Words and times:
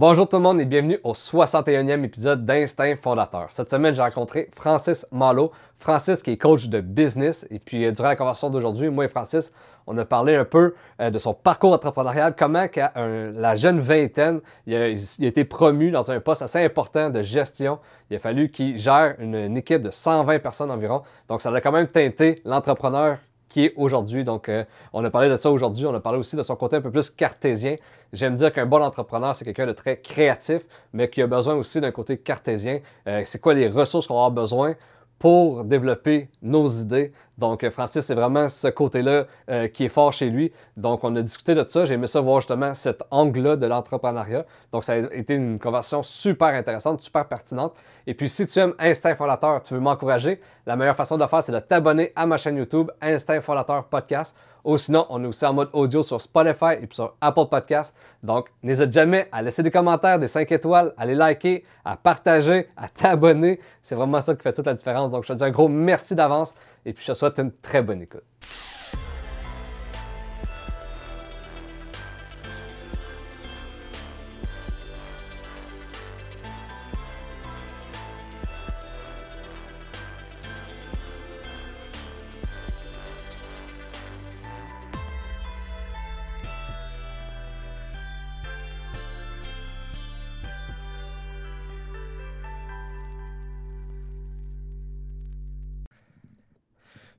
Bonjour 0.00 0.26
tout 0.26 0.36
le 0.36 0.42
monde 0.42 0.58
et 0.62 0.64
bienvenue 0.64 0.98
au 1.04 1.12
61e 1.12 2.04
épisode 2.04 2.46
d'Instinct 2.46 2.96
Fondateur. 3.02 3.48
Cette 3.50 3.68
semaine, 3.68 3.92
j'ai 3.92 4.00
rencontré 4.00 4.48
Francis 4.54 5.04
Malo. 5.12 5.52
Francis 5.78 6.22
qui 6.22 6.30
est 6.30 6.36
coach 6.38 6.68
de 6.68 6.80
business. 6.80 7.46
Et 7.50 7.58
puis, 7.58 7.84
euh, 7.84 7.92
durant 7.92 8.08
la 8.08 8.16
conversation 8.16 8.48
d'aujourd'hui, 8.48 8.88
moi 8.88 9.04
et 9.04 9.08
Francis, 9.08 9.52
on 9.86 9.98
a 9.98 10.06
parlé 10.06 10.36
un 10.36 10.46
peu 10.46 10.74
euh, 11.02 11.10
de 11.10 11.18
son 11.18 11.34
parcours 11.34 11.74
entrepreneurial, 11.74 12.34
comment 12.34 12.66
qu'à 12.66 12.94
la 12.96 13.54
jeune 13.56 13.78
vingtaine, 13.78 14.40
il 14.64 14.74
a, 14.74 14.88
été 14.88 15.44
promu 15.44 15.90
dans 15.90 16.10
un 16.10 16.18
poste 16.18 16.40
assez 16.40 16.64
important 16.64 17.10
de 17.10 17.20
gestion. 17.20 17.78
Il 18.08 18.16
a 18.16 18.18
fallu 18.18 18.48
qu'il 18.48 18.78
gère 18.78 19.16
une, 19.18 19.34
une 19.34 19.58
équipe 19.58 19.82
de 19.82 19.90
120 19.90 20.38
personnes 20.38 20.70
environ. 20.70 21.02
Donc, 21.28 21.42
ça 21.42 21.54
a 21.54 21.60
quand 21.60 21.72
même 21.72 21.88
teinté 21.88 22.40
l'entrepreneur 22.46 23.18
qui 23.50 23.66
est 23.66 23.74
aujourd'hui. 23.76 24.24
Donc, 24.24 24.48
euh, 24.48 24.64
on 24.94 25.04
a 25.04 25.10
parlé 25.10 25.28
de 25.28 25.36
ça 25.36 25.50
aujourd'hui. 25.50 25.84
On 25.84 25.94
a 25.94 26.00
parlé 26.00 26.18
aussi 26.18 26.36
de 26.36 26.42
son 26.42 26.56
côté 26.56 26.76
un 26.76 26.80
peu 26.80 26.90
plus 26.90 27.10
cartésien. 27.10 27.76
J'aime 28.14 28.36
dire 28.36 28.52
qu'un 28.52 28.64
bon 28.64 28.82
entrepreneur, 28.82 29.34
c'est 29.34 29.44
quelqu'un 29.44 29.66
de 29.66 29.72
très 29.72 30.00
créatif, 30.00 30.62
mais 30.94 31.10
qui 31.10 31.20
a 31.20 31.26
besoin 31.26 31.54
aussi 31.56 31.80
d'un 31.80 31.90
côté 31.90 32.16
cartésien. 32.16 32.80
Euh, 33.06 33.20
c'est 33.26 33.40
quoi 33.40 33.52
les 33.52 33.68
ressources 33.68 34.06
qu'on 34.06 34.14
aura 34.14 34.30
besoin? 34.30 34.74
Pour 35.20 35.64
développer 35.64 36.30
nos 36.40 36.66
idées. 36.66 37.12
Donc, 37.36 37.68
Francis, 37.68 38.06
c'est 38.06 38.14
vraiment 38.14 38.48
ce 38.48 38.68
côté-là 38.68 39.26
euh, 39.50 39.68
qui 39.68 39.84
est 39.84 39.90
fort 39.90 40.14
chez 40.14 40.30
lui. 40.30 40.50
Donc, 40.78 41.04
on 41.04 41.14
a 41.14 41.20
discuté 41.20 41.54
de 41.54 41.62
ça. 41.68 41.84
J'ai 41.84 41.94
aimé 41.94 42.06
ça 42.06 42.22
voir 42.22 42.40
justement 42.40 42.72
cet 42.72 43.02
angle-là 43.10 43.56
de 43.56 43.66
l'entrepreneuriat. 43.66 44.46
Donc, 44.72 44.82
ça 44.82 44.94
a 44.94 44.96
été 45.12 45.34
une 45.34 45.58
conversation 45.58 46.02
super 46.02 46.48
intéressante, 46.48 47.02
super 47.02 47.28
pertinente. 47.28 47.74
Et 48.06 48.14
puis, 48.14 48.30
si 48.30 48.46
tu 48.46 48.58
aimes 48.58 48.72
Instinct 48.78 49.14
Fondateur, 49.14 49.62
tu 49.62 49.74
veux 49.74 49.80
m'encourager, 49.80 50.40
la 50.66 50.74
meilleure 50.74 50.96
façon 50.96 51.18
de 51.18 51.22
le 51.22 51.28
faire, 51.28 51.44
c'est 51.44 51.52
de 51.52 51.60
t'abonner 51.60 52.12
à 52.16 52.24
ma 52.24 52.38
chaîne 52.38 52.56
YouTube, 52.56 52.90
Instinct 53.02 53.42
Fondateur 53.42 53.84
Podcast. 53.84 54.34
Ou 54.64 54.78
sinon, 54.78 55.06
on 55.10 55.22
est 55.24 55.26
aussi 55.26 55.44
en 55.44 55.52
mode 55.52 55.70
audio 55.72 56.02
sur 56.02 56.20
Spotify 56.20 56.74
et 56.80 56.88
sur 56.90 57.14
Apple 57.20 57.46
Podcast. 57.50 57.94
Donc, 58.22 58.48
n'hésite 58.62 58.92
jamais 58.92 59.28
à 59.32 59.42
laisser 59.42 59.62
des 59.62 59.70
commentaires, 59.70 60.18
des 60.18 60.28
5 60.28 60.50
étoiles, 60.52 60.92
à 60.96 61.06
les 61.06 61.14
liker, 61.14 61.64
à 61.84 61.96
partager, 61.96 62.68
à 62.76 62.88
t'abonner. 62.94 63.60
C'est 63.82 63.94
vraiment 63.94 64.20
ça 64.20 64.34
qui 64.34 64.42
fait 64.42 64.52
toute 64.52 64.66
la 64.66 64.74
différence. 64.74 65.10
Donc, 65.10 65.24
je 65.24 65.32
te 65.32 65.38
dis 65.38 65.44
un 65.44 65.50
gros 65.50 65.68
merci 65.68 66.14
d'avance 66.14 66.54
et 66.84 66.92
puis 66.92 67.04
je 67.04 67.12
te 67.12 67.16
souhaite 67.16 67.38
une 67.38 67.52
très 67.52 67.82
bonne 67.82 68.02
écoute. 68.02 68.24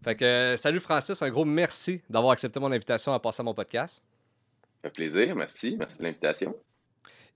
Fait 0.03 0.16
que, 0.16 0.25
euh, 0.25 0.57
salut 0.57 0.80
Francis, 0.80 1.21
un 1.21 1.30
gros 1.30 1.45
merci 1.45 2.02
d'avoir 2.09 2.31
accepté 2.31 2.59
mon 2.59 2.71
invitation 2.71 3.13
à 3.13 3.19
passer 3.19 3.41
à 3.41 3.44
mon 3.44 3.53
podcast. 3.53 4.03
Ça 4.81 4.89
fait 4.89 4.94
plaisir, 4.94 5.35
merci. 5.35 5.75
Merci 5.77 5.99
de 5.99 6.03
l'invitation. 6.03 6.55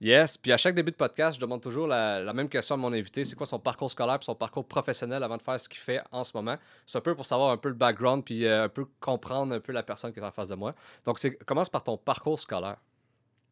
Yes, 0.00 0.36
puis 0.36 0.52
à 0.52 0.56
chaque 0.56 0.74
début 0.74 0.90
de 0.90 0.96
podcast, 0.96 1.36
je 1.36 1.40
demande 1.40 1.62
toujours 1.62 1.86
la, 1.86 2.32
même 2.34 2.48
question 2.48 2.74
à 2.74 2.78
mon 2.78 2.92
invité 2.92 3.24
c'est 3.24 3.34
quoi 3.36 3.46
son 3.46 3.58
parcours 3.58 3.90
scolaire 3.90 4.16
et 4.20 4.24
son 4.24 4.34
parcours 4.34 4.66
professionnel 4.66 5.22
avant 5.22 5.38
de 5.38 5.42
faire 5.42 5.58
ce 5.58 5.68
qu'il 5.68 5.78
fait 5.78 6.02
en 6.10 6.22
ce 6.24 6.36
moment? 6.36 6.56
C'est 6.86 6.98
un 6.98 7.00
peu 7.00 7.14
pour 7.14 7.24
savoir 7.24 7.50
un 7.50 7.56
peu 7.56 7.68
le 7.68 7.76
background 7.76 8.24
puis 8.24 8.44
euh, 8.44 8.64
un 8.64 8.68
peu 8.68 8.84
comprendre 9.00 9.54
un 9.54 9.60
peu 9.60 9.72
la 9.72 9.84
personne 9.84 10.12
qui 10.12 10.18
est 10.18 10.24
en 10.24 10.32
face 10.32 10.48
de 10.48 10.56
moi. 10.56 10.74
Donc, 11.04 11.20
c'est 11.20 11.36
commence 11.44 11.70
par 11.70 11.84
ton 11.84 11.96
parcours 11.96 12.38
scolaire. 12.38 12.76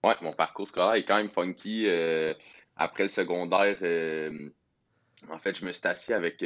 Ouais, 0.02 0.16
mon 0.20 0.32
parcours 0.32 0.66
scolaire 0.66 0.94
est 0.94 1.04
quand 1.04 1.16
même 1.16 1.30
funky. 1.30 1.84
Euh, 1.86 2.34
après 2.76 3.04
le 3.04 3.08
secondaire, 3.08 3.76
en 5.30 5.38
fait, 5.38 5.56
je 5.56 5.64
me 5.64 5.72
suis 5.72 5.86
assis 5.86 6.12
avec 6.12 6.44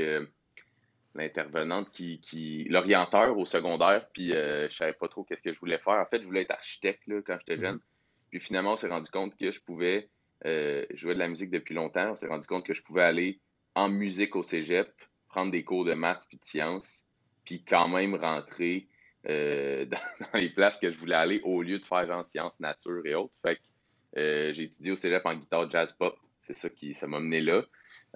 l'intervenante 1.18 1.90
qui, 1.90 2.20
qui 2.20 2.64
l'orienteur 2.64 3.36
au 3.38 3.46
secondaire, 3.46 4.08
puis 4.12 4.32
euh, 4.32 4.68
je 4.68 4.76
savais 4.76 4.92
pas 4.92 5.08
trop 5.08 5.24
qu'est-ce 5.24 5.42
que 5.42 5.52
je 5.52 5.58
voulais 5.58 5.78
faire. 5.78 5.94
En 5.94 6.06
fait, 6.06 6.20
je 6.20 6.26
voulais 6.26 6.42
être 6.42 6.52
architecte 6.52 7.06
là, 7.06 7.20
quand 7.24 7.36
j'étais 7.40 7.60
jeune. 7.60 7.76
Mhm. 7.76 7.82
Puis 8.30 8.40
finalement, 8.40 8.72
on 8.72 8.76
s'est 8.76 8.88
rendu 8.88 9.10
compte 9.10 9.36
que 9.36 9.50
je 9.50 9.60
pouvais 9.60 10.10
euh, 10.46 10.84
jouer 10.94 11.14
de 11.14 11.18
la 11.18 11.28
musique 11.28 11.50
depuis 11.50 11.74
longtemps. 11.74 12.12
On 12.12 12.16
s'est 12.16 12.26
rendu 12.26 12.46
compte 12.46 12.64
que 12.64 12.74
je 12.74 12.82
pouvais 12.82 13.02
aller 13.02 13.40
en 13.74 13.88
musique 13.88 14.36
au 14.36 14.42
cégep, 14.42 14.90
prendre 15.28 15.52
des 15.52 15.64
cours 15.64 15.84
de 15.84 15.94
maths 15.94 16.24
puis 16.28 16.38
de 16.38 16.44
sciences, 16.44 17.04
puis 17.44 17.64
quand 17.64 17.88
même 17.88 18.14
rentrer 18.14 18.88
euh, 19.28 19.84
dans, 20.30 20.38
les 20.38 20.50
places 20.50 20.78
que 20.78 20.90
je 20.90 20.98
voulais 20.98 21.16
aller 21.16 21.40
au 21.44 21.62
lieu 21.62 21.78
de 21.78 21.84
faire 21.84 22.10
en 22.10 22.24
sciences, 22.24 22.60
nature 22.60 23.04
et 23.04 23.14
autres. 23.14 23.36
Fait 23.40 23.56
que 23.56 24.52
j'ai 24.52 24.64
étudié 24.64 24.92
au 24.92 24.96
cégep 24.96 25.24
en 25.26 25.34
guitare 25.34 25.70
jazz 25.70 25.92
pop 25.92 26.16
c'est 26.48 26.56
ça 26.56 26.68
qui 26.70 26.94
ça 26.94 27.06
m'a 27.06 27.20
mené 27.20 27.40
là. 27.40 27.64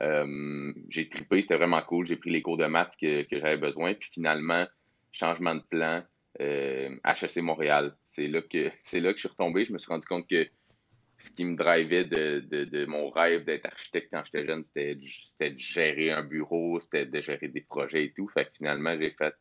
Euh, 0.01 0.73
j'ai 0.89 1.09
trippé, 1.09 1.43
c'était 1.43 1.57
vraiment 1.57 1.83
cool. 1.83 2.07
J'ai 2.07 2.17
pris 2.17 2.31
les 2.31 2.43
cours 2.43 2.57
de 2.57 2.67
maths 2.67 2.97
que, 3.01 3.27
j'avais 3.31 3.59
besoin. 3.59 3.95
Puis 3.95 4.11
finalement, 4.11 4.67
changement 5.13 5.55
de 5.55 5.63
plan, 5.63 6.03
euh, 6.41 6.97
HEC 7.05 7.43
Montréal. 7.43 7.95
C'est 8.07 8.29
là, 8.29 8.43
que, 8.43 8.71
c'est 8.83 9.01
là 9.01 9.13
que 9.13 9.19
je 9.19 9.27
suis 9.27 9.29
retombé. 9.29 9.65
Je 9.65 9.73
me 9.73 9.79
suis 9.79 9.89
rendu 9.89 10.07
compte 10.07 10.29
que 10.29 10.47
ce 11.19 11.31
qui 11.31 11.45
me 11.45 11.57
drivait 11.57 12.05
de, 12.05 12.87
mon 12.87 13.11
rêve 13.11 13.45
d'être 13.45 13.67
architecte 13.67 14.09
quand 14.13 14.25
j'étais 14.25 14.45
jeune, 14.45 14.65
c'était, 14.65 14.99
c'était 15.27 15.51
de 15.51 15.59
gérer 15.59 16.11
un 16.11 16.25
bureau, 16.25 16.81
c'était 16.81 17.07
de 17.07 17.21
gérer 17.21 17.49
des 17.49 17.61
projets 17.61 18.07
et 18.07 18.13
tout. 18.13 18.29
Fait 18.29 18.47
que 18.47 18.53
finalement, 18.55 18.97
j'ai 18.99 19.13
fait 19.13 19.35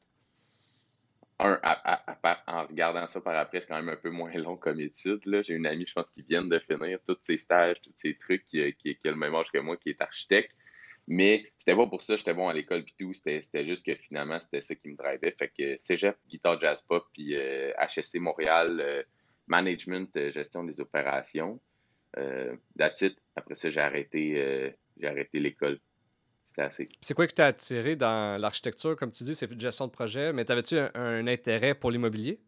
en 1.42 2.66
regardant 2.68 3.08
ça 3.08 3.22
par 3.22 3.36
après, 3.36 3.62
c'est 3.62 3.68
quand 3.68 3.78
même 3.78 3.90
un 3.90 3.96
peu 3.96 4.10
moins 4.10 4.32
long 4.34 4.58
comme 4.58 4.80
étude. 4.80 5.22
J'ai 5.44 5.54
une 5.54 5.66
amie, 5.66 5.86
je 5.88 5.94
pense, 5.94 6.10
qui 6.14 6.22
vient 6.22 6.44
de 6.44 6.60
finir 6.60 7.00
tous 7.08 7.18
ses 7.22 7.38
stages, 7.38 7.82
tous 7.82 7.94
ses 7.96 8.16
trucs, 8.16 8.46
qui, 8.46 8.62
a 8.62 9.10
le 9.10 9.16
même 9.16 9.34
âge 9.36 9.52
que 9.52 9.60
moi, 9.60 9.78
qui 9.78 9.90
est 9.90 10.02
architecte. 10.02 10.52
Mais 11.08 11.52
c'était 11.58 11.76
pas 11.76 11.88
pour 11.88 12.02
ça, 12.02 12.16
j'étais 12.16 12.34
bon 12.34 12.48
à 12.48 12.54
l'école 12.54 12.84
puis 12.84 12.96
tout. 12.98 13.14
C'était 13.14 13.66
juste 13.66 13.86
que 13.86 13.96
finalement, 13.96 14.40
c'était 14.40 14.62
ça 14.62 14.76
qui 14.76 14.90
me 14.90 14.96
drivait. 14.96 15.36
Fait 15.38 15.52
que 15.58 15.78
Cégep, 15.78 16.16
guitare 16.30 16.60
jazz 16.62 16.82
pop, 16.82 17.06
puis 17.14 17.34
HSC 17.34 18.16
euh, 18.16 18.20
Montréal, 18.20 18.80
euh, 18.80 19.04
management, 19.48 20.16
euh, 20.16 20.32
gestion 20.32 20.64
des 20.64 20.80
opérations. 20.80 21.60
that's 22.78 23.04
Après 23.36 23.56
ça, 23.56 23.70
j'ai 23.70 23.82
arrêté, 23.82 24.74
j'ai 24.98 25.08
arrêté 25.08 25.40
l'école. 25.40 25.80
C'est 27.02 27.14
quoi 27.14 27.28
qui 27.28 27.36
t'a 27.36 27.48
attiré 27.48 27.96
dans 27.96 28.40
l'architecture? 28.40 28.96
Comme 28.96 29.12
tu 29.12 29.24
dis, 29.24 29.36
c'est 29.36 29.60
gestion 29.60 29.88
de 29.88 29.92
projet, 29.92 30.34
mais 30.34 30.46
t'avais-tu 30.46 30.78
un, 30.78 31.28
intérêt 31.28 31.74
pour 31.74 31.92
l'immobilier? 31.92 32.40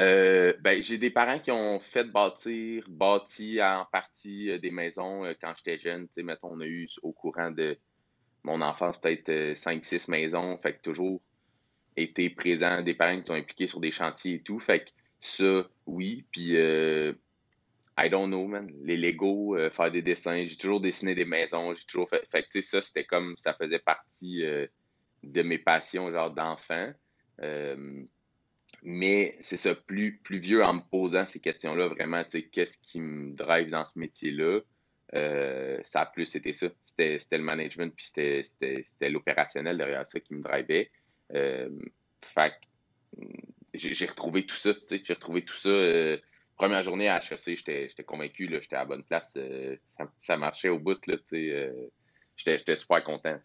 Euh, 0.00 0.54
ben, 0.60 0.82
j'ai 0.82 0.98
des 0.98 1.10
parents 1.10 1.38
qui 1.38 1.50
ont 1.50 1.78
fait 1.78 2.04
bâtir, 2.04 2.84
bâti 2.88 3.62
en 3.62 3.84
partie 3.92 4.50
euh, 4.50 4.58
des 4.58 4.70
maisons 4.70 5.24
euh, 5.24 5.34
quand 5.38 5.52
j'étais 5.56 5.76
jeune. 5.76 6.06
Tu 6.06 6.14
sais, 6.14 6.22
mettons, 6.22 6.52
on 6.52 6.60
a 6.60 6.66
eu 6.66 6.88
au 7.02 7.12
courant 7.12 7.50
de 7.50 7.76
mon 8.44 8.62
enfance 8.62 8.98
peut-être 8.98 9.30
5-6 9.30 10.10
maisons. 10.10 10.58
Fait 10.58 10.74
que 10.74 10.82
toujours 10.82 11.20
été 11.96 12.30
présent 12.30 12.82
des 12.82 12.94
parents 12.94 13.18
qui 13.20 13.26
sont 13.26 13.34
impliqués 13.34 13.66
sur 13.66 13.80
des 13.80 13.92
chantiers 13.92 14.34
et 14.34 14.42
tout. 14.42 14.58
Fait 14.58 14.80
que 14.80 14.90
ça, 15.20 15.68
oui. 15.86 16.24
Puis 16.32 16.56
I 17.96 18.08
don't 18.08 18.28
know, 18.28 18.46
man. 18.46 18.70
Les 18.82 18.96
Lego, 18.96 19.56
euh, 19.56 19.70
faire 19.70 19.90
des 19.90 20.02
dessins. 20.02 20.44
J'ai 20.46 20.56
toujours 20.56 20.80
dessiné 20.80 21.14
des 21.14 21.24
maisons. 21.24 21.74
J'ai 21.74 21.84
toujours 21.84 22.08
fait. 22.08 22.26
Fait 22.30 22.42
que, 22.42 22.48
tu 22.50 22.62
sais, 22.62 22.68
ça, 22.68 22.82
c'était 22.82 23.04
comme. 23.04 23.36
Ça 23.38 23.54
faisait 23.54 23.78
partie 23.78 24.44
euh, 24.44 24.66
de 25.22 25.42
mes 25.42 25.58
passions, 25.58 26.10
genre 26.10 26.32
d'enfant. 26.32 26.92
Euh, 27.40 28.02
mais 28.82 29.36
c'est 29.40 29.56
ça, 29.56 29.74
plus, 29.74 30.18
plus 30.18 30.38
vieux 30.38 30.62
en 30.62 30.74
me 30.74 30.82
posant 30.90 31.24
ces 31.24 31.40
questions-là, 31.40 31.88
vraiment, 31.88 32.22
tu 32.24 32.30
sais, 32.30 32.42
qu'est-ce 32.42 32.78
qui 32.82 33.00
me 33.00 33.34
drive 33.34 33.70
dans 33.70 33.84
ce 33.84 33.98
métier-là? 33.98 34.60
ça 35.84 36.00
a 36.00 36.06
plus 36.06 36.34
été 36.34 36.52
ça. 36.52 36.66
C'était 36.84 37.18
le 37.30 37.44
management, 37.44 37.94
puis 37.94 38.06
c'était 38.06 39.08
l'opérationnel 39.08 39.78
derrière 39.78 40.04
ça 40.04 40.18
qui 40.18 40.34
me 40.34 40.42
drivait. 40.42 40.90
fait 41.30 42.54
j'ai 43.74 44.06
retrouvé 44.06 44.44
tout 44.44 44.56
ça, 44.56 44.74
tu 44.74 44.80
sais, 44.88 45.02
j'ai 45.04 45.14
retrouvé 45.14 45.44
tout 45.44 45.54
ça 45.54 45.70
première 46.56 46.82
journée 46.82 47.08
à 47.08 47.18
HEC, 47.18 47.56
j'étais 47.56 48.04
convaincu, 48.04 48.48
j'étais 48.50 48.76
à 48.76 48.80
la 48.80 48.84
bonne 48.84 49.04
place. 49.04 49.34
Euh, 49.36 49.76
ça, 50.18 50.36
marchait 50.36 50.68
au 50.68 50.78
bout. 50.78 50.98
Euh, 51.32 51.88
j'étais 52.36 52.76
super 52.76 53.02
content. 53.02 53.38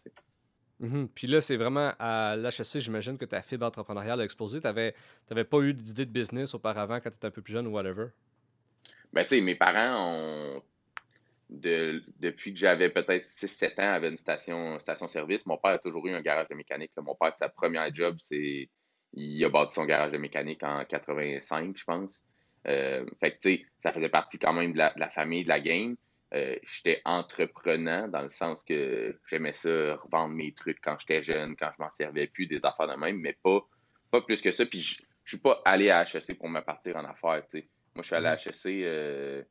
Mm-hmm. 0.80 1.08
Puis 1.14 1.26
là, 1.26 1.40
c'est 1.40 1.56
vraiment 1.56 1.92
à 1.98 2.36
l'HEC, 2.36 2.78
j'imagine 2.78 3.18
que 3.18 3.24
ta 3.24 3.42
fibre 3.42 3.66
entrepreneuriale 3.66 4.20
a 4.20 4.24
explosé. 4.24 4.60
Tu 4.60 4.66
n'avais 4.66 5.44
pas 5.44 5.58
eu 5.60 5.74
d'idée 5.74 6.06
de 6.06 6.10
business 6.10 6.54
auparavant 6.54 7.00
quand 7.00 7.10
tu 7.10 7.16
étais 7.16 7.26
un 7.26 7.30
peu 7.30 7.42
plus 7.42 7.52
jeune 7.52 7.66
ou 7.66 7.72
whatever? 7.72 8.08
Ben, 9.12 9.24
tu 9.24 9.36
sais, 9.36 9.40
mes 9.40 9.56
parents 9.56 10.14
ont. 10.14 10.62
depuis 11.50 12.54
que 12.54 12.58
j'avais 12.58 12.90
peut-être 12.90 13.24
6-7 13.24 13.80
ans, 13.80 13.94
avaient 13.94 14.08
une 14.08 14.18
station, 14.18 14.78
station-service. 14.78 15.46
Mon 15.46 15.58
père 15.58 15.72
a 15.72 15.78
toujours 15.78 16.06
eu 16.06 16.14
un 16.14 16.22
garage 16.22 16.48
de 16.48 16.54
mécanique. 16.54 16.92
Mon 16.96 17.16
père, 17.16 17.34
sa 17.34 17.48
première 17.48 17.92
job, 17.94 18.16
c'est. 18.18 18.68
Il 19.12 19.44
a 19.44 19.48
bâti 19.48 19.74
son 19.74 19.86
garage 19.86 20.12
de 20.12 20.18
mécanique 20.18 20.62
en 20.62 20.84
85, 20.84 21.76
je 21.76 21.84
pense. 21.84 22.24
Euh, 22.66 23.04
fait 23.18 23.38
que, 23.38 23.62
ça 23.78 23.92
faisait 23.92 24.08
partie 24.08 24.38
quand 24.38 24.52
même 24.52 24.72
de 24.72 24.78
la, 24.78 25.10
famille, 25.10 25.44
de 25.44 25.48
la 25.48 25.60
game. 25.60 25.96
Euh, 26.32 26.56
j'étais 26.62 27.00
entreprenant 27.04 28.06
dans 28.06 28.22
le 28.22 28.30
sens 28.30 28.62
que 28.62 29.18
j'aimais 29.28 29.52
ça, 29.52 29.96
revendre 29.96 30.34
mes 30.34 30.52
trucs 30.52 30.80
quand 30.80 30.96
j'étais 30.98 31.22
jeune, 31.22 31.56
quand 31.56 31.70
je 31.76 31.82
m'en 31.82 31.90
servais 31.90 32.28
plus, 32.28 32.46
des 32.46 32.60
affaires 32.62 32.86
de 32.86 32.94
même, 32.94 33.18
mais 33.18 33.36
pas, 33.42 33.60
pas 34.10 34.20
plus 34.20 34.40
que 34.40 34.52
ça. 34.52 34.64
Puis 34.66 34.80
je, 34.80 35.02
ne 35.02 35.06
suis 35.26 35.38
pas 35.38 35.60
allé 35.64 35.90
à 35.90 36.02
HEC 36.02 36.38
pour 36.38 36.48
me 36.48 36.60
partir 36.60 36.96
en 36.96 37.04
affaires. 37.04 37.42
Moi, 37.52 38.02
je 38.02 38.02
suis 38.02 38.14
allé 38.14 38.28
à 38.28 38.34
HEC, 38.34 38.66
euh, 38.66 39.42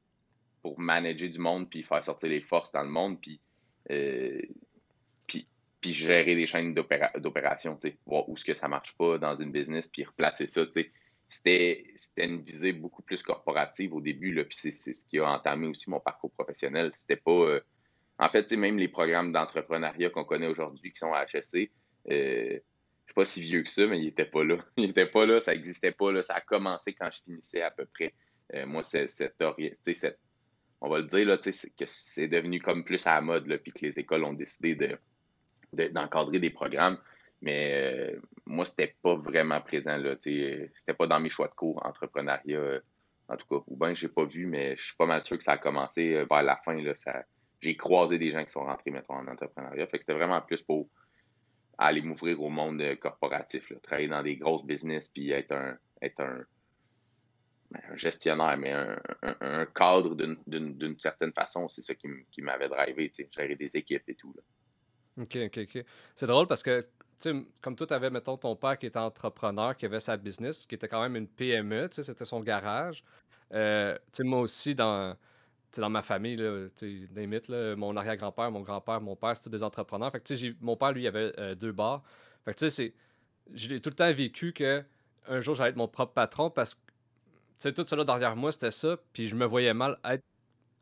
pour 0.62 0.80
manager 0.80 1.30
du 1.30 1.40
monde, 1.40 1.70
puis 1.70 1.84
faire 1.84 2.04
sortir 2.04 2.30
les 2.30 2.42
forces 2.42 2.72
dans 2.72 2.84
le 2.84 2.90
monde, 2.90 3.20
puis, 3.20 3.42
euh, 3.92 4.42
puis, 5.28 5.48
puis, 5.82 5.94
gérer 5.94 6.36
des 6.36 6.48
chaînes 6.48 6.74
d'opération, 6.74 7.78
voir 8.06 8.28
où 8.30 8.38
ce 8.38 8.46
que 8.46 8.54
ça 8.54 8.68
marche 8.68 8.96
pas 8.98 9.18
dans 9.18 9.36
une 9.36 9.52
business, 9.52 9.88
puis 9.88 10.04
replacer 10.04 10.48
ça. 10.48 10.66
C'était 11.30 11.86
une 12.18 12.42
visée 12.42 12.74
beaucoup 12.74 13.04
plus 13.04 13.22
corporative 13.22 13.94
au 13.94 14.02
début, 14.02 14.34
là, 14.34 14.44
puis 14.44 14.58
c'est 14.58 14.72
ce 14.72 15.06
qui 15.06 15.20
a 15.20 15.30
entamé 15.30 15.68
aussi 15.68 15.90
mon 15.90 16.00
parcours 16.00 16.32
professionnel. 16.32 16.92
C'était 17.00 17.22
pas. 17.22 17.32
Euh, 17.32 17.62
en 18.18 18.30
fait, 18.30 18.52
même 18.54 18.78
les 18.78 18.90
programmes 18.90 19.32
d'entrepreneuriat 19.32 20.10
qu'on 20.10 20.26
connaît 20.26 20.48
aujourd'hui 20.48 20.92
qui 20.92 21.00
sont 21.00 21.14
à 21.14 21.26
HSC, 21.26 21.72
euh, 22.10 22.60
je 22.60 23.06
suis 23.06 23.14
pas 23.16 23.26
si 23.26 23.42
vieux 23.42 23.64
que 23.64 23.70
ça, 23.70 23.86
mais 23.86 24.00
il 24.00 24.08
était 24.08 24.26
pas 24.26 24.44
là. 24.44 24.58
Il 24.78 24.90
était 24.90 25.06
pas 25.06 25.26
là, 25.26 25.40
ça 25.40 25.54
n'existait 25.54 25.92
pas. 25.92 26.12
Là. 26.12 26.24
Ça 26.24 26.34
a 26.34 26.42
commencé 26.42 26.94
quand 26.94 27.10
je 27.12 27.22
finissais 27.22 27.62
à 27.62 27.72
peu 27.72 27.86
près. 27.86 28.14
moi, 28.66 28.84
cette, 28.84 29.42
on 30.82 30.90
va 30.90 31.00
le 31.00 31.06
dire, 31.06 31.28
là, 31.28 31.38
que 31.38 31.86
c'est 31.86 32.28
devenu 32.28 32.60
comme 32.60 32.84
plus 32.84 33.06
à 33.08 33.16
la 33.16 33.22
mode, 33.22 33.58
puis 33.58 33.72
que 33.72 33.86
les 33.86 34.00
écoles 34.00 34.24
ont 34.24 34.34
décidé 34.34 34.76
de, 34.76 35.88
d'encadrer 35.90 36.40
des 36.40 36.50
programmes. 36.50 36.98
Mais 37.42 38.14
euh, 38.14 38.22
moi, 38.46 38.66
c'était 38.66 38.96
pas 39.02 39.16
vraiment 39.16 39.62
présent. 39.62 39.98
Là, 39.98 40.16
c'était 40.20 40.94
pas 40.98 41.08
dans 41.08 41.20
mes 41.20 41.30
choix 41.30 41.48
de 41.48 41.54
cours, 41.54 41.84
entrepreneuriat, 41.86 42.58
euh, 42.58 42.80
en 43.30 43.38
tout 43.38 43.48
cas. 43.48 43.64
Ou 43.68 43.78
bien 43.78 43.94
j'ai 43.94 44.10
pas 44.10 44.26
vu, 44.26 44.46
mais 44.46 44.76
je 44.78 44.88
suis 44.88 44.96
pas 44.96 45.06
mal 45.06 45.24
sûr 45.24 45.38
que 45.38 45.44
ça 45.44 45.54
a 45.54 45.58
commencé 45.58 46.14
euh, 46.14 46.26
vers 46.30 46.44
la 46.44 46.58
fin. 46.58 46.74
Là, 46.82 46.94
j'ai 47.62 47.76
croisé 47.78 48.18
des 48.18 48.32
gens 48.32 48.44
qui 48.44 48.52
sont 48.52 48.66
rentrés, 48.66 48.92
mettons, 48.92 49.16
en 49.16 49.28
entrepreneuriat. 49.28 49.88
Fait 49.88 49.98
que 49.98 50.04
c'était 50.04 50.14
vraiment 50.14 50.42
plus 50.42 50.62
pour 50.62 50.90
aller 51.78 52.02
m'ouvrir 52.02 52.42
au 52.42 52.50
monde 52.50 52.84
corporatif, 53.00 53.72
travailler 53.84 54.10
dans 54.10 54.22
des 54.24 54.36
grosses 54.36 54.66
business, 54.66 55.08
puis 55.08 55.32
être 55.32 55.54
un, 55.54 55.78
être 56.02 56.20
un, 56.20 56.44
ben, 57.72 57.82
gestionnaire, 57.96 58.58
mais 58.58 58.74
un, 58.74 59.66
cadre 59.68 60.14
d'une 60.16 61.00
certaine 61.00 61.32
façon. 61.32 61.70
C'est 61.70 61.84
ça 61.84 61.96
qui 61.96 62.42
m'avait 62.42 62.68
drivé, 62.68 63.10
gérer 63.32 63.56
des 63.56 63.78
équipes 63.78 64.04
et 64.10 64.16
tout. 64.16 64.34
Là. 64.36 64.44
OK, 65.20 65.36
OK, 65.36 65.58
OK. 65.58 65.86
C'est 66.16 66.28
drôle 66.28 66.48
parce 66.48 66.64
que, 66.64 66.86
comme 67.62 67.76
toi, 67.76 67.88
tu 67.88 67.94
avais, 67.94 68.10
mettons, 68.10 68.38
ton 68.38 68.56
père 68.56 68.78
qui 68.78 68.86
était 68.86 69.00
entrepreneur, 69.00 69.76
qui 69.76 69.86
avait 69.86 70.00
sa 70.00 70.18
business, 70.18 70.66
qui 70.66 70.76
était 70.76 70.88
quand 70.88 71.02
même 71.02 71.16
une 71.16 71.28
PME, 71.28 71.90
c'était 71.92 72.26
son 72.26 72.40
garage. 72.42 73.04
Euh, 73.54 73.98
moi 74.20 74.40
aussi, 74.40 74.76
dans, 74.76 75.16
dans 75.78 75.90
ma 75.90 76.02
famille, 76.02 76.36
là, 76.38 76.68
là, 76.82 77.76
mon 77.76 77.96
arrière-grand-père, 77.98 78.52
mon 78.52 78.62
grand-père, 78.62 79.02
mon 79.02 79.16
père, 79.16 79.36
c'était 79.36 79.50
des 79.50 79.64
entrepreneurs. 79.64 80.12
Fait 80.12 80.20
que, 80.20 80.56
mon 80.62 80.76
père, 80.78 80.92
lui, 80.92 81.04
il 81.04 81.08
avait 81.08 81.34
euh, 81.40 81.56
deux 81.56 81.72
bars. 81.72 82.04
Fait 82.46 82.54
que, 82.54 82.60
tu 82.60 82.70
sais, 82.70 82.94
j'ai 83.54 83.82
tout 83.82 83.90
le 83.90 83.96
temps 83.96 84.12
vécu 84.14 84.54
que 84.54 84.84
un 85.28 85.42
jour, 85.42 85.56
j'allais 85.56 85.72
être 85.72 85.76
mon 85.76 85.88
propre 85.88 86.14
patron 86.14 86.50
parce 86.50 86.76
que 86.76 87.70
tout 87.70 87.86
cela 87.86 88.04
derrière 88.04 88.36
moi, 88.36 88.52
c'était 88.52 88.72
ça. 88.72 88.98
Puis 89.14 89.28
je 89.28 89.36
me 89.36 89.46
voyais 89.46 89.74
mal 89.74 90.00
être, 90.06 90.24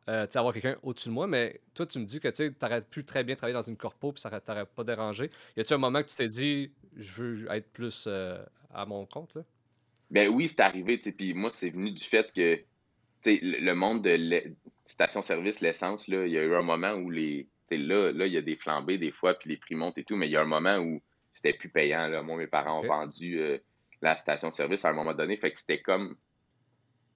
euh, 0.08 0.26
avoir 0.34 0.52
quelqu'un 0.54 0.76
au-dessus 0.82 1.08
de 1.08 1.14
moi. 1.14 1.26
Mais 1.26 1.60
toi, 1.74 1.86
tu 1.86 1.98
me 1.98 2.04
dis 2.04 2.18
que 2.18 2.28
tu 2.28 2.54
aurais 2.62 2.82
pu 2.82 3.04
très 3.04 3.24
bien 3.24 3.36
travailler 3.36 3.54
dans 3.54 3.62
une 3.62 3.76
corpo, 3.76 4.12
puis 4.12 4.20
ça 4.20 4.40
t'aurait 4.40 4.66
pas 4.66 4.84
dérangé. 4.84 5.30
Y 5.56 5.60
a-tu 5.60 5.74
un 5.74 5.78
moment 5.78 6.02
que 6.02 6.08
tu 6.08 6.16
t'es 6.16 6.28
dit, 6.28 6.72
je 6.96 7.22
veux 7.22 7.52
être 7.52 7.70
plus 7.72 8.06
euh, 8.06 8.42
à 8.72 8.86
mon 8.86 9.06
compte, 9.06 9.34
là? 9.34 9.42
Ben 10.10 10.28
oui, 10.30 10.48
c'est 10.48 10.60
arrivé, 10.60 10.96
Puis 10.96 11.34
moi, 11.34 11.50
c'est 11.50 11.68
venu 11.68 11.90
du 11.92 12.02
fait 12.02 12.32
que, 12.32 12.58
le 13.26 13.72
monde 13.74 14.02
de 14.02 14.54
station-service, 14.86 15.60
l'essence, 15.60 16.08
il 16.08 16.14
y 16.14 16.38
a 16.38 16.42
eu 16.42 16.54
un 16.54 16.62
moment 16.62 16.92
où 16.92 17.10
les. 17.10 17.46
là, 17.70 18.10
là, 18.12 18.26
il 18.26 18.32
y 18.32 18.38
a 18.38 18.42
des 18.42 18.56
flambées 18.56 18.96
des 18.96 19.12
fois, 19.12 19.34
puis 19.34 19.50
les 19.50 19.56
prix 19.58 19.74
montent 19.74 19.98
et 19.98 20.04
tout, 20.04 20.16
mais 20.16 20.26
il 20.26 20.32
y 20.32 20.36
a 20.36 20.40
un 20.40 20.46
moment 20.46 20.78
où 20.78 21.02
c'était 21.34 21.52
plus 21.52 21.68
payant. 21.68 22.08
Là. 22.08 22.22
Moi, 22.22 22.38
mes 22.38 22.46
parents 22.46 22.80
ont 22.80 22.86
vendu 22.86 23.38
euh, 23.38 23.58
la 24.00 24.16
station-service 24.16 24.86
à 24.86 24.90
un 24.90 24.94
moment 24.94 25.12
donné. 25.12 25.36
Fait 25.36 25.52
que 25.52 25.58
c'était 25.58 25.82
comme 25.82 26.16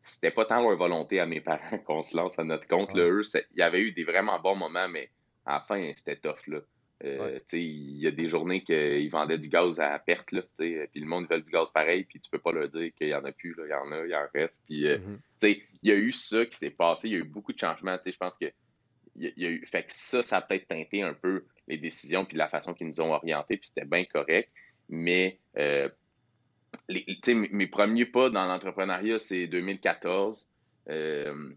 c'était 0.03 0.31
pas 0.31 0.45
tant 0.45 0.63
leur 0.63 0.77
volonté 0.77 1.21
à 1.21 1.27
mes 1.27 1.41
parents 1.41 1.79
qu'on 1.87 2.03
se 2.03 2.17
lance 2.17 2.39
à 2.39 2.45
notre 2.45 2.67
compte. 2.67 2.93
Là, 2.95 3.05
eux, 3.05 3.23
il 3.35 3.59
y 3.59 3.63
avait 3.63 3.81
eu 3.81 3.93
des 3.93 4.05
vraiment 4.05 4.39
bons 4.39 4.57
moments, 4.57 4.89
mais 4.89 5.11
à 5.47 5.55
la 5.55 5.61
fin, 5.61 5.93
c'était 5.97 6.17
tough. 6.17 6.47
Là. 6.47 6.61
Euh, 7.05 7.41
il 7.53 7.99
y 7.99 8.07
a 8.07 8.13
des 8.13 8.29
journées 8.29 8.63
qu'ils 8.63 9.11
vendaient 9.11 9.39
du 9.39 9.49
gaz 9.49 9.81
à 9.81 9.99
perte, 9.99 10.31
là, 10.31 10.43
puis 10.57 10.89
le 10.95 11.07
monde 11.07 11.27
veut 11.29 11.41
du 11.41 11.51
gaz 11.51 11.71
pareil, 11.71 12.05
puis 12.05 12.21
tu 12.21 12.31
peux 12.31 12.39
pas 12.39 12.53
leur 12.53 12.69
dire 12.69 12.93
qu'il 12.95 13.09
y 13.09 13.15
en 13.15 13.25
a 13.25 13.33
plus, 13.33 13.57
il 13.59 13.71
y 13.71 13.75
en 13.75 13.91
a, 13.91 14.05
il 14.05 14.11
y 14.11 14.15
en 14.15 14.27
reste. 14.33 14.63
Puis, 14.67 14.87
euh, 14.87 14.99
mm-hmm. 14.99 15.63
il 15.83 15.91
y 15.91 15.93
a 15.93 15.97
eu 15.97 16.13
ça 16.13 16.47
qui 16.47 16.57
s'est 16.57 16.71
passé, 16.71 17.09
il 17.09 17.13
y 17.13 17.17
a 17.17 17.19
eu 17.19 17.25
beaucoup 17.25 17.53
de 17.53 17.59
changements. 17.59 17.97
Je 18.05 18.17
pense 18.17 18.39
que 18.39 18.47
il 19.17 19.33
y 19.37 19.47
a 19.47 19.51
eu, 19.51 19.67
fait 19.67 19.83
que 19.83 19.93
ça, 19.93 20.23
ça 20.23 20.39
a 20.39 20.41
peut-être 20.41 20.69
teinté 20.69 21.03
un 21.03 21.13
peu 21.13 21.45
les 21.69 21.77
décisions 21.77 22.25
puis 22.25 22.37
la 22.37 22.49
façon 22.49 22.73
qu'ils 22.73 22.87
nous 22.87 23.01
ont 23.01 23.13
orientés, 23.13 23.57
puis 23.57 23.69
c'était 23.69 23.87
bien 23.87 24.05
correct. 24.05 24.51
Mais 24.89 25.39
euh, 25.59 25.89
mes 26.89 27.67
premiers 27.67 28.07
pas 28.07 28.31
dans 28.31 28.47
l'entrepreneuriat, 28.47 29.19
c'est 29.19 29.47
2014. 29.47 30.49
Euh, 30.89 31.51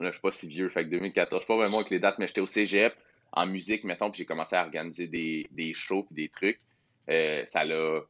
là, 0.00 0.08
je 0.08 0.12
suis 0.12 0.20
pas 0.20 0.32
si 0.32 0.48
vieux, 0.48 0.68
fait 0.68 0.84
que 0.84 0.90
2014, 0.90 1.40
je 1.40 1.44
suis 1.44 1.46
pas 1.46 1.56
vraiment 1.56 1.78
avec 1.78 1.90
les 1.90 1.98
dates, 1.98 2.18
mais 2.18 2.28
j'étais 2.28 2.40
au 2.40 2.46
cégep 2.46 2.94
en 3.32 3.46
musique, 3.46 3.84
mettons, 3.84 4.10
puis 4.10 4.18
j'ai 4.18 4.24
commencé 4.24 4.56
à 4.56 4.62
organiser 4.62 5.06
des, 5.06 5.46
des 5.50 5.74
shows 5.74 6.04
puis 6.04 6.14
des 6.14 6.28
trucs. 6.28 6.60
Euh, 7.10 7.44
ça 7.46 7.64
l'a 7.64 8.00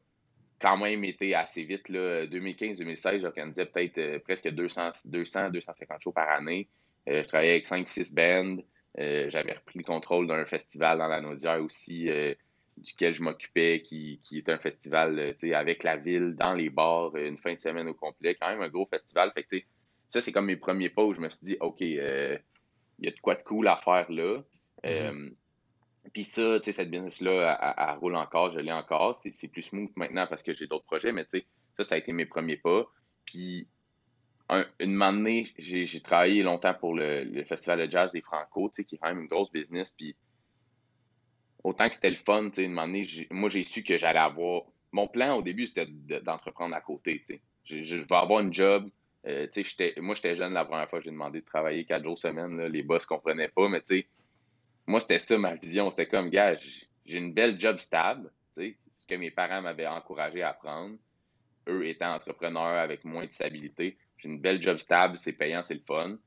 quand 0.59 0.77
même 0.77 1.03
été 1.03 1.35
assez 1.35 1.63
vite. 1.63 1.89
2015-2016, 1.89 3.21
j'organisais 3.21 3.65
peut-être 3.65 3.97
euh, 3.97 4.19
presque 4.19 4.49
200, 4.49 4.91
200, 5.05 5.49
250 5.51 6.01
shows 6.01 6.11
par 6.11 6.29
année. 6.29 6.67
je 7.07 7.21
travaillais 7.23 7.51
avec 7.51 7.67
5-6 7.67 8.13
bands. 8.13 8.63
J'avais 8.97 9.53
repris 9.53 9.79
le 9.79 9.83
contrôle 9.83 10.27
d'un 10.27 10.45
festival 10.45 10.97
dans 10.97 11.07
la 11.07 11.21
Naudière 11.21 11.61
aussi 11.63 12.09
duquel 12.79 13.15
je 13.15 13.23
m'occupais, 13.23 13.81
qui, 13.81 14.19
qui 14.23 14.37
est 14.37 14.49
un 14.49 14.57
festival 14.57 15.19
euh, 15.19 15.53
avec 15.53 15.83
la 15.83 15.97
ville, 15.97 16.35
dans 16.35 16.53
les 16.53 16.69
bars, 16.69 17.11
euh, 17.15 17.27
une 17.27 17.37
fin 17.37 17.53
de 17.53 17.59
semaine 17.59 17.87
au 17.87 17.93
complet. 17.93 18.35
Quand 18.35 18.49
même 18.49 18.61
un 18.61 18.69
gros 18.69 18.85
festival. 18.85 19.31
Fait 19.33 19.43
que, 19.43 19.57
ça, 20.07 20.21
c'est 20.21 20.31
comme 20.31 20.45
mes 20.45 20.55
premiers 20.55 20.89
pas 20.89 21.03
où 21.03 21.13
je 21.13 21.21
me 21.21 21.29
suis 21.29 21.45
dit, 21.45 21.57
OK, 21.59 21.81
euh, 21.81 22.37
il 22.99 23.05
y 23.05 23.07
a 23.07 23.11
de 23.11 23.19
quoi 23.19 23.35
de 23.35 23.43
cool 23.43 23.67
à 23.67 23.77
faire 23.77 24.11
là. 24.11 24.41
Mm-hmm. 24.83 25.33
Puis 26.13 26.23
ça, 26.23 26.59
cette 26.63 26.89
business-là, 26.89 27.75
elle, 27.77 27.99
roule 27.99 28.15
encore, 28.15 28.51
je 28.51 28.59
l'ai 28.59 28.71
encore. 28.71 29.15
C'est 29.17 29.47
plus 29.47 29.61
smooth 29.61 29.91
maintenant 29.95 30.25
parce 30.27 30.41
que 30.41 30.53
j'ai 30.53 30.65
d'autres 30.65 30.85
projets, 30.85 31.11
mais 31.11 31.25
ça, 31.27 31.83
ça 31.83 31.95
a 31.95 31.97
été 31.97 32.11
mes 32.13 32.25
premiers 32.25 32.57
pas. 32.57 32.85
Puis 33.25 33.67
une 34.79 35.01
année, 35.01 35.53
j'ai 35.59 36.01
travaillé 36.01 36.41
longtemps 36.41 36.73
pour 36.73 36.95
le, 36.95 37.43
Festival 37.43 37.85
de 37.85 37.91
jazz 37.91 38.11
des 38.11 38.21
Franco, 38.21 38.69
qui 38.69 38.81
est 38.81 38.97
quand 38.97 39.09
même 39.09 39.21
une 39.21 39.27
grosse 39.27 39.51
business. 39.51 39.93
Puis 39.95 40.15
autant 41.63 41.89
que 41.89 41.95
c'était 41.95 42.09
le 42.09 42.15
fun, 42.15 42.49
tu 42.49 42.63
sais, 42.63 43.27
moi, 43.31 43.49
j'ai 43.49 43.63
su 43.63 43.83
que 43.83 43.97
j'allais 43.97 44.19
avoir. 44.19 44.63
Mon 44.91 45.07
plan 45.07 45.35
au 45.35 45.41
début, 45.41 45.67
c'était 45.67 45.85
d'entreprendre 46.21 46.75
à 46.75 46.81
côté, 46.81 47.19
tu 47.19 47.35
sais. 47.35 47.41
Je, 47.65 47.95
vais 47.95 48.15
avoir 48.15 48.39
une 48.39 48.53
job. 48.53 48.89
Euh, 49.27 49.47
tu 49.51 49.63
sais, 49.63 49.93
moi, 49.97 50.15
j'étais 50.15 50.35
jeune 50.35 50.53
la 50.53 50.65
première 50.65 50.89
fois 50.89 51.01
j'ai 51.01 51.11
demandé 51.11 51.41
de 51.41 51.45
travailler 51.45 51.85
quatre 51.85 52.03
jours 52.03 52.17
semaine. 52.17 52.59
les 52.67 52.81
boss 52.81 53.03
ne 53.03 53.07
comprenaient 53.07 53.49
pas, 53.49 53.67
mais 53.67 53.81
tu 53.81 53.99
sais, 53.99 54.07
moi, 54.87 54.99
c'était 54.99 55.19
ça 55.19 55.37
ma 55.37 55.55
vision. 55.55 55.89
C'était 55.91 56.07
comme, 56.07 56.29
gars, 56.29 56.57
j'ai 57.05 57.17
une 57.17 57.33
belle 57.33 57.59
job 57.59 57.77
stable, 57.77 58.31
tu 58.55 58.61
sais, 58.61 58.77
ce 58.97 59.05
que 59.05 59.15
mes 59.15 59.29
parents 59.29 59.61
m'avaient 59.61 59.87
encouragé 59.87 60.41
à 60.41 60.49
apprendre. 60.49 60.95
Eux 61.67 61.85
étant 61.85 62.13
entrepreneurs 62.13 62.79
avec 62.79 63.05
moins 63.05 63.25
de 63.25 63.31
stabilité. 63.31 63.97
J'ai 64.17 64.29
une 64.29 64.39
belle 64.39 64.61
job 64.61 64.79
stable, 64.79 65.17
c'est 65.17 65.33
payant, 65.33 65.61
c'est 65.61 65.75
le 65.75 65.83
fun. 65.85 66.17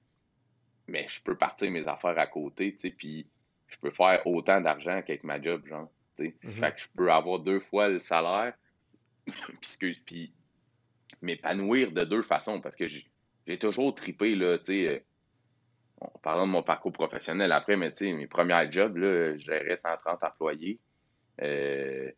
Mais 0.87 1.06
je 1.09 1.21
peux 1.23 1.37
partir 1.37 1.71
mes 1.71 1.87
affaires 1.88 2.18
à 2.18 2.26
côté, 2.26 2.73
tu 2.73 2.78
sais, 2.78 2.90
puis 2.90 3.26
je 3.73 3.79
peux 3.79 3.91
faire 3.91 4.26
autant 4.26 4.61
d'argent 4.61 5.02
qu'avec 5.02 5.25
ma 5.25 5.41
job, 5.41 5.67
genre. 5.67 5.91
Mm 6.19 6.31
Fait 6.43 6.73
que 6.73 6.81
je 6.81 6.87
peux 6.95 7.11
avoir 7.11 7.41
deux 7.41 7.61
fois 7.61 7.88
le 7.88 7.99
salaire, 7.99 8.55
puis 10.07 10.33
m'épanouir 11.23 11.93
de 11.93 12.05
deux 12.05 12.23
façons, 12.23 12.61
parce 12.61 12.76
que 12.76 12.87
j'ai 12.87 13.59
toujours 13.59 13.95
tripé, 13.95 14.35
là, 14.35 14.59
tu 14.59 14.64
sais, 14.64 14.88
euh, 14.88 14.99
parlant 16.23 16.47
de 16.47 16.52
mon 16.52 16.62
parcours 16.62 16.93
professionnel 16.93 17.52
après, 17.52 17.76
mais 17.76 17.91
tu 17.93 18.07
sais, 18.07 18.12
mes 18.12 18.26
premiers 18.26 18.71
jobs, 18.71 18.97
là, 18.97 19.37
je 19.37 19.45
gérais 19.45 19.76
130 19.76 20.23
employés. 20.23 20.79
Euh, 21.41 22.11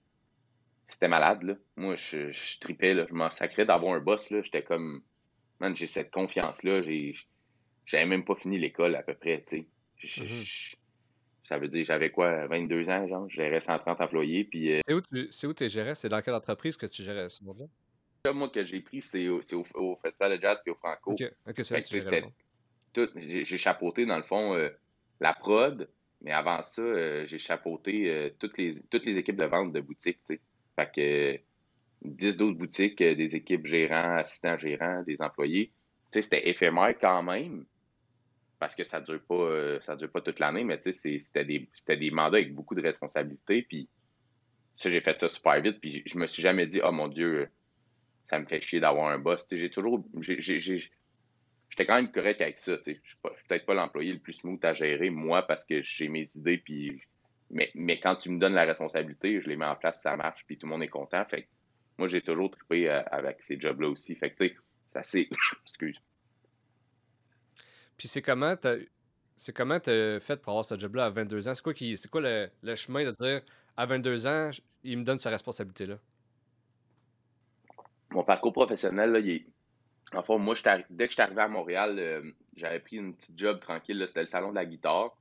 c'était 0.88 1.08
malade, 1.08 1.42
là. 1.42 1.54
Moi, 1.76 1.96
je, 1.96 2.30
je 2.32 2.58
tripais, 2.58 2.94
là. 2.94 3.06
Je 3.08 3.14
m'en 3.14 3.30
sacrais 3.30 3.64
d'avoir 3.64 3.94
un 3.94 4.00
boss, 4.00 4.30
là. 4.30 4.42
J'étais 4.42 4.62
comme, 4.62 5.02
man, 5.60 5.76
j'ai 5.76 5.86
cette 5.86 6.10
confiance-là. 6.10 6.82
J'avais 7.86 8.06
même 8.06 8.24
pas 8.24 8.34
fini 8.34 8.58
l'école, 8.58 8.94
à 8.96 9.02
peu 9.02 9.14
près, 9.14 9.44
tu 9.46 9.66
sais. 10.02 10.22
Mm-hmm. 10.22 10.74
Ça 11.44 11.58
veut 11.58 11.68
dire, 11.68 11.84
j'avais 11.84 12.10
quoi, 12.10 12.46
22 12.46 12.88
ans, 12.88 13.06
genre, 13.06 13.28
je 13.28 13.36
gérais 13.36 13.60
130 13.60 14.00
employés. 14.00 14.44
Puis, 14.44 14.72
euh 14.72 14.80
C'est 14.86 14.94
où 14.94 15.00
tu 15.00 15.28
c'est 15.30 15.46
où 15.46 15.52
tu 15.52 15.68
gérais? 15.68 15.94
C'est 15.94 16.08
dans 16.08 16.22
quelle 16.22 16.34
entreprise 16.34 16.76
que 16.76 16.86
tu 16.86 17.02
gérais 17.02 17.28
ce 17.28 17.44
monde-là? 17.44 17.66
Moi, 18.32 18.48
que 18.48 18.64
j'ai 18.64 18.80
pris, 18.80 19.02
c'est 19.02 19.28
au, 19.28 19.42
au, 19.74 19.96
Festival 19.96 20.36
de 20.38 20.42
Jazz 20.42 20.58
puis 20.64 20.72
au 20.72 20.76
Franco. 20.76 21.12
OK, 21.12 21.62
c'est 21.62 22.32
tout, 22.94 23.08
J'ai 23.16 23.58
chapeauté, 23.58 24.06
dans 24.06 24.16
le 24.16 24.22
fond, 24.22 24.54
euh, 24.54 24.70
la 25.20 25.34
prod, 25.34 25.90
mais 26.22 26.30
avant 26.30 26.62
ça, 26.62 26.80
euh, 26.80 27.26
j'ai 27.26 27.38
chapeauté 27.38 28.32
toutes, 28.38 28.56
les, 28.56 28.80
toutes 28.88 29.04
les 29.04 29.18
équipes 29.18 29.36
de 29.36 29.44
vente 29.44 29.72
de 29.72 29.80
boutiques, 29.80 30.20
tu 30.26 30.36
sais. 30.36 30.40
Fait 30.76 30.90
que 30.90 31.40
10 32.04 32.36
d'autres 32.36 32.56
boutiques, 32.56 33.02
des 33.02 33.34
équipes 33.34 33.66
gérants, 33.66 34.16
assistants 34.16 34.56
gérants, 34.56 35.02
des 35.02 35.20
employés. 35.20 35.72
Tu 36.12 36.18
sais, 36.18 36.22
c'était 36.22 36.48
éphémère 36.48 36.94
quand 37.00 37.22
même, 37.22 37.66
parce 38.64 38.76
que 38.76 38.84
ça 38.84 38.98
ne 38.98 39.04
dure, 39.04 39.20
pas, 39.20 39.34
euh, 39.34 39.78
dure 39.98 40.10
pas 40.10 40.22
toute 40.22 40.38
l'année, 40.38 40.64
mais 40.64 40.80
c'était 40.80 41.44
des, 41.44 42.10
mandats 42.10 42.38
avec 42.38 42.54
beaucoup 42.54 42.74
de 42.74 42.80
responsabilités. 42.80 43.60
Puis 43.60 43.90
j'ai 44.82 45.02
fait 45.02 45.20
ça 45.20 45.28
super 45.28 45.60
vite. 45.60 45.82
Puis 45.82 46.02
je 46.06 46.16
me 46.16 46.26
suis 46.26 46.40
jamais 46.40 46.66
dit, 46.66 46.80
oh 46.82 46.90
mon 46.90 47.08
Dieu, 47.08 47.46
ça 48.30 48.38
me 48.38 48.46
fait 48.46 48.62
chier 48.62 48.80
d'avoir 48.80 49.08
un 49.08 49.18
boss. 49.18 49.44
J'ai 49.52 49.68
toujours. 49.68 50.02
J'étais 50.18 51.84
quand 51.84 51.96
même 51.96 52.10
correct 52.10 52.40
avec 52.40 52.58
ça. 52.58 52.78
Je 52.86 52.92
suis 52.92 53.18
peut-être 53.22 53.66
pas 53.66 53.74
l'employé 53.74 54.14
le 54.14 54.18
plus 54.18 54.32
smooth 54.32 54.64
à 54.64 54.72
gérer, 54.72 55.10
moi, 55.10 55.46
parce 55.46 55.66
que 55.66 55.82
j'ai 55.82 56.08
mes 56.08 56.24
idées, 56.34 56.56
puis 56.56 57.02
mais, 57.50 58.00
quand 58.00 58.16
tu 58.16 58.30
me 58.30 58.38
donnes 58.38 58.54
la 58.54 58.64
responsabilité, 58.64 59.42
je 59.42 59.48
les 59.50 59.56
mets 59.56 59.66
en 59.66 59.76
place, 59.76 60.00
ça 60.00 60.16
marche, 60.16 60.42
puis 60.46 60.56
tout 60.56 60.64
le 60.64 60.72
monde 60.72 60.82
est 60.82 60.88
content. 60.88 61.22
Fait 61.26 61.46
moi, 61.98 62.08
j'ai 62.08 62.22
toujours 62.22 62.50
trippé 62.50 62.88
euh, 62.88 63.02
avec 63.10 63.42
ces 63.42 63.60
jobs-là 63.60 63.90
aussi. 63.90 64.14
Fait 64.14 64.30
que, 64.30 64.36
tu 64.36 64.56
sais, 64.94 65.02
c'est. 65.02 65.28
Excuse. 65.68 66.00
Puis 67.96 68.08
c'est 68.08 68.22
comment 68.22 68.56
tu 68.56 68.90
c'est 69.36 69.52
comment 69.52 69.74
as 69.74 70.20
fait 70.20 70.36
pour 70.36 70.50
avoir 70.50 70.64
ce 70.64 70.78
job-là 70.78 71.06
à 71.06 71.10
22 71.10 71.48
ans? 71.48 71.54
C'est 71.54 71.62
quoi, 71.62 71.74
qui, 71.74 71.96
c'est 71.96 72.08
quoi 72.08 72.20
le, 72.20 72.48
le, 72.62 72.74
chemin 72.76 73.04
de 73.04 73.10
dire 73.10 73.42
à 73.76 73.84
22 73.84 74.26
ans, 74.26 74.50
il 74.84 74.98
me 74.98 75.04
donne 75.04 75.18
sa 75.18 75.30
responsabilité-là? 75.30 75.98
Mon 78.10 78.22
parcours 78.22 78.52
professionnel, 78.52 79.10
là, 79.10 79.18
il 79.18 79.30
est, 79.30 79.46
Enfin, 80.12 80.38
moi, 80.38 80.54
dès 80.90 81.06
que 81.06 81.10
je 81.10 81.14
suis 81.14 81.22
arrivé 81.22 81.40
à 81.40 81.48
Montréal, 81.48 81.96
euh, 81.98 82.22
j'avais 82.56 82.80
pris 82.80 82.96
une 82.96 83.14
petite 83.14 83.38
job 83.38 83.60
tranquille. 83.60 84.02
C'était 84.06 84.20
le 84.20 84.26
salon 84.26 84.50
de 84.50 84.56
la 84.56 84.66
guitare. 84.66 85.16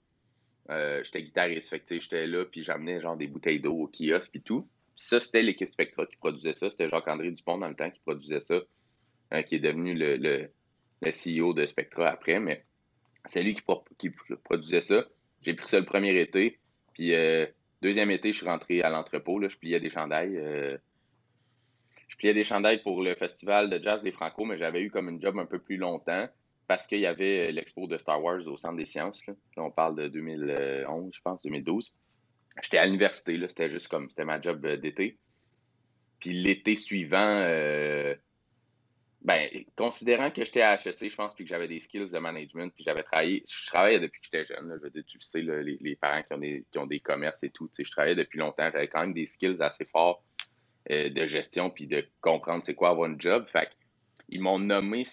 Euh, 0.70 1.04
j'étais 1.04 1.24
guitariste, 1.24 1.70
fait 1.70 2.00
j'étais 2.00 2.26
là, 2.26 2.46
puis 2.46 2.64
j'amenais 2.64 3.02
genre 3.02 3.18
des 3.18 3.28
bouteilles 3.28 3.60
d'eau 3.60 3.74
au 3.74 3.88
kiosque, 3.88 4.32
puis 4.32 4.42
tout. 4.42 4.62
Puis 4.96 5.06
ça, 5.06 5.20
c'était 5.20 5.42
l'équipe 5.42 5.70
Spectra 5.70 6.06
qui 6.06 6.16
produisait 6.16 6.54
ça. 6.54 6.70
C'était 6.70 6.90
Jacques-André 6.90 7.32
Dupont 7.32 7.58
dans 7.58 7.68
le 7.68 7.76
temps 7.76 7.90
qui 7.90 8.00
produisait 8.00 8.40
ça, 8.40 8.60
hein, 9.32 9.44
qui 9.44 9.56
est 9.56 9.60
devenu 9.60 9.94
le, 9.94 10.16
le, 10.18 10.50
CEO 11.12 11.54
de 11.54 11.66
Spectra 11.66 12.10
après, 12.10 12.40
mais 12.40 12.66
c'est 13.28 13.44
lui 13.44 13.54
qui, 13.54 14.10
produisait 14.44 14.82
ça. 14.82 15.06
J'ai 15.42 15.54
pris 15.54 15.68
ça 15.68 15.80
le 15.80 15.86
premier 15.86 16.20
été, 16.20 16.60
puis 16.94 17.14
euh, 17.14 17.46
deuxième 17.82 18.12
été, 18.12 18.32
je 18.34 18.38
suis 18.38 18.48
rentré 18.48 18.82
à 18.82 18.90
l'entrepôt, 18.90 19.42
je 19.48 19.58
pliais 19.58 19.80
des 19.80 19.90
chandails 19.90 20.80
je 22.14 22.18
pliais 22.18 22.36
des 22.36 22.44
chandails 22.44 22.84
pour 22.84 23.02
le 23.02 23.16
festival 23.16 23.72
de 23.72 23.82
jazz 23.82 24.04
des 24.04 24.12
Franco, 24.12 24.46
mais 24.46 24.60
j'avais 24.60 24.84
eu 24.84 24.92
comme 24.92 25.10
une 25.10 25.20
job 25.20 25.36
un 25.40 25.48
peu 25.48 25.58
plus 25.58 25.78
longtemps 25.78 26.28
parce 26.68 26.86
qu'il 26.86 27.00
y 27.00 27.08
avait 27.08 27.52
l'expo 27.52 27.88
de 27.88 27.98
Star 27.98 28.24
Wars 28.24 28.46
au 28.46 28.56
Centre 28.56 28.78
des 28.78 28.86
Sciences. 28.86 29.26
Là. 29.26 29.34
on 29.58 29.72
parle 29.72 29.96
de 29.96 30.08
2011, 30.10 31.12
je 31.12 31.22
pense, 31.22 31.42
2012. 31.42 31.96
J'étais 32.62 32.78
à 32.78 32.86
l'université, 32.86 33.40
c'était 33.50 33.72
juste 33.72 33.88
comme, 33.88 34.12
c'était 34.12 34.26
ma 34.26 34.40
job 34.40 34.64
euh, 34.64 34.78
d'été. 34.78 35.18
Puis 36.20 36.34
l'été 36.34 36.76
suivant, 36.76 37.18
euh, 37.18 38.14
ben, 39.24 39.50
considérant 39.78 40.32
que 40.32 40.44
j'étais 40.44 40.62
à 40.62 40.74
HEC, 40.74 41.10
je 41.10 41.16
pense, 41.16 41.34
puis 41.34 41.46
que 41.46 41.50
j'avais 41.50 41.70
des 41.70 41.80
skills 41.80 42.10
de 42.10 42.20
management, 42.20 42.74
puis 42.76 42.84
j'avais 42.84 43.04
travaillé, 43.04 43.42
je 43.50 43.68
travaillais 43.68 44.00
depuis 44.00 44.20
que 44.20 44.28
j'étais 44.30 44.54
jeune, 44.54 44.74
je 44.78 44.84
veux 44.84 44.90
dire, 44.90 45.04
tu 45.08 45.18
sais, 45.22 45.42
les, 45.42 45.96
parents 45.96 46.24
qui 46.24 46.34
ont, 46.34 46.38
des, 46.38 46.66
qui 46.70 46.78
ont 46.78 46.88
des 46.88 47.00
commerces 47.00 47.44
et 47.44 47.50
tout, 47.50 47.68
tu 47.70 47.76
sais, 47.76 47.84
je 47.86 47.92
travaillais 47.92 48.16
depuis 48.16 48.40
longtemps, 48.40 48.70
j'avais 48.72 48.90
quand 48.90 49.00
même 49.00 49.14
des 49.14 49.26
skills 49.26 49.62
assez 49.62 49.86
forts 49.86 50.24
euh, 50.92 51.10
de 51.10 51.26
gestion 51.26 51.70
puis 51.70 51.88
de 51.88 52.06
comprendre 52.20 52.66
c'est 52.66 52.76
quoi 52.76 52.90
avoir 52.90 53.10
une 53.10 53.20
job. 53.20 53.48
Fait 53.48 53.70
ils 54.28 54.42
m'ont 54.42 54.60
nommé 54.60 55.06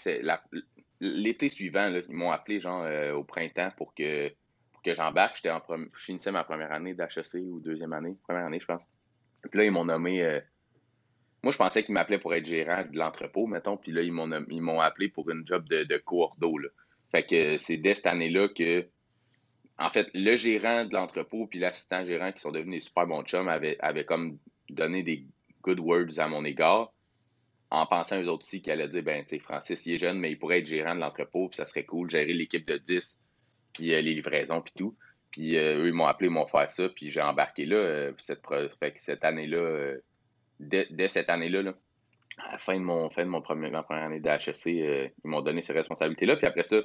l'été 1.00 1.48
suivant, 1.48 1.86
ils 1.86 2.12
m'ont 2.12 2.32
appelé 2.32 2.58
genre 2.58 2.82
euh, 2.82 3.12
au 3.12 3.22
printemps 3.22 3.70
pour 3.76 3.94
que, 3.94 4.28
pour 4.72 4.82
que 4.82 4.94
j'embarque. 4.94 5.36
J'étais 5.36 5.50
en 5.50 5.62
je 5.68 6.04
finissais 6.04 6.32
ma 6.32 6.42
première 6.42 6.72
année 6.72 6.94
d'HEC 6.94 7.42
ou 7.44 7.60
deuxième 7.60 7.92
année, 7.92 8.16
première 8.24 8.46
année, 8.46 8.58
je 8.58 8.66
pense. 8.66 8.82
Puis 9.48 9.58
là, 9.58 9.64
ils 9.64 9.70
m'ont 9.70 9.84
nommé. 9.84 10.22
Euh, 10.24 10.40
moi, 11.42 11.52
je 11.52 11.56
pensais 11.56 11.82
qu'ils 11.82 11.94
m'appelaient 11.94 12.18
pour 12.18 12.34
être 12.34 12.44
gérant 12.44 12.84
de 12.84 12.96
l'entrepôt, 12.98 13.46
mettons. 13.46 13.76
Puis 13.76 13.92
là, 13.92 14.02
ils 14.02 14.12
m'ont, 14.12 14.80
appelé 14.80 15.08
pour 15.08 15.30
une 15.30 15.46
job 15.46 15.66
de, 15.68 15.84
de 15.84 15.96
coordo. 15.96 16.58
Là. 16.58 16.68
Fait 17.10 17.24
que 17.24 17.58
c'est 17.58 17.78
dès 17.78 17.94
cette 17.94 18.06
année-là 18.06 18.48
que, 18.48 18.86
en 19.78 19.90
fait, 19.90 20.08
le 20.14 20.36
gérant 20.36 20.84
de 20.84 20.92
l'entrepôt 20.92 21.46
puis 21.46 21.58
l'assistant 21.58 22.04
gérant 22.04 22.32
qui 22.32 22.40
sont 22.40 22.52
devenus 22.52 22.80
des 22.80 22.86
super 22.86 23.06
bons 23.06 23.22
chums 23.22 23.48
avaient, 23.48 24.04
comme 24.04 24.38
donné 24.68 25.02
des 25.02 25.24
good 25.62 25.80
words 25.80 26.18
à 26.18 26.28
mon 26.28 26.44
égard, 26.44 26.92
en 27.70 27.86
pensant 27.86 28.20
aux 28.20 28.28
autres 28.28 28.44
aussi 28.44 28.60
qui 28.60 28.70
allaient 28.70 28.88
dire, 28.88 29.02
ben, 29.02 29.24
tu 29.24 29.38
Francis, 29.38 29.86
il 29.86 29.94
est 29.94 29.98
jeune, 29.98 30.18
mais 30.18 30.30
il 30.30 30.38
pourrait 30.38 30.58
être 30.58 30.66
gérant 30.66 30.94
de 30.94 31.00
l'entrepôt, 31.00 31.48
puis 31.48 31.56
ça 31.56 31.64
serait 31.64 31.84
cool, 31.84 32.10
gérer 32.10 32.32
l'équipe 32.32 32.66
de 32.66 32.76
10, 32.76 33.20
puis 33.72 33.94
euh, 33.94 34.00
les 34.00 34.14
livraisons, 34.14 34.60
puis 34.60 34.72
tout. 34.76 34.96
Puis 35.30 35.56
euh, 35.56 35.84
eux, 35.84 35.88
ils 35.88 35.94
m'ont 35.94 36.06
appelé, 36.06 36.28
ils 36.28 36.32
m'ont 36.32 36.46
fait 36.46 36.68
ça, 36.68 36.88
puis 36.88 37.10
j'ai 37.10 37.22
embarqué 37.22 37.66
là. 37.66 37.76
Euh, 37.76 38.12
cette, 38.18 38.42
fait 38.80 38.92
que 38.92 39.00
cette 39.00 39.24
année-là, 39.24 39.94
dès, 40.60 41.08
cette 41.08 41.28
année-là, 41.28 41.74
à 42.38 42.52
la 42.52 42.58
fin 42.58 42.78
de 42.78 42.84
mon, 42.84 43.08
premier, 43.08 43.70
ma 43.70 43.82
première 43.82 44.04
année 44.04 44.20
d'HEC, 44.20 44.66
ils 44.66 45.10
m'ont 45.24 45.42
donné 45.42 45.62
ces 45.62 45.72
responsabilités-là. 45.72 46.36
Puis 46.36 46.46
après 46.46 46.64
ça, 46.64 46.76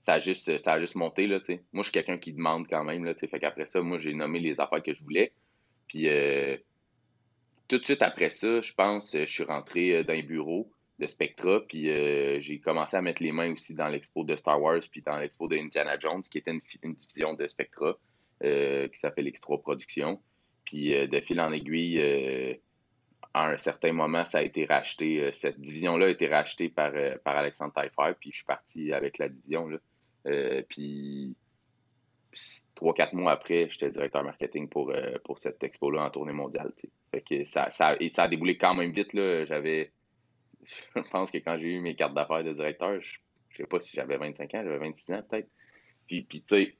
ça 0.00 0.14
a 0.14 0.20
juste, 0.20 0.94
monté. 0.96 1.26
Là, 1.26 1.38
moi, 1.72 1.82
je 1.82 1.90
suis 1.90 1.92
quelqu'un 1.92 2.18
qui 2.18 2.32
demande 2.32 2.66
quand 2.68 2.84
même. 2.84 3.04
Là, 3.04 3.14
fait 3.14 3.38
qu'après 3.38 3.66
ça, 3.66 3.80
moi, 3.80 3.98
j'ai 3.98 4.14
nommé 4.14 4.40
les 4.40 4.60
affaires 4.60 4.82
que 4.82 4.94
je 4.94 5.02
voulais. 5.04 5.32
Puis 5.86 6.08
tout 7.68 7.78
de 7.78 7.84
suite 7.84 8.02
après 8.02 8.30
ça, 8.30 8.60
je 8.60 8.72
pense, 8.72 9.12
je 9.14 9.26
suis 9.26 9.44
rentré 9.44 9.92
euh, 9.92 10.02
dans 10.02 10.14
les 10.14 10.22
bureaux 10.22 10.72
de 10.98 11.06
Spectra, 11.06 11.60
puis 11.68 11.90
euh, 11.90 12.40
j'ai 12.40 12.58
commencé 12.58 12.96
à 12.96 13.02
mettre 13.02 13.22
les 13.22 13.30
mains 13.30 13.52
aussi 13.52 13.74
dans 13.74 13.86
l'expo 13.86 14.24
de 14.24 14.34
Star 14.34 14.60
Wars, 14.60 14.80
puis 14.90 15.02
dans 15.02 15.16
l'expo 15.18 15.46
de 15.46 15.56
Indiana 15.56 15.96
Jones, 15.98 16.22
qui 16.22 16.38
était 16.38 16.50
une, 16.50 16.94
division 16.94 17.34
de 17.34 17.46
Spectra, 17.46 17.96
euh, 18.42 18.88
qui 18.88 18.98
s'appelle 18.98 19.28
Extra 19.28 19.58
Production. 19.58 20.20
Puis 20.64 20.90
de 20.90 21.20
fil 21.20 21.40
en 21.40 21.50
aiguille, 21.50 21.98
à 23.34 23.48
un 23.48 23.58
certain 23.58 23.92
moment, 23.92 24.24
ça 24.24 24.38
a 24.38 24.42
été 24.42 24.64
racheté. 24.64 25.30
cette 25.32 25.60
division-là 25.60 26.06
a 26.06 26.08
été 26.08 26.28
rachetée 26.28 26.68
par, 26.68 26.92
par 27.24 27.36
Alexandre 27.36 27.72
Taillefer, 27.72 28.14
puis 28.18 28.30
je 28.30 28.36
suis 28.36 28.46
parti 28.46 28.92
avec 28.92 29.18
la 29.18 29.28
division. 29.28 29.68
Là. 29.68 29.78
puis 30.68 31.36
trois, 32.74 32.94
quatre 32.94 33.12
mois 33.12 33.32
après, 33.32 33.68
j'étais 33.70 33.90
directeur 33.90 34.24
marketing 34.24 34.68
pour, 34.68 34.92
pour 35.24 35.38
cette 35.38 35.62
expo-là 35.62 36.04
en 36.04 36.10
tournée 36.10 36.32
mondiale. 36.32 36.72
Fait 37.10 37.20
que 37.22 37.44
ça, 37.44 37.70
ça, 37.70 37.96
ça 38.12 38.22
a 38.24 38.28
déboulé 38.28 38.56
quand 38.56 38.74
même 38.74 38.92
vite. 38.92 39.10
J'avais. 39.12 39.92
Je 40.96 41.10
pense 41.10 41.30
que 41.30 41.38
quand 41.38 41.58
j'ai 41.58 41.74
eu 41.74 41.80
mes 41.80 41.96
cartes 41.96 42.14
d'affaires 42.14 42.44
de 42.44 42.52
directeur, 42.52 43.00
je, 43.00 43.18
ne 43.52 43.56
sais 43.56 43.66
pas 43.66 43.80
si 43.80 43.94
j'avais 43.94 44.18
25 44.18 44.54
ans, 44.54 44.62
j'avais 44.62 44.78
26 44.78 45.12
ans 45.12 45.22
peut-être. 45.28 45.48
Puis, 46.06 46.22
puis 46.22 46.42
tu 46.42 46.48
sais, 46.48 46.76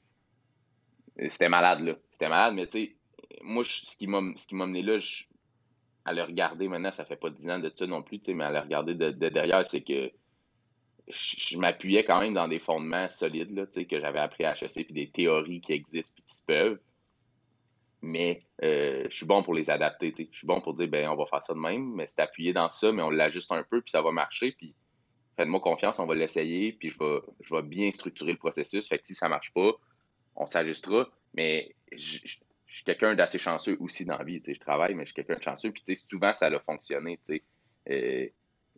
c'était 1.29 1.49
malade, 1.49 1.81
là. 1.81 1.95
C'était 2.11 2.29
malade, 2.29 2.53
mais 2.55 2.67
tu 2.67 2.85
sais, 2.85 2.95
moi, 3.41 3.63
ce 3.65 3.95
qui 3.97 4.07
m'a 4.07 4.21
mené 4.21 4.81
là, 4.81 4.97
à 6.05 6.13
le 6.13 6.23
regarder 6.23 6.67
maintenant, 6.67 6.91
ça 6.91 7.05
fait 7.05 7.15
pas 7.15 7.29
10 7.29 7.49
ans 7.49 7.59
de 7.59 7.71
ça 7.73 7.85
non 7.85 8.01
plus, 8.01 8.19
mais 8.29 8.43
à 8.43 8.51
le 8.51 8.59
regarder 8.59 8.95
de, 8.95 9.11
derrière, 9.11 9.65
c'est 9.65 9.81
que 9.81 10.11
je, 11.07 11.57
m'appuyais 11.57 12.03
quand 12.03 12.19
même 12.19 12.33
dans 12.33 12.47
des 12.47 12.59
fondements 12.59 13.09
solides 13.09 13.51
là, 13.51 13.65
que 13.65 13.99
j'avais 13.99 14.19
appris 14.19 14.45
à 14.45 14.53
HEC, 14.53 14.85
puis 14.85 14.93
des 14.93 15.09
théories 15.09 15.61
qui 15.61 15.73
existent 15.73 16.13
puis 16.15 16.23
qui 16.27 16.35
se 16.37 16.45
peuvent 16.45 16.79
mais 18.01 18.43
euh, 18.63 19.05
je 19.09 19.15
suis 19.15 19.25
bon 19.25 19.43
pour 19.43 19.53
les 19.53 19.69
adapter. 19.69 20.13
Je 20.17 20.37
suis 20.37 20.47
bon 20.47 20.61
pour 20.61 20.73
dire, 20.73 20.87
ben, 20.87 21.09
on 21.09 21.15
va 21.15 21.25
faire 21.25 21.43
ça 21.43 21.53
de 21.53 21.59
même, 21.59 21.93
mais 21.93 22.07
c'est 22.07 22.21
appuyé 22.21 22.53
dans 22.53 22.69
ça, 22.69 22.91
mais 22.91 23.01
on 23.01 23.09
l'ajuste 23.09 23.51
un 23.51 23.63
peu, 23.63 23.81
puis 23.81 23.91
ça 23.91 24.01
va 24.01 24.11
marcher, 24.11 24.53
puis 24.53 24.73
faites-moi 25.35 25.59
confiance, 25.59 25.99
on 25.99 26.05
va 26.05 26.15
l'essayer, 26.15 26.73
puis 26.73 26.91
je 26.91 26.99
vais, 26.99 27.19
je 27.41 27.55
vais 27.55 27.61
bien 27.61 27.91
structurer 27.91 28.31
le 28.31 28.37
processus. 28.37 28.87
Fait 28.87 28.99
que 28.99 29.07
si 29.07 29.15
ça 29.15 29.27
marche 29.29 29.53
pas, 29.53 29.71
on 30.35 30.45
s'ajustera, 30.45 31.09
mais 31.33 31.75
suis 32.75 32.83
quelqu'un 32.83 33.15
d'assez 33.15 33.39
chanceux 33.39 33.77
aussi 33.79 34.05
dans 34.05 34.17
la 34.17 34.23
vie. 34.23 34.41
Je 34.45 34.59
travaille, 34.59 34.93
mais 34.95 35.03
je 35.03 35.07
suis 35.07 35.15
quelqu'un 35.15 35.37
de 35.37 35.43
chanceux, 35.43 35.71
puis 35.71 35.83
souvent, 35.95 36.33
ça 36.33 36.47
a 36.47 36.59
fonctionné. 36.59 37.19
Euh, 37.89 38.27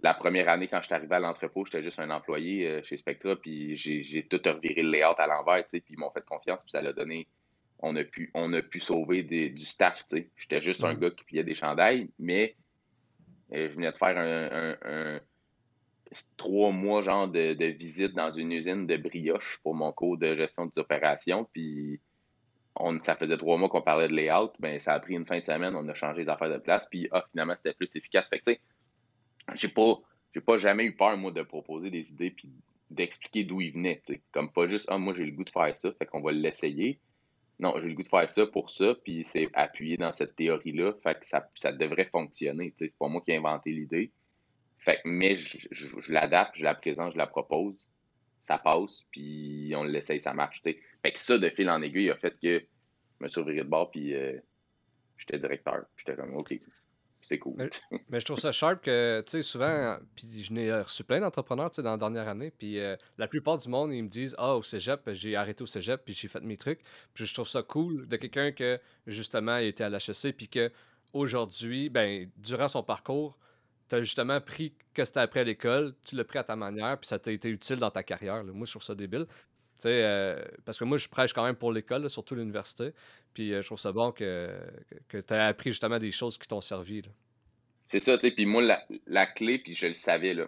la 0.03 0.13
première 0.13 0.49
année, 0.49 0.67
quand 0.67 0.79
je 0.81 0.85
suis 0.85 0.95
arrivé 0.95 1.15
à 1.15 1.19
l'entrepôt, 1.19 1.65
j'étais 1.65 1.83
juste 1.83 1.99
un 1.99 2.09
employé 2.09 2.67
euh, 2.67 2.83
chez 2.83 2.97
Spectra, 2.97 3.35
puis 3.35 3.75
j'ai 3.77 4.27
tout 4.27 4.41
reviré 4.45 4.81
le 4.81 4.91
layout 4.91 5.15
à 5.17 5.27
l'envers, 5.27 5.63
puis 5.69 5.83
ils 5.89 5.99
m'ont 5.99 6.11
fait 6.11 6.25
confiance, 6.25 6.63
puis 6.63 6.71
ça 6.71 6.81
l'a 6.81 6.93
donné 6.93 7.27
on 7.81 7.95
a 7.95 8.03
pu, 8.03 8.29
on 8.33 8.53
a 8.53 8.61
pu 8.61 8.79
sauver 8.79 9.23
du 9.23 9.65
staff. 9.65 10.05
J'étais 10.37 10.61
juste 10.61 10.83
un 10.83 10.93
mm. 10.93 10.99
gars 10.99 11.11
qui 11.11 11.23
pliait 11.25 11.43
des 11.43 11.55
chandails, 11.55 12.09
mais 12.19 12.55
euh, 13.53 13.69
je 13.69 13.75
venais 13.75 13.91
de 13.91 13.97
faire 13.97 14.17
un, 14.17 15.19
trois 16.37 16.71
mois 16.71 17.01
genre 17.01 17.27
de, 17.27 17.65
visite 17.65 18.13
dans 18.13 18.31
une 18.31 18.51
usine 18.51 18.85
de 18.85 18.97
brioche 18.97 19.59
pour 19.63 19.75
mon 19.75 19.91
cours 19.91 20.17
de 20.17 20.35
gestion 20.35 20.65
des 20.67 20.79
opérations. 20.79 21.47
Puis 21.53 21.99
on, 22.83 23.01
ça 23.01 23.15
faisait 23.15 23.37
trois 23.37 23.57
mois 23.57 23.69
qu'on 23.69 23.81
parlait 23.81 24.07
de 24.07 24.13
layout. 24.13 24.51
Ben, 24.59 24.79
ça 24.79 24.93
a 24.93 24.99
pris 24.99 25.15
une 25.15 25.25
fin 25.25 25.39
de 25.39 25.45
semaine, 25.45 25.75
on 25.75 25.87
a 25.87 25.93
changé 25.93 26.23
les 26.23 26.29
affaires 26.29 26.51
de 26.51 26.57
place. 26.57 26.85
Puis 26.89 27.07
ah, 27.11 27.25
finalement, 27.31 27.55
c'était 27.55 27.73
plus 27.73 27.89
efficace. 27.95 28.29
Fait 28.29 28.39
que 28.39 28.51
j'ai 29.53 29.67
pas, 29.69 29.99
j'ai 30.33 30.41
pas 30.41 30.57
jamais 30.57 30.85
eu 30.85 30.95
peur, 30.95 31.17
moi, 31.17 31.31
de 31.31 31.41
proposer 31.41 31.89
des 31.89 32.11
idées 32.11 32.31
puis 32.31 32.51
d'expliquer 32.89 33.43
d'où 33.43 33.61
ils 33.61 33.71
venaient. 33.71 34.01
Comme 34.31 34.51
pas 34.51 34.67
juste, 34.67 34.85
ah, 34.89 34.97
moi, 34.97 35.13
j'ai 35.13 35.25
le 35.25 35.31
goût 35.31 35.43
de 35.43 35.49
faire 35.49 35.75
ça, 35.77 35.91
fait 35.93 36.05
qu'on 36.05 36.21
va 36.21 36.31
l'essayer 36.31 36.99
non, 37.61 37.75
j'ai 37.79 37.87
le 37.87 37.93
goût 37.93 38.01
de 38.01 38.07
faire 38.07 38.29
ça 38.29 38.47
pour 38.47 38.71
ça, 38.71 38.95
puis 39.03 39.23
c'est 39.23 39.47
appuyé 39.53 39.95
dans 39.95 40.11
cette 40.11 40.35
théorie-là, 40.35 40.93
fait 41.03 41.19
que 41.19 41.27
ça, 41.27 41.47
ça 41.55 41.71
devrait 41.71 42.09
fonctionner. 42.11 42.73
C'est 42.75 42.97
pas 42.97 43.07
moi 43.07 43.21
qui 43.21 43.31
ai 43.31 43.37
inventé 43.37 43.69
l'idée. 43.71 44.11
Fait 44.79 44.99
mais 45.05 45.37
je, 45.37 46.11
l'adapte, 46.11 46.55
je 46.57 46.63
la 46.63 46.73
présente, 46.73 47.13
je 47.13 47.17
la 47.19 47.27
propose, 47.27 47.87
ça 48.41 48.57
passe, 48.57 49.05
puis 49.11 49.73
on 49.77 49.83
l'essaye, 49.83 50.19
ça 50.19 50.33
marche. 50.33 50.59
Fait 50.63 50.75
que 51.03 51.19
ça, 51.19 51.37
de 51.37 51.49
fil 51.49 51.69
en 51.69 51.83
aiguille, 51.83 52.09
a 52.09 52.15
fait 52.15 52.35
que 52.41 52.63
me 53.21 53.27
suis 53.27 53.43
de 53.43 53.63
bord, 53.63 53.91
puis 53.91 54.13
euh, 54.13 54.37
j'étais 55.17 55.39
directeur. 55.39 55.85
J'étais 55.97 56.15
comme, 56.15 56.35
OK, 56.35 56.59
c'est 57.21 57.39
cool. 57.39 57.55
Mais, 58.09 58.19
je 58.19 58.25
trouve 58.25 58.39
ça 58.39 58.51
sharp 58.51 58.83
que, 58.83 59.21
tu 59.25 59.31
sais, 59.31 59.41
souvent, 59.41 59.97
puis 60.15 60.43
je 60.43 60.51
n'ai 60.51 60.71
reçu 60.73 61.03
plein 61.03 61.19
d'entrepreneurs, 61.19 61.69
tu 61.69 61.77
sais, 61.77 61.83
dans 61.83 61.91
la 61.91 61.97
dernière 61.97 62.27
année, 62.27 62.51
puis 62.51 62.79
euh, 62.79 62.95
la 63.17 63.27
plupart 63.27 63.57
du 63.57 63.69
monde, 63.69 63.93
ils 63.93 64.03
me 64.03 64.09
disent, 64.09 64.35
ah, 64.37 64.55
au 64.55 64.63
cégep, 64.63 65.01
j'ai 65.13 65.35
arrêté 65.35 65.63
au 65.63 65.67
cégep, 65.67 66.01
puis 66.03 66.13
j'ai 66.13 66.27
fait 66.27 66.41
mes 66.41 66.57
trucs. 66.57 66.81
Puis 67.13 67.25
je 67.25 67.33
trouve 67.33 67.47
ça 67.47 67.61
cool 67.63 68.07
de 68.07 68.17
quelqu'un 68.17 68.51
que, 68.51 68.79
justement, 69.07 69.57
il 69.57 69.67
était 69.67 69.83
à 69.83 69.89
l'HEC, 69.89 70.35
puis 70.35 70.47
que 70.47 70.71
aujourd'hui, 71.13 71.89
ben, 71.89 72.29
durant 72.37 72.67
son 72.67 72.83
parcours, 72.83 73.37
tu 73.89 73.95
as 73.95 74.01
justement 74.01 74.39
pris 74.39 74.73
que 74.93 75.03
c'était 75.03 75.19
après 75.19 75.43
l'école, 75.43 75.93
tu 76.05 76.15
l'as 76.15 76.23
pris 76.23 76.39
à 76.39 76.43
ta 76.43 76.55
manière, 76.55 76.97
puis 76.97 77.07
ça 77.07 77.19
t'a 77.19 77.31
été 77.31 77.49
utile 77.49 77.77
dans 77.77 77.91
ta 77.91 78.03
carrière. 78.03 78.43
Moi, 78.43 78.65
je 78.65 78.71
trouve 78.71 78.83
ça 78.83 78.95
débile. 78.95 79.27
Euh, 79.89 80.43
parce 80.65 80.77
que 80.77 80.83
moi, 80.83 80.97
je 80.97 81.07
prêche 81.07 81.33
quand 81.33 81.45
même 81.45 81.55
pour 81.55 81.71
l'école, 81.71 82.09
surtout 82.09 82.35
l'université. 82.35 82.91
Puis 83.33 83.53
euh, 83.53 83.61
je 83.61 83.67
trouve 83.67 83.79
ça 83.79 83.91
bon 83.91 84.11
que, 84.11 84.49
que, 85.07 85.17
tu 85.17 85.33
as 85.33 85.47
appris 85.47 85.71
justement 85.71 85.99
des 85.99 86.11
choses 86.11 86.37
qui 86.37 86.47
t'ont 86.47 86.61
servi. 86.61 87.01
C'est 87.87 87.99
ça, 87.99 88.17
tu 88.17 88.27
sais. 88.27 88.33
Puis 88.33 88.45
moi, 88.45 88.63
la, 89.07 89.25
clé, 89.25 89.59
puis 89.59 89.73
je 89.73 89.87
le 89.87 89.93
savais, 89.93 90.33
là. 90.33 90.47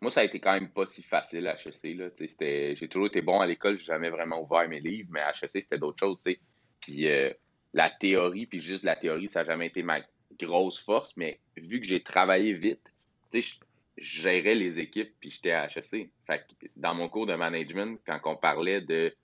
Moi, 0.00 0.10
ça 0.12 0.20
a 0.20 0.24
été 0.24 0.38
quand 0.38 0.52
même 0.52 0.70
pas 0.70 0.86
si 0.86 1.02
facile 1.02 1.48
à 1.48 1.56
HEC. 1.56 2.76
J'ai 2.76 2.88
toujours 2.88 3.08
été 3.08 3.20
bon 3.20 3.40
à 3.40 3.46
l'école, 3.46 3.78
j'ai 3.78 3.84
jamais 3.84 4.10
vraiment 4.10 4.40
ouvert 4.40 4.68
mes 4.68 4.80
livres, 4.80 5.08
mais 5.10 5.20
à 5.20 5.30
HEC, 5.30 5.62
c'était 5.62 5.78
d'autres 5.78 5.98
choses. 5.98 6.20
sais. 6.20 6.38
Puis 6.80 7.08
euh, 7.08 7.32
la 7.74 7.90
théorie, 7.90 8.46
puis 8.46 8.60
juste 8.60 8.84
la 8.84 8.96
théorie, 8.96 9.28
ça 9.28 9.40
n'a 9.40 9.46
jamais 9.46 9.66
été 9.66 9.82
ma 9.82 10.00
grosse 10.40 10.78
force, 10.78 11.16
mais 11.16 11.40
vu 11.56 11.80
que 11.80 11.86
j'ai 11.86 12.02
travaillé 12.02 12.52
vite, 12.52 12.92
tu 13.32 13.42
sais, 13.42 13.58
je 14.00 14.22
gérais 14.22 14.54
les 14.54 14.80
équipes, 14.80 15.14
puis 15.20 15.30
j'étais 15.30 15.52
à 15.52 15.66
HEC. 15.66 16.10
Fait 16.26 16.44
dans 16.76 16.94
mon 16.94 17.08
cours 17.08 17.26
de 17.26 17.34
management, 17.34 18.00
quand 18.06 18.20
on 18.24 18.36
parlait 18.36 18.80
de, 18.80 19.14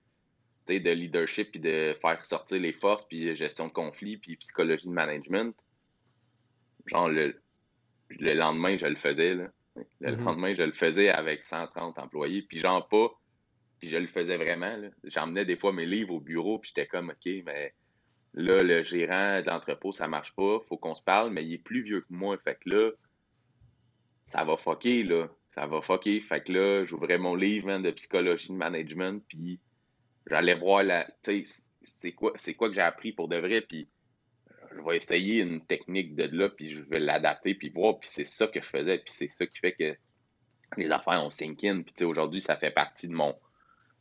de 0.68 0.90
leadership, 0.90 1.52
puis 1.52 1.60
de 1.60 1.96
faire 2.00 2.24
sortir 2.24 2.60
les 2.60 2.72
forces, 2.72 3.06
puis 3.08 3.34
gestion 3.34 3.68
de 3.68 3.72
conflits, 3.72 4.16
puis 4.16 4.36
psychologie 4.36 4.88
de 4.88 4.92
management, 4.92 5.54
genre 6.86 7.08
le, 7.08 7.40
le 8.10 8.34
lendemain, 8.34 8.76
je 8.76 8.86
le 8.86 8.96
faisais. 8.96 9.34
Là. 9.34 9.48
Le 10.00 10.12
mm-hmm. 10.12 10.24
lendemain, 10.24 10.54
je 10.54 10.62
le 10.62 10.72
faisais 10.72 11.08
avec 11.08 11.44
130 11.44 11.98
employés, 11.98 12.42
puis 12.42 12.58
genre 12.58 12.86
pas, 12.88 13.10
puis 13.78 13.88
je 13.88 13.96
le 13.96 14.06
faisais 14.06 14.36
vraiment. 14.36 14.76
J'emmenais 15.04 15.44
des 15.44 15.56
fois 15.56 15.72
mes 15.72 15.86
livres 15.86 16.14
au 16.14 16.20
bureau, 16.20 16.58
puis 16.58 16.72
j'étais 16.74 16.86
comme, 16.86 17.10
OK, 17.10 17.32
mais 17.44 17.74
là, 18.34 18.62
le 18.62 18.82
gérant 18.82 19.40
de 19.40 19.46
l'entrepôt, 19.46 19.92
ça 19.92 20.08
marche 20.08 20.34
pas, 20.34 20.60
faut 20.68 20.76
qu'on 20.76 20.94
se 20.94 21.02
parle, 21.02 21.30
mais 21.30 21.44
il 21.44 21.54
est 21.54 21.58
plus 21.58 21.82
vieux 21.82 22.00
que 22.00 22.12
moi, 22.12 22.36
fait 22.38 22.58
que 22.62 22.70
là, 22.70 22.90
ça 24.34 24.42
va 24.42 24.56
fucker, 24.56 25.04
là. 25.04 25.28
Ça 25.54 25.66
va 25.66 25.80
fucker. 25.80 26.20
Fait 26.20 26.42
que 26.42 26.52
là, 26.52 26.84
j'ouvrais 26.84 27.18
mon 27.18 27.36
livre 27.36 27.78
de 27.78 27.90
psychologie 27.92 28.48
de 28.48 28.54
management, 28.54 29.22
puis 29.28 29.60
j'allais 30.26 30.56
voir. 30.56 30.82
Tu 31.22 31.46
sais, 31.46 31.64
c'est 31.82 32.12
quoi, 32.12 32.32
que 32.32 32.74
j'ai 32.74 32.80
appris 32.80 33.12
pour 33.12 33.28
de 33.28 33.36
vrai, 33.36 33.60
puis 33.60 33.88
je 34.76 34.82
vais 34.82 34.96
essayer 34.96 35.40
une 35.40 35.64
technique 35.64 36.16
de 36.16 36.24
là, 36.36 36.48
puis 36.48 36.70
je 36.70 36.82
vais 36.82 36.98
l'adapter, 36.98 37.54
puis 37.54 37.68
voir, 37.68 38.00
puis 38.00 38.08
c'est 38.10 38.24
ça 38.24 38.48
que 38.48 38.60
je 38.60 38.66
faisais, 38.66 38.98
puis 38.98 39.14
c'est 39.14 39.28
ça 39.28 39.46
qui 39.46 39.58
fait 39.60 39.72
que 39.72 39.96
les 40.76 40.90
affaires 40.90 41.22
ont 41.22 41.30
sink 41.30 41.62
in, 41.62 41.82
puis 41.82 42.04
aujourd'hui, 42.04 42.40
ça 42.40 42.56
fait 42.56 42.72
partie 42.72 43.06
de 43.06 43.12
mon, 43.12 43.36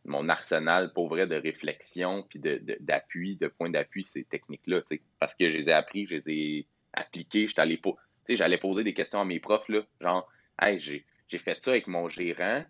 mon 0.06 0.28
arsenal 0.30 0.94
pour 0.94 1.10
vrai 1.10 1.28
de 1.28 1.36
réflexion, 1.36 2.26
puis 2.28 2.40
d'appui, 2.40 3.36
de, 3.36 3.46
de 3.46 3.52
points 3.52 3.70
d'appui, 3.70 4.04
ces 4.04 4.24
techniques-là, 4.24 4.82
parce 5.20 5.36
que 5.36 5.52
je 5.52 5.58
les 5.58 5.70
ai 5.70 5.74
appris, 5.74 6.08
je 6.08 6.16
les 6.16 6.30
ai 6.32 6.68
appliquées, 6.94 7.48
j'étais 7.48 7.62
allé 7.62 7.78
pour 7.78 8.00
j'allais 8.30 8.58
poser 8.58 8.84
des 8.84 8.94
questions 8.94 9.22
à 9.22 9.26
mes 9.26 9.40
profs, 9.40 9.68
là, 9.70 9.82
genre, 10.00 10.30
hey, 10.62 10.80
j'ai 10.80 11.38
fait 11.38 11.62
ça 11.62 11.72
avec 11.72 11.88
mon 11.88 12.10
gérant, 12.10 12.64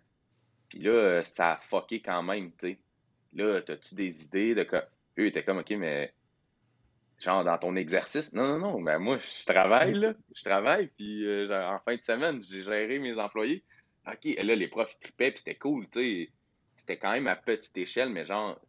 puis 0.68 0.78
là, 0.80 0.90
euh, 0.90 1.24
ça 1.24 1.52
a 1.52 1.56
fucké 1.56 2.00
quand 2.00 2.22
même, 2.22 2.50
tu 2.52 2.68
sais. 2.68 2.78
Là, 3.34 3.60
as-tu 3.68 3.94
des 3.94 4.24
idées 4.24 4.54
de 4.54 4.64
quoi? 4.64 4.84
Eux 5.18 5.26
étaient 5.26 5.44
comme, 5.44 5.58
OK, 5.58 5.70
mais 5.70 6.12
genre 7.18 7.44
dans 7.44 7.58
ton 7.58 7.76
exercice. 7.76 8.32
Non, 8.32 8.46
non, 8.46 8.58
non, 8.58 8.80
mais 8.80 8.98
moi, 8.98 9.18
je 9.18 9.44
travaille. 9.44 10.14
Je 10.34 10.42
travaille, 10.42 10.88
puis 10.88 11.26
euh, 11.26 11.68
en 11.68 11.78
fin 11.80 11.96
de 11.96 12.02
semaine, 12.02 12.42
j'ai 12.42 12.62
géré 12.62 12.98
mes 12.98 13.18
employés. 13.18 13.64
OK, 14.06 14.36
là, 14.42 14.54
les 14.54 14.68
profs, 14.68 14.94
ils 14.94 14.98
tripaient, 15.04 15.30
puis 15.30 15.38
c'était 15.38 15.56
cool, 15.56 15.88
tu 15.90 16.00
sais. 16.00 16.30
C'était 16.76 16.98
quand 16.98 17.12
même 17.12 17.26
à 17.26 17.36
petite 17.36 17.76
échelle, 17.78 18.10
mais 18.10 18.26
genre, 18.26 18.60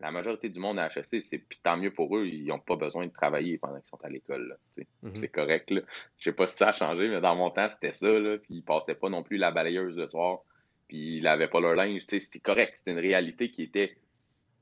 la 0.00 0.10
majorité 0.10 0.48
du 0.48 0.58
monde 0.58 0.78
à 0.78 0.86
HEC, 0.86 1.22
c'est 1.22 1.38
puis 1.38 1.58
tant 1.62 1.76
mieux 1.76 1.92
pour 1.92 2.16
eux, 2.16 2.26
ils 2.26 2.46
n'ont 2.46 2.58
pas 2.58 2.76
besoin 2.76 3.06
de 3.06 3.12
travailler 3.12 3.58
pendant 3.58 3.78
qu'ils 3.78 3.90
sont 3.90 4.02
à 4.02 4.08
l'école. 4.08 4.56
Mm-hmm. 4.78 5.16
C'est 5.16 5.28
correct. 5.28 5.72
Je 6.18 6.24
sais 6.24 6.32
pas 6.32 6.46
si 6.46 6.56
ça 6.56 6.68
a 6.68 6.72
changé, 6.72 7.08
mais 7.08 7.20
dans 7.20 7.36
mon 7.36 7.50
temps, 7.50 7.68
c'était 7.68 7.92
ça. 7.92 8.10
Là, 8.10 8.38
puis 8.38 8.56
ils 8.56 8.62
passaient 8.62 8.94
pas 8.94 9.08
non 9.10 9.22
plus 9.22 9.36
la 9.36 9.50
balayeuse 9.50 9.96
le 9.96 10.08
soir, 10.08 10.40
puis 10.88 11.16
ils 11.16 11.22
lavaient 11.22 11.48
pas 11.48 11.60
leur 11.60 11.74
linge. 11.74 12.02
C'était 12.08 12.38
correct. 12.38 12.74
C'était 12.76 12.92
une 12.92 12.98
réalité 12.98 13.50
qui 13.50 13.62
était. 13.62 13.96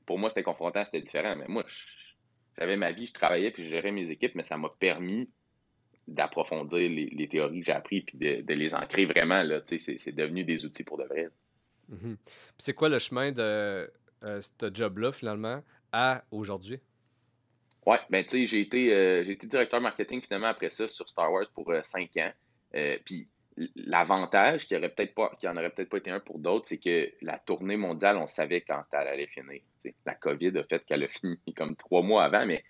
Pour 0.05 0.19
moi, 0.19 0.29
c'était 0.29 0.43
confrontant, 0.43 0.83
c'était 0.83 1.01
différent. 1.01 1.35
Mais 1.37 1.47
moi, 1.47 1.65
j'avais 2.57 2.77
ma 2.77 2.91
vie, 2.91 3.07
je 3.07 3.13
travaillais, 3.13 3.51
puis 3.51 3.63
je 3.63 3.69
gérais 3.69 3.91
mes 3.91 4.09
équipes, 4.09 4.35
mais 4.35 4.43
ça 4.43 4.57
m'a 4.57 4.69
permis 4.79 5.29
d'approfondir 6.07 6.89
les, 6.89 7.27
théories 7.27 7.59
que 7.59 7.65
j'ai 7.65 7.73
apprises, 7.73 8.03
puis 8.05 8.17
de, 8.17 8.53
les 8.53 8.73
ancrer 8.73 9.05
vraiment. 9.05 9.43
C'est 9.65 10.15
devenu 10.15 10.43
des 10.43 10.65
outils 10.65 10.83
pour 10.83 10.97
de 10.97 11.03
vrai. 11.03 11.27
Mm-hmm. 11.91 12.15
C'est 12.57 12.73
quoi 12.73 12.89
le 12.89 12.99
chemin 12.99 13.31
de 13.31 13.89
euh, 14.23 14.41
ce 14.41 14.73
job-là, 14.73 15.11
finalement, 15.11 15.63
à 15.91 16.23
aujourd'hui? 16.31 16.79
Ouais, 17.85 17.99
ben 18.09 18.23
tu 18.25 18.31
sais, 18.31 18.47
j'ai 18.47 18.61
été, 18.61 18.93
euh, 18.93 19.23
été 19.23 19.47
directeur 19.47 19.79
marketing 19.79 20.21
finalement 20.21 20.47
après 20.47 20.69
ça 20.69 20.87
sur 20.87 21.07
Star 21.07 21.31
Wars 21.31 21.47
pour 21.53 21.71
euh, 21.71 21.81
cinq 21.83 22.17
ans. 22.17 22.31
Puis 23.05 23.29
l'avantage 23.75 24.67
qui 24.67 24.75
aurait 24.75 24.89
peut-être 24.89 25.15
pas, 25.15 25.31
qui 25.39 25.47
en 25.47 25.55
aurait 25.55 25.69
peut-être 25.69 25.89
pas 25.89 25.97
été 25.97 26.11
un 26.11 26.19
pour 26.19 26.37
d'autres, 26.37 26.67
c'est 26.67 26.77
que 26.77 27.11
la 27.21 27.39
tournée 27.39 27.77
mondiale, 27.77 28.17
on 28.17 28.27
savait 28.27 28.61
quand 28.61 28.83
elle 28.91 29.07
allait 29.07 29.27
finir. 29.27 29.61
La 30.05 30.15
COVID 30.15 30.57
a 30.57 30.63
fait 30.63 30.85
qu'elle 30.85 31.03
a 31.03 31.07
fini 31.07 31.37
comme 31.55 31.75
trois 31.75 32.01
mois 32.01 32.25
avant, 32.25 32.45
mais 32.45 32.63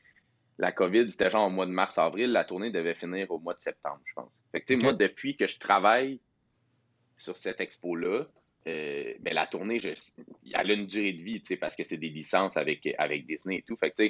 la 0.60 0.72
COVID, 0.72 1.12
c'était 1.12 1.30
genre 1.30 1.48
au 1.48 1.50
mois 1.50 1.66
de 1.66 1.72
mars-avril. 1.72 2.32
La 2.32 2.44
tournée 2.44 2.72
devait 2.72 2.96
finir 2.96 3.30
au 3.32 3.40
mois 3.40 3.54
de 3.54 3.60
septembre, 3.60 4.02
je 4.06 4.14
pense. 4.14 4.42
Fait 4.52 4.62
que, 4.62 4.74
moi, 4.76 4.94
depuis 4.94 5.36
que 5.36 5.48
je 5.48 5.60
travaille 5.60 6.20
sur 7.18 7.38
cette 7.38 7.60
expo-là, 7.60 8.26
euh, 8.68 9.14
ben, 9.20 9.34
la 9.34 9.48
tournée, 9.48 9.80
je, 9.80 9.90
elle 10.54 10.72
a 10.72 10.74
une 10.74 10.88
durée 10.88 11.14
de 11.14 11.24
vie, 11.24 11.42
parce 11.60 11.76
que 11.76 11.84
c'est 11.84 11.98
des 11.98 12.10
licences 12.10 12.58
avec, 12.58 12.88
avec 12.98 13.26
Disney 13.26 13.58
et 13.58 13.62
tout. 13.62 13.78
Fait 13.78 13.92
que, 13.92 14.04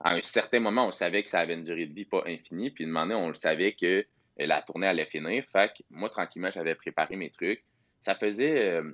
à 0.00 0.14
un 0.14 0.22
certain 0.22 0.58
moment, 0.58 0.88
on 0.88 0.90
savait 0.90 1.22
que 1.22 1.30
ça 1.30 1.38
avait 1.38 1.54
une 1.54 1.62
durée 1.62 1.86
de 1.86 1.94
vie 1.94 2.04
pas 2.04 2.24
infinie, 2.26 2.70
puis 2.70 2.84
une 2.84 2.96
on 2.96 3.28
le 3.28 3.34
savait 3.34 3.72
que 3.72 3.86
euh, 3.86 4.04
la 4.46 4.60
tournée 4.62 4.88
allait 4.88 5.06
finir. 5.06 5.44
Fait 5.52 5.68
que 5.68 5.84
moi, 5.90 6.10
tranquillement, 6.10 6.50
j'avais 6.50 6.74
préparé 6.74 7.14
mes 7.16 7.30
trucs. 7.30 7.62
Ça 8.00 8.16
faisait, 8.16 8.70
euh, 8.70 8.92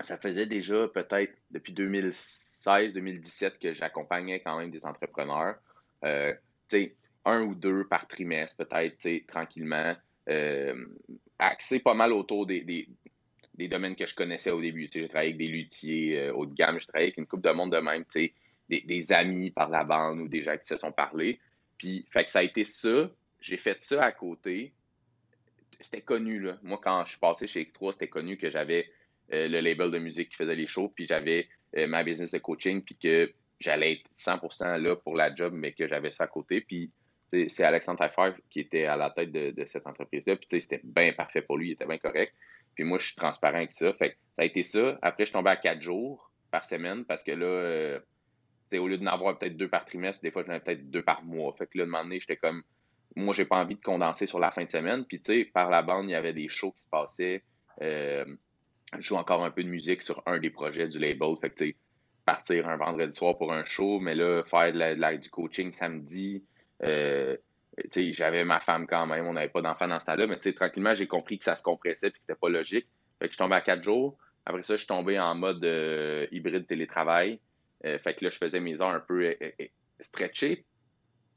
ça 0.00 0.16
faisait 0.18 0.46
déjà 0.46 0.86
peut-être 0.88 1.34
depuis 1.50 1.72
2016-2017 1.72 3.58
que 3.58 3.72
j'accompagnais 3.72 4.40
quand 4.40 4.58
même 4.58 4.70
des 4.70 4.86
entrepreneurs. 4.86 5.56
Euh, 6.04 6.32
un 7.24 7.42
ou 7.42 7.54
deux 7.54 7.84
par 7.88 8.06
trimestre, 8.06 8.64
peut-être, 8.64 9.26
tranquillement. 9.26 9.96
axé 11.38 11.80
pas 11.80 11.94
mal 11.94 12.12
autour 12.12 12.46
des 12.46 12.88
domaines 13.66 13.96
que 13.96 14.06
je 14.06 14.14
connaissais 14.14 14.52
au 14.52 14.60
début. 14.60 14.88
J'ai 14.92 15.08
travaillé 15.08 15.30
avec 15.30 15.38
des 15.38 15.48
luthiers 15.48 16.20
euh, 16.20 16.32
haut 16.32 16.46
de 16.46 16.54
gamme, 16.54 16.78
j'ai 16.78 16.86
travaillé 16.86 17.06
avec 17.06 17.18
une 17.18 17.26
coupe 17.26 17.42
de 17.42 17.50
monde 17.50 17.72
de 17.72 17.78
même, 17.78 18.04
des, 18.14 18.32
des 18.68 19.12
amis 19.12 19.50
par 19.50 19.68
la 19.68 19.82
bande 19.82 20.20
ou 20.20 20.28
des 20.28 20.42
gens 20.42 20.56
qui 20.56 20.66
se 20.66 20.76
sont 20.76 20.92
parlé. 20.92 21.40
Puis, 21.76 22.04
fait 22.10 22.24
que 22.24 22.30
ça 22.30 22.40
a 22.40 22.42
été 22.42 22.62
ça. 22.62 23.10
J'ai 23.40 23.56
fait 23.56 23.80
ça 23.82 24.04
à 24.04 24.12
côté. 24.12 24.72
C'était 25.80 26.02
connu, 26.02 26.40
là. 26.40 26.58
Moi, 26.62 26.78
quand 26.82 27.04
je 27.04 27.10
suis 27.10 27.20
passé 27.20 27.46
chez 27.46 27.64
X3, 27.64 27.92
c'était 27.92 28.08
connu 28.08 28.36
que 28.36 28.50
j'avais 28.50 28.88
euh, 29.32 29.48
le 29.48 29.60
label 29.60 29.90
de 29.90 29.98
musique 29.98 30.30
qui 30.30 30.36
faisait 30.36 30.56
les 30.56 30.66
shows, 30.66 30.88
puis 30.88 31.06
j'avais 31.06 31.48
euh, 31.76 31.86
ma 31.86 32.02
business 32.02 32.32
de 32.32 32.38
coaching, 32.38 32.82
puis 32.82 32.96
que 32.96 33.32
j'allais 33.60 33.92
être 33.92 34.10
100% 34.16 34.80
là 34.80 34.96
pour 34.96 35.16
la 35.16 35.34
job, 35.34 35.52
mais 35.54 35.72
que 35.72 35.86
j'avais 35.86 36.10
ça 36.10 36.24
à 36.24 36.26
côté. 36.26 36.60
Puis, 36.60 36.90
c'est 37.30 37.62
Alexandre 37.62 37.98
Taillefer 37.98 38.40
qui 38.48 38.60
était 38.60 38.86
à 38.86 38.96
la 38.96 39.10
tête 39.10 39.30
de, 39.30 39.50
de 39.50 39.64
cette 39.66 39.86
entreprise-là. 39.86 40.36
Puis, 40.36 40.62
c'était 40.62 40.80
bien 40.82 41.12
parfait 41.12 41.42
pour 41.42 41.58
lui, 41.58 41.68
il 41.68 41.72
était 41.72 41.86
bien 41.86 41.98
correct. 41.98 42.34
Puis 42.78 42.84
moi, 42.84 42.98
je 42.98 43.06
suis 43.06 43.16
transparent 43.16 43.56
avec 43.56 43.72
ça. 43.72 43.92
Fait 43.94 44.16
ça 44.36 44.42
a 44.42 44.44
été 44.44 44.62
ça. 44.62 44.96
Après, 45.02 45.24
je 45.24 45.30
suis 45.30 45.32
tombé 45.32 45.50
à 45.50 45.56
quatre 45.56 45.82
jours 45.82 46.30
par 46.52 46.64
semaine 46.64 47.04
parce 47.04 47.24
que 47.24 47.32
là, 47.32 47.44
euh, 47.44 48.00
au 48.72 48.86
lieu 48.86 48.96
d'en 48.96 49.06
avoir 49.06 49.36
peut-être 49.36 49.56
deux 49.56 49.68
par 49.68 49.84
trimestre, 49.84 50.22
des 50.22 50.30
fois, 50.30 50.44
j'en 50.44 50.52
avais 50.52 50.60
peut-être 50.60 50.88
deux 50.88 51.02
par 51.02 51.24
mois. 51.24 51.52
Fait 51.58 51.66
que 51.66 51.76
là, 51.76 51.86
de 51.86 51.90
moment 51.90 52.04
donné, 52.04 52.20
j'étais 52.20 52.36
comme, 52.36 52.62
moi, 53.16 53.34
j'ai 53.34 53.46
pas 53.46 53.56
envie 53.56 53.74
de 53.74 53.80
condenser 53.80 54.28
sur 54.28 54.38
la 54.38 54.52
fin 54.52 54.62
de 54.62 54.70
semaine. 54.70 55.04
Puis, 55.04 55.20
tu 55.20 55.24
sais, 55.24 55.44
par 55.52 55.70
la 55.70 55.82
bande, 55.82 56.08
il 56.08 56.12
y 56.12 56.14
avait 56.14 56.32
des 56.32 56.48
shows 56.48 56.70
qui 56.70 56.84
se 56.84 56.88
passaient. 56.88 57.42
Euh, 57.82 58.24
je 58.96 59.00
joue 59.00 59.16
encore 59.16 59.44
un 59.44 59.50
peu 59.50 59.64
de 59.64 59.68
musique 59.68 60.02
sur 60.02 60.22
un 60.26 60.38
des 60.38 60.50
projets 60.50 60.86
du 60.86 61.00
label. 61.00 61.34
Fait 61.40 61.50
que, 61.50 61.56
tu 61.56 61.70
sais, 61.70 61.76
partir 62.24 62.68
un 62.68 62.76
vendredi 62.76 63.16
soir 63.16 63.36
pour 63.36 63.52
un 63.52 63.64
show, 63.64 63.98
mais 63.98 64.14
là, 64.14 64.44
faire 64.44 64.72
de 64.72 65.16
du 65.16 65.30
coaching 65.30 65.72
samedi. 65.72 66.44
Euh, 66.84 67.36
j'avais 67.92 68.44
ma 68.44 68.60
femme 68.60 68.86
quand 68.86 69.06
même, 69.06 69.26
on 69.26 69.32
n'avait 69.32 69.48
pas 69.48 69.62
d'enfant 69.62 69.88
dans 69.88 70.00
ce 70.00 70.06
temps-là, 70.06 70.26
mais 70.26 70.38
tranquillement, 70.38 70.94
j'ai 70.94 71.06
compris 71.06 71.38
que 71.38 71.44
ça 71.44 71.56
se 71.56 71.62
compressait 71.62 72.08
et 72.08 72.10
que 72.10 72.18
c'était 72.18 72.38
pas 72.38 72.48
logique. 72.48 72.86
Fait 73.18 73.28
que 73.28 73.32
je 73.32 73.38
tombais 73.38 73.56
à 73.56 73.60
quatre 73.60 73.82
jours. 73.82 74.16
Après 74.46 74.62
ça, 74.62 74.74
je 74.74 74.78
suis 74.78 74.86
tombé 74.86 75.18
en 75.18 75.34
mode 75.34 75.64
euh, 75.64 76.26
hybride 76.30 76.66
télétravail. 76.66 77.40
Euh, 77.84 77.98
fait 77.98 78.14
que 78.14 78.24
là, 78.24 78.30
je 78.30 78.38
faisais 78.38 78.60
mes 78.60 78.80
heures 78.80 78.88
un 78.88 79.00
peu 79.00 79.24
euh, 79.24 79.50
stretchées 80.00 80.64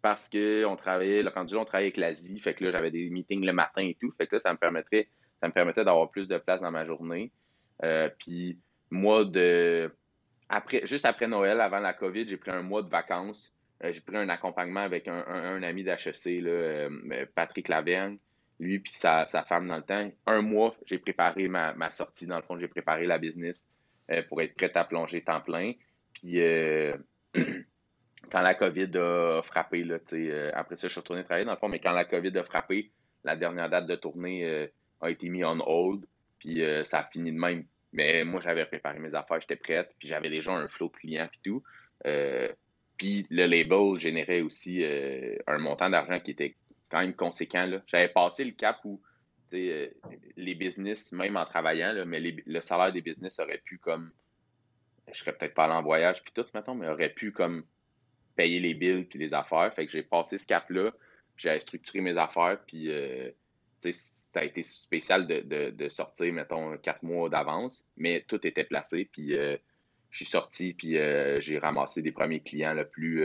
parce 0.01 0.29
qu'on 0.29 0.75
travaillait, 0.75 1.21
le 1.21 1.29
rendu 1.29 1.55
on 1.55 1.65
travaillait 1.65 1.87
avec 1.87 1.97
l'Asie. 1.97 2.39
Fait 2.39 2.53
que 2.53 2.63
là, 2.63 2.71
j'avais 2.71 2.91
des 2.91 3.09
meetings 3.09 3.45
le 3.45 3.53
matin 3.53 3.81
et 3.81 3.97
tout. 3.99 4.11
Fait 4.17 4.27
que 4.27 4.35
là, 4.35 4.39
ça 4.39 4.51
me 4.51 4.57
permettrait, 4.57 5.09
ça 5.41 5.47
me 5.47 5.53
permettait 5.53 5.83
d'avoir 5.83 6.09
plus 6.09 6.27
de 6.27 6.37
place 6.37 6.61
dans 6.61 6.71
ma 6.71 6.85
journée. 6.85 7.31
puis 8.17 8.57
moi, 8.89 9.25
de 9.25 9.91
après, 10.49 10.85
juste 10.85 11.05
après 11.05 11.27
Noël, 11.27 11.61
avant 11.61 11.79
la 11.79 11.93
COVID, 11.93 12.27
j'ai 12.27 12.35
pris 12.35 12.51
un 12.51 12.61
mois 12.61 12.81
de 12.81 12.89
vacances 12.89 13.53
j'ai 13.89 14.01
pris 14.01 14.17
un 14.17 14.29
accompagnement 14.29 14.81
avec 14.81 15.07
un, 15.07 15.63
ami 15.63 15.83
d'HEC, 15.83 16.27
euh, 16.27 16.89
euh, 17.11 17.25
Patrick 17.33 17.67
Lavergne, 17.67 18.17
lui 18.59 18.79
puis 18.79 18.93
sa, 18.93 19.25
femme 19.47 19.67
dans 19.67 19.77
le 19.77 19.83
temps. 19.83 20.11
Un 20.27 20.41
mois, 20.41 20.75
j'ai 20.85 20.99
préparé 20.99 21.47
ma, 21.47 21.91
sortie. 21.91 22.27
Dans 22.27 22.37
le 22.37 22.43
fond, 22.43 22.59
j'ai 22.59 22.67
préparé 22.67 23.07
la 23.07 23.17
business 23.17 23.67
pour 24.27 24.41
être 24.41 24.55
prête 24.55 24.75
à 24.75 24.83
plonger 24.83 25.23
temps 25.23 25.41
plein. 25.41 25.73
Puis 26.13 26.39
quand 28.31 28.41
la 28.41 28.53
COVID 28.53 28.91
a 28.97 29.41
frappé, 29.41 29.83
là, 29.83 29.97
après 30.53 30.75
ça, 30.75 30.87
je 30.87 30.91
suis 30.91 30.99
retourné 30.99 31.23
travailler 31.23 31.45
dans 31.45 31.53
le 31.53 31.57
fond, 31.57 31.69
mais 31.69 31.79
quand 31.79 31.93
la 31.93 32.05
COVID 32.05 32.37
a 32.37 32.43
frappé, 32.43 32.91
la 33.23 33.35
dernière 33.35 33.69
date 33.69 33.87
de 33.87 33.95
tournée 33.95 34.67
a 34.99 35.09
été 35.09 35.29
mise 35.29 35.45
on 35.45 35.59
hold, 35.59 36.05
puis 36.37 36.61
ça 36.83 36.99
a 36.99 37.03
fini 37.05 37.31
de 37.31 37.39
même. 37.39 37.65
Mais 37.93 38.23
moi, 38.23 38.41
j'avais 38.41 38.65
préparé 38.65 38.99
mes 38.99 39.15
affaires, 39.15 39.41
j'étais 39.41 39.55
prête, 39.55 39.89
puis 39.97 40.07
j'avais 40.07 40.29
déjà 40.29 40.51
un 40.51 40.67
flot 40.67 40.89
de 40.89 40.97
clients, 40.97 41.29
puis 41.31 41.39
tout. 41.43 41.63
Puis 43.01 43.25
le 43.31 43.47
label 43.47 43.99
générait 43.99 44.41
aussi 44.41 44.85
un 45.47 45.57
montant 45.57 45.89
d'argent 45.89 46.19
qui 46.19 46.29
était 46.29 46.55
quand 46.91 46.99
même 46.99 47.15
conséquent. 47.15 47.67
J'avais 47.87 48.09
passé 48.09 48.45
le 48.45 48.51
cap 48.51 48.77
où 48.85 49.01
les 49.51 50.55
business, 50.55 51.11
même 51.11 51.35
en 51.35 51.45
travaillant, 51.47 52.05
mais 52.05 52.19
le 52.19 52.61
salaire 52.61 52.93
des 52.93 53.01
business 53.01 53.39
aurait 53.39 53.57
pu 53.65 53.79
comme. 53.79 54.11
Je 55.11 55.17
serais 55.17 55.33
peut-être 55.33 55.55
pas 55.55 55.63
allé 55.63 55.73
en 55.73 55.81
voyage 55.81 56.21
puis 56.21 56.31
tout, 56.31 56.45
mettons, 56.53 56.75
mais 56.75 56.87
aurait 56.87 57.09
pu 57.09 57.31
comme 57.31 57.63
payer 58.35 58.59
les 58.59 58.75
bills 58.75 59.05
puis 59.05 59.17
les 59.17 59.33
affaires. 59.33 59.73
Fait 59.73 59.87
que 59.87 59.91
j'ai 59.91 60.03
passé 60.03 60.37
ce 60.37 60.45
cap-là, 60.45 60.91
j'avais 61.37 61.59
structuré 61.59 62.01
mes 62.01 62.19
affaires, 62.19 62.59
puis 62.67 62.91
euh, 62.91 63.31
ça 63.79 64.41
a 64.41 64.43
été 64.43 64.61
spécial 64.61 65.25
de, 65.25 65.89
sortir, 65.89 66.31
mettons, 66.31 66.77
quatre 66.77 67.01
mois 67.01 67.29
d'avance, 67.29 67.83
mais 67.97 68.23
tout 68.27 68.45
était 68.45 68.63
placé, 68.63 69.09
puis 69.11 69.35
euh, 69.35 69.57
je 70.11 70.17
suis 70.17 70.25
sorti, 70.25 70.73
puis 70.73 70.97
euh, 70.97 71.39
j'ai 71.39 71.57
ramassé 71.57 72.01
des 72.01 72.11
premiers 72.11 72.41
clients 72.41 72.75
plus, 72.91 73.23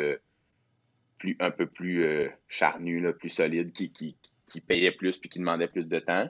plus 1.18 1.37
un 1.40 1.51
peu 1.51 1.66
plus 1.66 2.31
charnus, 2.49 3.05
plus 3.18 3.31
solides, 3.31 3.72
qui, 3.72 3.92
qui, 3.92 4.16
qui 4.46 4.61
payaient 4.61 4.92
plus 4.92 5.18
puis 5.18 5.29
qui 5.29 5.38
demandaient 5.38 5.70
plus 5.70 5.85
de 5.85 5.99
temps. 5.99 6.29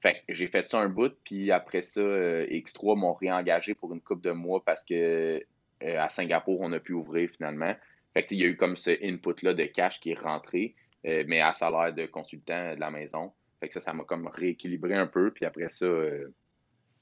Fait 0.00 0.22
que 0.26 0.34
j'ai 0.34 0.46
fait 0.46 0.68
ça 0.68 0.80
un 0.80 0.88
bout, 0.88 1.12
puis 1.24 1.50
après 1.50 1.82
ça, 1.82 2.02
X3 2.02 2.98
m'ont 2.98 3.14
réengagé 3.14 3.74
pour 3.74 3.92
une 3.92 4.00
coupe 4.00 4.22
de 4.22 4.30
mois 4.30 4.62
parce 4.64 4.84
que 4.84 5.42
à 5.82 6.08
Singapour, 6.08 6.60
on 6.60 6.72
a 6.72 6.80
pu 6.80 6.92
ouvrir 6.92 7.28
finalement. 7.30 7.74
Fait 8.16 8.30
il 8.30 8.38
y 8.38 8.44
a 8.44 8.46
eu 8.46 8.56
comme 8.56 8.78
ce 8.78 8.90
input-là 9.04 9.52
de 9.52 9.64
cash 9.64 10.00
qui 10.00 10.12
est 10.12 10.18
rentré, 10.18 10.74
euh, 11.06 11.24
mais 11.26 11.40
à 11.42 11.52
salaire 11.52 11.92
de 11.92 12.06
consultant 12.06 12.74
de 12.74 12.80
la 12.80 12.90
maison. 12.90 13.30
Fait 13.60 13.68
que 13.68 13.74
ça, 13.74 13.80
ça 13.80 13.92
m'a 13.92 14.04
comme 14.04 14.26
rééquilibré 14.26 14.94
un 14.94 15.06
peu. 15.06 15.30
Puis 15.30 15.44
après 15.44 15.68
ça, 15.68 15.84
euh, 15.84 16.32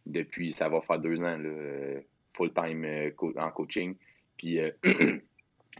depuis, 0.06 0.52
ça 0.52 0.68
va 0.68 0.80
faire 0.80 0.98
deux 0.98 1.20
ans, 1.20 1.38
euh, 1.38 2.00
full-time 2.34 3.12
en 3.36 3.50
coaching. 3.50 3.96
Puis 4.36 4.58
il 4.84 5.20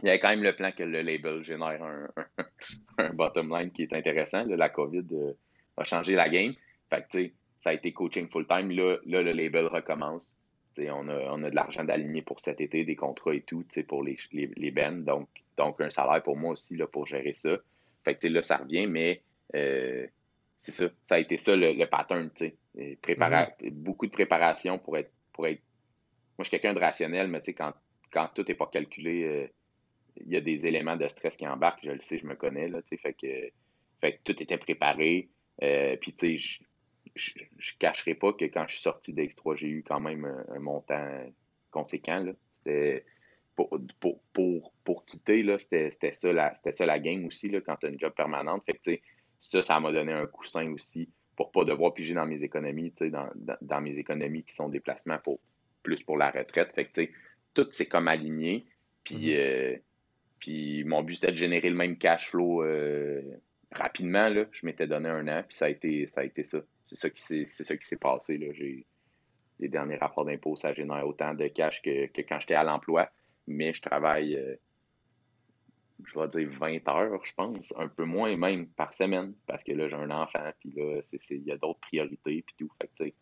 y 0.03 0.09
a 0.09 0.17
quand 0.17 0.29
même 0.29 0.43
le 0.43 0.55
plan 0.55 0.71
que 0.71 0.83
le 0.83 1.01
label 1.01 1.43
génère 1.43 1.81
un, 2.97 3.13
bottom 3.13 3.55
line 3.55 3.71
qui 3.71 3.83
est 3.83 3.93
intéressant. 3.93 4.45
la 4.45 4.69
COVID 4.69 5.05
a 5.77 5.83
changé 5.83 6.15
la 6.15 6.29
game. 6.29 6.51
Fait 6.89 7.05
que, 7.07 7.31
ça 7.59 7.71
a 7.71 7.73
été 7.73 7.93
coaching 7.93 8.27
full-time. 8.29 8.71
Là, 8.71 8.97
là, 9.05 9.21
le 9.21 9.31
label 9.31 9.65
recommence 9.67 10.37
on 10.77 11.43
a, 11.43 11.49
de 11.49 11.55
l'argent 11.55 11.83
d'aligner 11.83 12.21
pour 12.21 12.39
cet 12.39 12.61
été, 12.61 12.83
des 12.83 12.95
contrats 12.95 13.33
et 13.33 13.41
tout, 13.41 13.65
pour 13.87 14.03
les, 14.03 14.17
les, 14.31 14.49
les 14.55 14.71
Donc, 14.71 15.27
donc, 15.57 15.79
un 15.79 15.89
salaire 15.89 16.21
pour 16.23 16.37
moi 16.37 16.51
aussi 16.51 16.75
là, 16.75 16.87
pour 16.87 17.05
gérer 17.05 17.33
ça. 17.33 17.57
Fait 18.03 18.15
que 18.15 18.27
là, 18.27 18.43
ça 18.43 18.57
revient, 18.57 18.87
mais 18.87 19.21
euh, 19.55 20.05
c'est 20.57 20.71
ça. 20.71 20.85
Ça 21.03 21.15
a 21.15 21.19
été 21.19 21.37
ça 21.37 21.55
le, 21.55 21.85
pattern, 21.85 22.29
mm-hmm. 22.75 23.71
Beaucoup 23.71 24.05
de 24.05 24.11
préparation 24.11 24.77
pour 24.79 24.97
être, 24.97 25.11
pour 25.33 25.47
être. 25.47 25.61
Moi, 26.37 26.43
je 26.43 26.49
suis 26.49 26.51
quelqu'un 26.51 26.73
de 26.73 26.79
rationnel, 26.79 27.27
mais 27.27 27.41
quand, 27.53 27.73
quand 28.11 28.29
tout 28.33 28.43
n'est 28.47 28.55
pas 28.55 28.67
calculé, 28.67 29.23
euh, 29.23 29.47
il 30.17 30.33
y 30.33 30.37
a 30.37 30.41
des 30.41 30.65
éléments 30.67 30.97
de 30.97 31.07
stress 31.07 31.35
qui 31.35 31.47
embarquent. 31.47 31.85
Je 31.85 31.91
le 31.91 32.01
sais, 32.01 32.17
je 32.17 32.25
me 32.25 32.35
connais. 32.35 32.67
Là, 32.67 32.81
fait, 32.83 33.13
que, 33.13 33.49
fait 34.01 34.17
que 34.17 34.19
tout 34.23 34.43
était 34.43 34.57
préparé. 34.57 35.29
Euh, 35.63 35.95
puis, 35.97 36.13
tu 36.13 36.37
sais, 36.37 36.61
je 37.15 37.33
ne 37.39 37.79
cacherai 37.79 38.15
pas 38.15 38.33
que 38.33 38.45
quand 38.45 38.65
je 38.67 38.73
suis 38.73 38.81
sorti 38.81 39.13
d'X3, 39.13 39.55
j'ai 39.55 39.67
eu 39.67 39.83
quand 39.83 39.99
même 39.99 40.25
un, 40.25 40.59
montant 40.59 41.07
conséquent. 41.71 42.25
C'était 42.57 43.05
pour, 43.55 43.69
pour, 44.33 44.73
pour, 44.83 45.05
quitter, 45.05 45.45
c'était 45.59 46.11
ça, 46.11 46.33
la, 46.33 46.55
ça 46.55 46.85
la 46.85 46.99
game 46.99 47.25
aussi 47.25 47.49
là, 47.49 47.61
quand 47.61 47.77
tu 47.77 47.85
as 47.85 47.89
une 47.89 47.99
job 47.99 48.13
permanente. 48.13 48.63
Fait 48.65 49.01
ça, 49.39 49.61
ça 49.61 49.79
m'a 49.79 49.91
donné 49.91 50.11
un 50.11 50.25
coussin 50.25 50.69
aussi 50.71 51.09
pour 51.35 51.51
pas 51.51 51.65
devoir 51.65 51.93
piger 51.93 52.13
dans 52.13 52.25
mes 52.25 52.41
économies, 52.43 52.93
dans, 53.01 53.29
dans, 53.61 53.81
mes 53.81 53.97
économies 53.97 54.43
qui 54.43 54.55
sont 54.55 54.69
des 54.69 54.79
placements 54.79 55.19
pour, 55.19 55.39
plus 55.85 56.03
pour 56.03 56.17
la 56.17 56.31
retraite. 56.31 56.73
Fait 56.73 56.85
que, 56.85 57.01
tout 57.53 57.71
s'est 57.71 57.85
comme 57.85 58.09
aligné. 58.09 58.65
Puis, 59.05 59.29
mm-hmm. 59.29 59.37
euh, 59.37 59.77
puis 60.39 60.83
mon 60.83 61.03
but, 61.03 61.15
c'était 61.15 61.31
de 61.31 61.37
générer 61.37 61.69
le 61.69 61.75
même 61.75 61.97
cash 61.97 62.27
flow 62.29 62.63
euh, 62.63 63.21
rapidement. 63.71 64.27
Là. 64.27 64.45
Je 64.51 64.65
m'étais 64.65 64.87
donné 64.87 65.07
un 65.07 65.27
an, 65.27 65.43
puis 65.47 65.55
ça 65.55 65.65
a 65.65 65.69
été 65.69 66.05
ça. 66.07 66.21
A 66.21 66.23
été 66.25 66.43
ça 66.43 66.59
c'est 66.87 67.45
ça 67.47 67.77
qui 67.77 67.87
s'est 67.87 67.97
passé. 67.97 68.37
Là. 68.37 68.47
les 69.59 69.67
derniers 69.67 69.97
rapports 69.97 70.25
d'impôts, 70.25 70.55
ça 70.55 70.73
génère 70.73 71.07
autant 71.07 71.33
de 71.33 71.47
cash 71.47 71.81
que, 71.81 72.05
quand 72.21 72.39
j'étais 72.39 72.55
à 72.55 72.63
l'emploi. 72.63 73.09
Mais 73.47 73.73
je 73.73 73.81
travaille, 73.81 74.35
euh, 74.35 74.55
je 76.03 76.19
vais 76.19 76.27
dire 76.27 76.49
20 76.59 76.87
heures, 76.89 77.25
je 77.25 77.33
pense, 77.33 77.73
un 77.77 77.87
peu 77.87 78.05
moins 78.05 78.35
même 78.37 78.67
par 78.67 78.93
semaine, 78.93 79.33
parce 79.47 79.63
que 79.63 79.71
là, 79.71 79.87
j'ai 79.87 79.95
un 79.95 80.11
enfant, 80.11 80.51
puis 80.59 80.73
là, 80.75 80.99
il 81.29 81.43
y 81.43 81.51
a 81.51 81.57
d'autres 81.57 81.79
priorités, 81.79 82.43
puis 82.45 82.55
tout. 82.57 82.71
Fait 82.81 83.13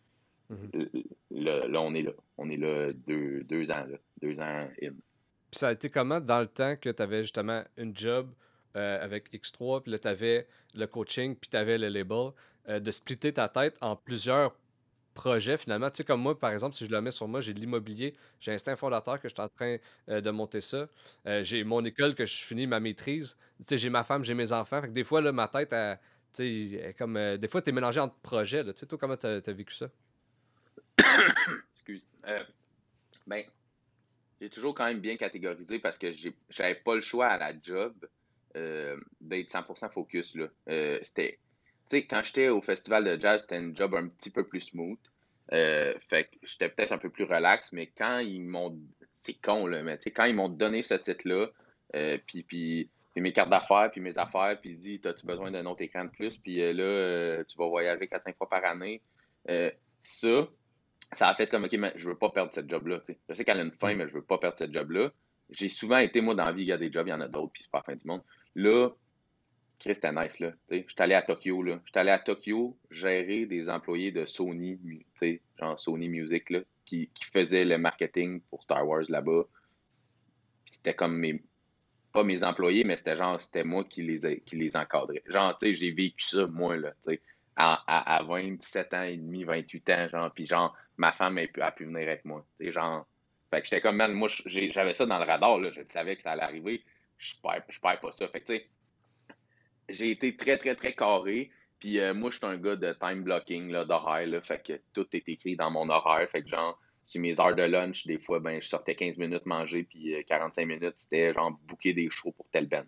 mm-hmm. 0.50 1.04
là, 1.30 1.80
on 1.80 1.94
est 1.94 2.02
là. 2.02 2.12
On 2.38 2.50
est 2.50 2.56
là 2.56 2.92
deux, 2.92 3.42
deux 3.44 3.70
ans, 3.70 3.86
deux 4.20 4.38
ans 4.40 4.68
in. 4.82 4.90
Puis 5.50 5.58
ça 5.60 5.68
a 5.68 5.72
été 5.72 5.88
comment 5.88 6.20
dans 6.20 6.40
le 6.40 6.48
temps 6.48 6.76
que 6.76 6.90
tu 6.90 7.02
avais 7.02 7.22
justement 7.22 7.62
une 7.76 7.96
job 7.96 8.30
euh, 8.76 9.02
avec 9.02 9.32
X3, 9.32 9.82
puis 9.82 9.92
là, 9.92 9.98
tu 9.98 10.08
avais 10.08 10.48
le 10.74 10.86
coaching, 10.86 11.36
puis 11.36 11.48
tu 11.48 11.56
avais 11.56 11.78
le 11.78 11.88
label. 11.88 12.32
Euh, 12.68 12.80
de 12.80 12.90
splitter 12.90 13.30
ta 13.30 13.46
tête 13.46 13.76
en 13.82 13.94
plusieurs 13.94 14.56
projets 15.12 15.58
finalement? 15.58 15.90
Tu 15.90 15.98
sais, 15.98 16.04
comme 16.04 16.22
moi, 16.22 16.38
par 16.38 16.50
exemple, 16.50 16.74
si 16.74 16.86
je 16.86 16.90
le 16.90 17.00
mets 17.02 17.10
sur 17.10 17.28
moi, 17.28 17.42
j'ai 17.42 17.52
de 17.52 17.60
l'immobilier, 17.60 18.14
j'ai 18.40 18.52
Instinct 18.52 18.76
Fondateur 18.76 19.20
que 19.20 19.28
je 19.28 19.34
suis 19.34 19.42
en 19.42 19.48
train 19.48 19.76
euh, 20.08 20.22
de 20.22 20.30
monter 20.30 20.62
ça. 20.62 20.88
Euh, 21.26 21.44
j'ai 21.44 21.62
mon 21.62 21.84
école 21.84 22.14
que 22.14 22.24
je 22.24 22.42
finis 22.42 22.66
ma 22.66 22.80
maîtrise. 22.80 23.36
Tu 23.58 23.64
sais, 23.68 23.76
j'ai 23.76 23.90
ma 23.90 24.02
femme, 24.02 24.24
j'ai 24.24 24.32
mes 24.32 24.50
enfants. 24.52 24.80
Fait 24.80 24.88
que 24.88 24.92
des 24.92 25.04
fois, 25.04 25.20
là, 25.20 25.30
ma 25.30 25.46
tête, 25.46 25.74
tu 26.32 26.72
sais, 26.72 26.96
comme, 26.98 27.36
des 27.36 27.48
fois, 27.48 27.60
tu 27.60 27.68
es 27.68 27.72
mélangé 27.72 28.00
entre 28.00 28.16
projets. 28.16 28.64
Tu 28.64 28.72
sais, 28.76 28.86
toi, 28.86 28.96
comment 28.98 29.16
tu 29.16 29.26
as, 29.26 29.52
vécu 29.52 29.74
ça? 29.74 29.90
Excuse. 31.74 32.02
ben, 33.26 33.42
j'ai 34.40 34.50
toujours 34.50 34.74
quand 34.74 34.86
même 34.86 35.00
bien 35.00 35.16
catégorisé 35.16 35.78
parce 35.78 35.98
que 35.98 36.10
j'avais 36.50 36.74
pas 36.76 36.94
le 36.94 37.00
choix 37.00 37.26
à 37.26 37.38
la 37.38 37.52
job 37.60 37.94
d'être 38.54 39.50
100% 39.50 39.90
focus. 39.90 40.34
Là. 40.36 40.48
C'était 41.02 41.38
tu 41.88 41.98
sais, 41.98 42.06
quand 42.06 42.22
j'étais 42.22 42.48
au 42.48 42.62
festival 42.62 43.04
de 43.04 43.20
jazz, 43.20 43.42
c'était 43.42 43.56
un 43.56 43.74
job 43.74 43.94
un 43.94 44.08
petit 44.08 44.30
peu 44.30 44.44
plus 44.46 44.60
smooth. 44.60 44.98
Euh, 45.52 45.94
fait 46.08 46.24
que 46.24 46.36
j'étais 46.42 46.70
peut-être 46.70 46.92
un 46.92 46.98
peu 46.98 47.10
plus 47.10 47.24
relax, 47.24 47.72
mais 47.72 47.86
quand 47.86 48.20
ils 48.20 48.40
m'ont. 48.40 48.78
C'est 49.12 49.34
con, 49.34 49.66
là, 49.66 49.82
mais 49.82 49.98
tu 49.98 50.04
sais, 50.04 50.10
quand 50.10 50.24
ils 50.24 50.34
m'ont 50.34 50.48
donné 50.48 50.82
ce 50.82 50.94
titre-là, 50.94 51.48
euh, 51.94 52.18
puis, 52.26 52.42
puis, 52.42 52.90
mes 53.16 53.32
cartes 53.32 53.50
d'affaires, 53.50 53.90
puis 53.90 54.00
mes 54.00 54.18
affaires, 54.18 54.58
puis 54.60 54.70
ils 54.70 54.78
disent 54.78 55.06
As-tu 55.06 55.26
besoin 55.26 55.50
d'un 55.50 55.66
autre 55.66 55.82
écran 55.82 56.04
de 56.04 56.10
plus, 56.10 56.38
puis 56.38 56.62
euh, 56.62 56.72
là, 56.72 57.44
tu 57.44 57.56
vas 57.58 57.68
voyager 57.68 58.06
4-5 58.06 58.34
fois 58.36 58.48
par 58.48 58.64
année. 58.64 59.02
ça, 60.02 60.48
ça 61.12 61.28
a 61.28 61.34
fait 61.34 61.46
comme 61.46 61.64
OK, 61.64 61.72
mais 61.74 61.92
je 61.96 62.08
veux 62.08 62.16
pas 62.16 62.30
perdre 62.30 62.52
cette 62.52 62.68
job-là. 62.68 63.00
Je 63.28 63.34
sais 63.34 63.44
qu'elle 63.44 63.60
a 63.60 63.62
une 63.62 63.72
fin, 63.72 63.94
mais 63.94 64.08
je 64.08 64.14
veux 64.14 64.24
pas 64.24 64.38
perdre 64.38 64.58
cette 64.58 64.72
job-là. 64.72 65.12
J'ai 65.50 65.68
souvent 65.68 65.98
été, 65.98 66.20
moi, 66.20 66.34
dans 66.34 66.44
la 66.44 66.52
vie, 66.52 66.62
il 66.62 66.68
y 66.68 66.72
a 66.72 66.78
des 66.78 66.90
jobs, 66.90 67.06
il 67.06 67.10
y 67.10 67.14
en 67.14 67.20
a 67.20 67.28
d'autres, 67.28 67.52
puis 67.52 67.62
c'est 67.62 67.70
pas 67.70 67.78
la 67.78 67.94
fin 67.94 67.96
du 67.96 68.06
monde. 68.06 68.22
Là, 68.54 68.90
Chris, 69.78 69.94
c'était 69.94 70.12
nice, 70.12 70.40
là. 70.40 70.52
Je 70.70 70.78
suis 70.78 70.86
allé 70.98 71.14
à 71.14 71.22
Tokyo, 71.22 71.62
là. 71.62 71.80
Je 71.84 71.90
suis 71.90 71.98
allé 71.98 72.10
à 72.10 72.18
Tokyo 72.18 72.76
gérer 72.90 73.46
des 73.46 73.68
employés 73.68 74.12
de 74.12 74.24
Sony, 74.24 74.78
genre 75.58 75.78
Sony 75.78 76.08
Music, 76.08 76.50
là, 76.50 76.60
qui, 76.84 77.10
qui 77.14 77.24
faisaient 77.24 77.64
le 77.64 77.78
marketing 77.78 78.40
pour 78.48 78.62
Star 78.62 78.86
Wars 78.86 79.04
là-bas. 79.08 79.44
C'était 80.70 80.94
comme 80.94 81.16
mes. 81.16 81.42
Pas 82.12 82.22
mes 82.22 82.44
employés, 82.44 82.84
mais 82.84 82.96
c'était 82.96 83.16
genre, 83.16 83.42
c'était 83.42 83.64
moi 83.64 83.84
qui 83.84 84.02
les, 84.02 84.40
qui 84.42 84.54
les 84.54 84.76
encadrais. 84.76 85.22
Genre, 85.26 85.56
tu 85.58 85.66
sais, 85.66 85.74
j'ai 85.74 85.90
vécu 85.90 86.24
ça, 86.24 86.46
moi, 86.46 86.76
là, 86.76 86.92
tu 87.02 87.14
sais, 87.14 87.20
à, 87.56 88.16
à, 88.16 88.22
27 88.22 88.94
ans 88.94 89.02
et 89.02 89.16
demi, 89.16 89.44
28 89.44 89.90
ans, 89.90 90.08
genre, 90.08 90.30
puis 90.32 90.46
genre, 90.46 90.76
ma 90.96 91.12
femme 91.12 91.40
pu, 91.52 91.60
a 91.62 91.70
pu 91.70 91.84
venir 91.84 92.08
avec 92.08 92.24
moi. 92.24 92.44
Tu 92.60 92.72
genre. 92.72 93.06
Fait 93.50 93.60
que 93.60 93.68
j'étais 93.68 93.80
comme, 93.80 93.96
man, 93.96 94.12
moi, 94.12 94.28
j'avais 94.46 94.94
ça 94.94 95.06
dans 95.06 95.18
le 95.18 95.24
radar, 95.24 95.58
là. 95.58 95.70
Je 95.70 95.80
savais 95.88 96.16
que 96.16 96.22
ça 96.22 96.32
allait 96.32 96.42
arriver. 96.42 96.82
Je 97.18 97.34
perds, 97.42 98.00
pas 98.00 98.12
ça. 98.12 98.26
Fait 98.28 98.40
que, 98.40 98.46
tu 98.46 98.58
sais, 98.58 98.68
j'ai 99.88 100.10
été 100.10 100.36
très, 100.36 100.58
très, 100.58 100.74
très 100.74 100.92
carré. 100.92 101.50
Puis 101.78 102.00
euh, 102.00 102.14
moi, 102.14 102.30
je 102.30 102.38
suis 102.38 102.46
un 102.46 102.58
gars 102.58 102.76
de 102.76 102.92
time 102.94 103.22
blocking, 103.22 103.70
d'horaire. 103.84 104.44
Fait 104.44 104.62
que 104.62 104.80
tout 104.92 105.06
est 105.14 105.28
écrit 105.28 105.54
dans 105.56 105.70
mon 105.70 105.88
horaire. 105.88 106.28
Fait 106.30 106.42
que 106.42 106.48
genre, 106.48 106.80
sur 107.06 107.20
mes 107.20 107.38
heures 107.38 107.54
de 107.54 107.62
lunch, 107.62 108.06
des 108.06 108.18
fois, 108.18 108.40
ben, 108.40 108.60
je 108.60 108.68
sortais 108.68 108.94
15 108.94 109.18
minutes 109.18 109.46
manger, 109.46 109.84
puis 109.84 110.14
45 110.26 110.62
euh, 110.62 110.66
minutes, 110.66 110.94
c'était 110.96 111.32
genre 111.32 111.52
bouquer 111.68 111.92
des 111.92 112.08
shows 112.10 112.32
pour 112.32 112.48
tel 112.50 112.66
band. 112.66 112.84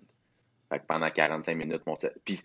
Fait 0.69 0.81
que 0.81 0.87
pendant 0.87 1.11
45 1.11 1.55
minutes, 1.55 1.87
mon 1.87 1.95
Puis 2.25 2.41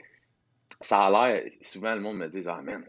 ça 0.82 1.06
a 1.06 1.32
l'air, 1.32 1.52
souvent 1.62 1.96
le 1.96 2.02
monde 2.02 2.18
me 2.18 2.28
dit, 2.28 2.42
ah 2.48 2.62
man, 2.62 2.84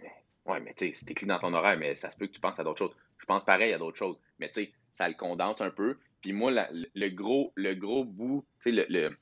ouais, 0.46 0.60
mais 0.60 0.74
tu 0.74 0.86
sais, 0.86 0.92
c'est 0.92 1.10
écrit 1.10 1.26
dans 1.26 1.38
ton 1.38 1.52
horaire, 1.54 1.78
mais 1.78 1.94
ça 1.96 2.10
se 2.10 2.16
peut 2.16 2.26
que 2.26 2.32
tu 2.32 2.40
penses 2.40 2.58
à 2.58 2.64
d'autres 2.64 2.78
choses. 2.78 2.96
Je 3.18 3.26
pense 3.26 3.44
pareil 3.44 3.72
à 3.72 3.78
d'autres 3.78 3.98
choses. 3.98 4.20
Mais 4.38 4.48
tu 4.48 4.64
sais, 4.64 4.72
ça 4.92 5.08
le 5.08 5.14
condense 5.14 5.60
un 5.60 5.70
peu. 5.70 5.96
Puis 6.20 6.32
moi, 6.32 6.50
le, 6.50 7.08
gros, 7.10 7.52
le 7.56 7.74
gros 7.74 8.04
bout, 8.04 8.44
tu 8.60 8.70
sais, 8.74 8.86
le 8.88 9.16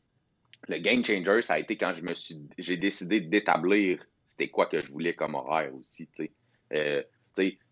le 0.68 0.78
game 0.78 1.04
changer, 1.04 1.42
ça 1.42 1.54
a 1.54 1.58
été 1.58 1.76
quand 1.76 1.94
je 1.94 2.02
me 2.02 2.14
suis 2.14 2.38
j'ai 2.58 2.76
décidé 2.76 3.20
d'établir 3.20 4.04
c'était 4.28 4.48
quoi 4.48 4.66
que 4.66 4.78
je 4.78 4.90
voulais 4.90 5.14
comme 5.14 5.34
horaire 5.34 5.74
aussi. 5.74 6.08
Euh, 6.72 7.02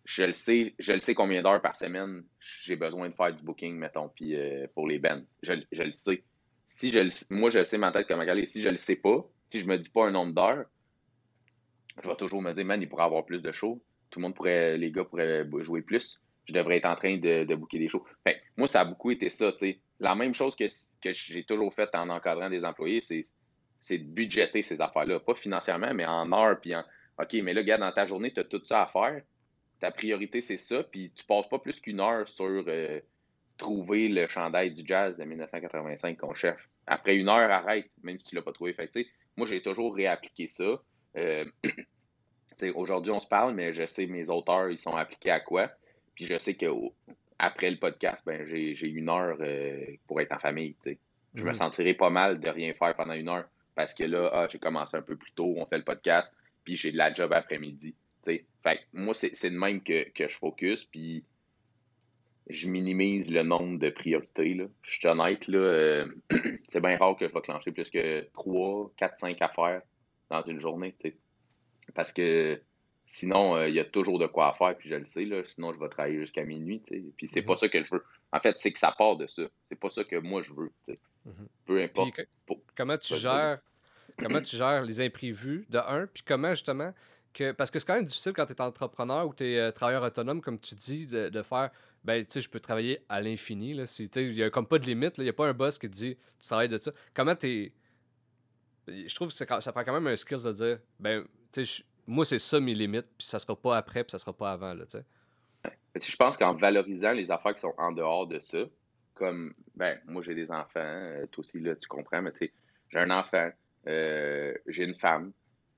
je 0.04 0.24
le 0.24 0.32
sais, 0.32 0.74
je 0.78 0.92
le 0.92 1.00
sais 1.00 1.14
combien 1.14 1.42
d'heures 1.42 1.61
par 1.61 1.76
semaine 1.76 2.24
j'ai 2.40 2.76
besoin 2.76 3.08
de 3.08 3.14
faire 3.14 3.34
du 3.34 3.42
booking, 3.42 3.74
mettons, 3.76 4.08
puis 4.08 4.34
euh, 4.34 4.66
pour 4.74 4.88
les 4.88 4.98
bands. 4.98 5.22
Je, 5.42 5.52
le 5.52 5.92
sais. 5.92 6.24
Si 6.68 6.90
je 6.90 7.00
moi, 7.30 7.50
je 7.50 7.61
le 7.61 7.64
sais 7.64 7.78
ma 7.78 7.92
tête 7.92 8.08
comme 8.08 8.18
regarder. 8.18 8.46
Si 8.46 8.62
je 8.62 8.70
le 8.70 8.76
sais 8.76 8.96
pas, 8.96 9.24
si 9.50 9.61
je 9.61 9.66
me 9.66 9.76
dis 9.76 9.90
pas 9.90 10.06
un 10.06 10.11
nombre 10.11 10.32
d'heures, 10.32 10.64
je 12.02 12.08
vais 12.08 12.16
toujours 12.16 12.42
me 12.42 12.52
dire, 12.52 12.64
man, 12.64 12.80
il 12.80 12.88
pourrait 12.88 13.04
avoir 13.04 13.24
plus 13.24 13.40
de 13.40 13.52
shows. 13.52 13.82
Tout 14.11 14.20
le 14.20 14.22
monde 14.22 14.34
pourrait, 14.34 14.76
les 14.76 14.90
gars 14.90 15.04
pourraient 15.04 15.46
jouer 15.61 15.82
plus. 15.82 16.20
Je 16.44 16.52
devrais 16.52 16.78
être 16.78 16.87
en 16.87 16.94
train 16.94 17.16
de, 17.16 17.44
de 17.44 17.54
booker 17.54 17.78
des 17.78 17.88
shows. 17.88 18.04
Fait, 18.26 18.40
moi, 18.56 18.68
ça 18.68 18.80
a 18.80 18.84
beaucoup 18.84 19.11
été 19.11 19.30
ça, 19.30 19.52
tu. 19.52 19.78
La 20.00 20.14
même 20.14 20.34
chose 20.34 20.54
que, 20.54 20.64
que 21.02 21.12
j'ai 21.12 21.44
toujours 21.44 21.74
fait 21.74 21.92
en 21.94 22.08
encadrant 22.08 22.48
des 22.48 22.64
employés, 22.64 23.00
c'est, 23.00 23.22
c'est 23.80 23.98
de 23.98 24.04
budgéter 24.04 24.62
ces 24.62 24.80
affaires-là. 24.80 25.20
Pas 25.20 25.34
financièrement, 25.34 25.92
mais 25.92 26.06
en 26.06 26.32
heures, 26.32 26.58
puis 26.61 26.74
en, 26.74 26.84
OK, 27.18 27.34
mais 27.42 27.52
là, 27.52 27.62
gars, 27.62 27.78
dans 27.78 27.92
ta 27.92 28.06
journée, 28.06 28.32
tu 28.32 28.40
as 28.40 28.44
tout 28.44 28.64
ça 28.64 28.82
à 28.82 28.87
faire. 28.87 29.22
Ta 29.80 29.90
priorité, 29.90 30.40
c'est 30.40 30.56
ça, 30.56 30.82
puis 30.82 31.12
tu 31.14 31.24
passes 31.24 31.48
pas 31.48 31.58
plus 31.58 31.80
qu'une 31.80 32.00
heure 32.00 32.28
sur 32.28 32.64
euh, 32.66 33.00
trouver 33.56 34.08
le 34.08 34.26
chandail 34.28 34.72
du 34.72 34.82
jazz 34.87 35.18
de 35.18 35.24
1985 35.24 36.16
qu'on 36.16 36.34
cherche. 36.34 36.68
Après 36.87 37.16
une 37.16 37.28
heure, 37.28 37.50
arrête, 37.50 37.90
même 38.02 38.18
si 38.18 38.30
tu 38.30 38.37
l'as 38.37 38.42
pas 38.42 38.52
trouvé. 38.52 38.72
Fait 38.72 38.90
moi, 39.37 39.46
j'ai 39.46 39.62
toujours 39.62 39.94
réappliqué 39.94 40.48
ça. 40.48 40.80
Euh, 41.18 41.44
aujourd'hui, 42.74 43.12
on 43.12 43.20
se 43.20 43.26
parle, 43.26 43.54
mais 43.54 43.74
je 43.74 43.87
sais 43.87 44.07
mes 44.07 44.31
auteurs, 44.31 44.70
ils 44.70 44.78
sont 44.78 44.96
appliqués 44.96 45.31
à 45.31 45.40
quoi. 45.40 45.70
Puis 46.14 46.24
je 46.24 46.38
sais 46.38 46.54
que 46.54 46.66
après 47.38 47.70
le 47.70 47.78
podcast, 47.78 48.24
ben, 48.26 48.44
j'ai 48.46 48.88
une 48.88 49.09
heure 49.09 49.37
euh, 49.40 49.85
pour 50.07 50.20
être 50.20 50.33
en 50.33 50.38
famille. 50.38 50.74
Je 51.35 51.44
me 51.44 51.50
mm. 51.50 51.54
sentirais 51.54 51.94
pas 51.94 52.11
mal 52.11 52.40
de 52.40 52.48
rien 52.48 52.72
faire 52.74 52.94
pendant 52.96 53.14
une 53.14 53.28
heure 53.28 53.48
parce 53.78 53.94
que 53.94 54.02
là, 54.02 54.28
ah, 54.33 54.48
j'ai 54.50 54.59
commencé 54.59 54.96
un 54.96 55.02
peu 55.02 55.14
plus 55.14 55.31
tôt, 55.31 55.54
on 55.57 55.64
fait 55.64 55.78
le 55.78 55.85
podcast, 55.85 56.35
puis 56.64 56.74
j'ai 56.74 56.90
de 56.90 56.96
la 56.96 57.14
job 57.14 57.33
après-midi. 57.33 57.94
Fait 58.24 58.81
moi, 58.92 59.14
c'est 59.14 59.50
de 59.50 59.57
même 59.57 59.81
que, 59.85 60.04
je 60.16 60.37
focus, 60.37 60.85
puis 60.85 61.24
je 62.50 62.68
minimise 62.68 63.31
le 63.31 63.44
nombre 63.44 63.78
de 63.78 63.88
priorités. 63.90 64.54
Là. 64.54 64.64
Je 64.83 64.98
suis 64.98 65.07
honnête, 65.07 65.46
là, 65.46 65.59
euh, 65.59 66.07
c'est 66.72 66.81
bien 66.81 66.98
rare 66.98 67.16
que 67.16 67.28
je 67.28 67.33
vais 67.33 67.40
clencher 67.40 67.70
plus 67.70 67.88
que 67.88 68.26
3, 68.33 68.90
4, 68.96 69.18
5 69.20 69.42
affaires 69.42 69.83
dans 70.30 70.42
une 70.42 70.60
journée. 70.60 70.94
Parce 71.94 72.12
que 72.12 72.60
sinon, 73.06 73.56
euh, 73.56 73.68
il 73.68 73.74
y 73.74 73.80
a 73.80 73.84
toujours 73.84 74.18
de 74.18 74.26
quoi 74.26 74.52
faire, 74.52 74.76
puis 74.76 74.88
je 74.88 74.94
le 74.94 75.06
sais. 75.06 75.24
Là, 75.24 75.42
sinon, 75.46 75.72
je 75.72 75.78
vais 75.78 75.88
travailler 75.88 76.18
jusqu'à 76.18 76.44
minuit. 76.44 76.82
Puis 77.16 77.28
c'est 77.28 77.42
pas 77.42 77.54
mm-hmm. 77.54 77.58
ça 77.58 77.68
que 77.68 77.84
je 77.84 77.94
veux. 77.94 78.04
En 78.32 78.40
fait, 78.40 78.58
c'est 78.58 78.72
que 78.72 78.78
ça 78.78 78.92
part 78.96 79.16
de 79.16 79.26
ça. 79.26 79.42
C'est 79.68 79.78
pas 79.78 79.90
ça 79.90 80.04
que 80.04 80.16
moi 80.16 80.42
je 80.42 80.52
veux. 80.52 80.70
Mm-hmm. 80.88 81.32
Peu 81.64 81.82
importe. 81.82 82.20
comment 82.76 82.98
tu 82.98 83.16
gères 83.16 83.60
comment 84.18 84.40
tu 84.40 84.56
gères 84.56 84.82
les 84.82 85.00
imprévus 85.00 85.66
de 85.70 85.78
un, 85.78 86.06
puis 86.06 86.22
comment 86.26 86.50
justement 86.50 86.92
que. 87.32 87.52
Parce 87.52 87.70
que 87.70 87.78
c'est 87.78 87.86
quand 87.86 87.94
même 87.94 88.04
difficile 88.04 88.32
quand 88.32 88.46
tu 88.46 88.52
es 88.52 88.60
entrepreneur 88.60 89.26
ou 89.26 89.34
tu 89.34 89.44
es 89.44 89.58
euh, 89.58 89.70
travailleur 89.70 90.02
autonome, 90.02 90.40
comme 90.40 90.58
tu 90.58 90.74
dis, 90.74 91.06
de, 91.06 91.42
faire. 91.42 91.70
Ben, 92.04 92.24
tu 92.24 92.32
sais, 92.32 92.40
je 92.40 92.48
peux 92.48 92.60
travailler 92.60 93.00
à 93.08 93.20
l'infini. 93.20 93.76
Il 94.16 94.32
n'y 94.32 94.42
a 94.42 94.50
comme 94.50 94.66
pas 94.66 94.78
de 94.78 94.86
limite. 94.86 95.18
Il 95.18 95.24
n'y 95.24 95.30
a 95.30 95.32
pas 95.32 95.48
un 95.48 95.52
boss 95.52 95.78
qui 95.78 95.88
te 95.88 95.94
dit 95.94 96.16
tu 96.38 96.46
travailles 96.46 96.68
de 96.68 96.78
ça. 96.78 96.92
Comment 97.14 97.34
tu 97.34 97.48
es. 97.48 97.72
Je 98.88 99.14
trouve 99.14 99.29
que 99.29 99.35
ça 99.35 99.72
prend 99.72 99.85
quand 99.85 99.92
même 99.92 100.07
un 100.07 100.16
skill 100.16 100.38
de 100.42 100.53
dire 100.53 100.79
ben, 100.98 101.24
tu 101.53 101.64
sais, 101.64 101.85
moi, 102.07 102.24
c'est 102.24 102.38
ça 102.38 102.59
mes 102.59 102.74
limites, 102.74 103.07
puis 103.18 103.27
ça 103.27 103.38
sera 103.38 103.55
pas 103.55 103.77
après, 103.77 104.03
puis 104.03 104.12
ça 104.12 104.18
sera 104.18 104.33
pas 104.33 104.53
avant. 104.53 104.74
Là, 104.74 104.85
sais. 104.88 105.05
Je 105.94 106.16
pense 106.16 106.37
qu'en 106.37 106.55
valorisant 106.55 107.12
les 107.12 107.31
affaires 107.31 107.55
qui 107.55 107.61
sont 107.61 107.74
en 107.77 107.92
dehors 107.92 108.27
de 108.27 108.38
ça, 108.38 108.64
comme, 109.14 109.53
ben, 109.74 109.98
moi, 110.07 110.22
j'ai 110.22 110.35
des 110.35 110.51
enfants, 110.51 110.81
euh, 110.81 111.27
toi 111.27 111.44
aussi, 111.44 111.61
là, 111.61 111.74
tu 111.74 111.88
comprends, 111.88 112.22
mais 112.22 112.33
tu 112.33 112.46
sais, 112.46 112.53
j'ai 112.88 112.98
un 112.98 113.11
enfant, 113.11 113.51
euh, 113.88 114.55
j'ai 114.68 114.85
une 114.85 114.94
femme, 114.94 115.33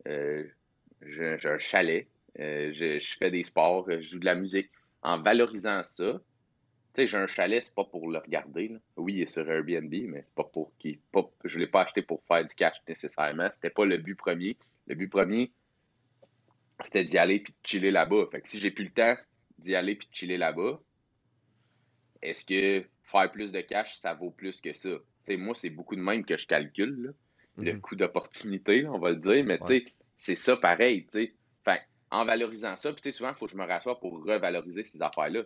euh, 0.06 0.44
j'ai 1.02 1.38
un 1.44 1.58
chalet, 1.58 2.06
je, 2.36 3.16
fais 3.18 3.30
des 3.30 3.42
sports, 3.42 3.90
je 3.90 4.00
joue 4.00 4.18
de 4.18 4.26
la 4.26 4.34
musique. 4.34 4.70
En 5.02 5.20
valorisant 5.20 5.82
ça, 5.82 6.20
tu 6.94 7.02
sais, 7.02 7.06
j'ai 7.06 7.16
un 7.16 7.26
chalet, 7.26 7.62
c'est 7.64 7.74
pas 7.74 7.84
pour 7.84 8.10
le 8.10 8.18
regarder. 8.18 8.76
Oui, 8.96 9.14
il 9.14 9.22
est 9.22 9.30
sur 9.30 9.48
Airbnb, 9.48 9.92
mais 9.92 10.22
c'est 10.26 10.34
pas 10.34 10.44
pour 10.44 10.72
qui. 10.78 10.98
Pas, 11.12 11.28
je 11.44 11.58
l'ai 11.58 11.66
pas 11.66 11.82
acheté 11.82 12.02
pour 12.02 12.22
faire 12.24 12.44
du 12.44 12.54
cash 12.54 12.76
nécessairement. 12.88 13.48
C'était 13.52 13.70
pas 13.70 13.84
le 13.84 13.98
but 13.98 14.14
premier. 14.14 14.56
Le 14.86 14.94
but 14.94 15.08
premier, 15.08 15.52
c'était 16.84 17.04
d'y 17.04 17.18
aller 17.18 17.40
puis 17.40 17.52
de 17.52 17.68
chiller 17.68 17.90
là-bas. 17.90 18.26
Fait 18.32 18.40
que 18.40 18.48
si 18.48 18.58
j'ai 18.58 18.70
plus 18.70 18.84
le 18.84 18.90
temps 18.90 19.16
d'y 19.58 19.74
aller 19.74 19.94
puis 19.94 20.08
de 20.08 20.14
chiller 20.14 20.36
là-bas, 20.36 20.80
est-ce 22.22 22.44
que 22.44 22.86
faire 23.04 23.30
plus 23.30 23.52
de 23.52 23.60
cash, 23.60 23.96
ça 23.96 24.14
vaut 24.14 24.30
plus 24.30 24.60
que 24.60 24.72
ça? 24.72 24.90
sais, 25.24 25.36
moi, 25.36 25.54
c'est 25.54 25.70
beaucoup 25.70 25.96
de 25.96 26.00
même 26.00 26.24
que 26.24 26.36
je 26.36 26.46
calcule. 26.46 27.02
Là 27.02 27.10
le 27.62 27.74
mhm. 27.74 27.80
coût 27.80 27.96
d'opportunité, 27.96 28.86
on 28.86 28.98
va 28.98 29.10
le 29.10 29.16
dire, 29.16 29.44
mais 29.44 29.58
c'est 30.18 30.36
ça 30.36 30.56
pareil. 30.56 31.06
Fait 31.12 31.82
en 32.10 32.24
valorisant 32.24 32.76
ça, 32.76 32.92
puis 32.92 33.12
souvent, 33.12 33.30
il 33.30 33.36
faut 33.36 33.46
que 33.46 33.52
je 33.52 33.56
me 33.56 33.64
rassoie 33.64 33.98
pour 34.00 34.24
revaloriser 34.24 34.82
ces 34.82 35.00
affaires-là. 35.00 35.42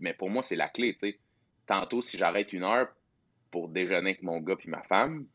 Mais 0.00 0.14
pour 0.14 0.30
moi, 0.30 0.42
c'est 0.42 0.56
la 0.56 0.68
clé, 0.68 0.92
tu 0.94 1.10
sais. 1.10 1.18
Tantôt, 1.66 2.02
si 2.02 2.18
j'arrête 2.18 2.52
une 2.52 2.64
heure 2.64 2.88
pour 3.50 3.68
déjeuner 3.68 4.10
avec 4.10 4.22
mon 4.22 4.40
gars 4.40 4.56
puis 4.56 4.68
ma 4.68 4.82
femme, 4.82 5.26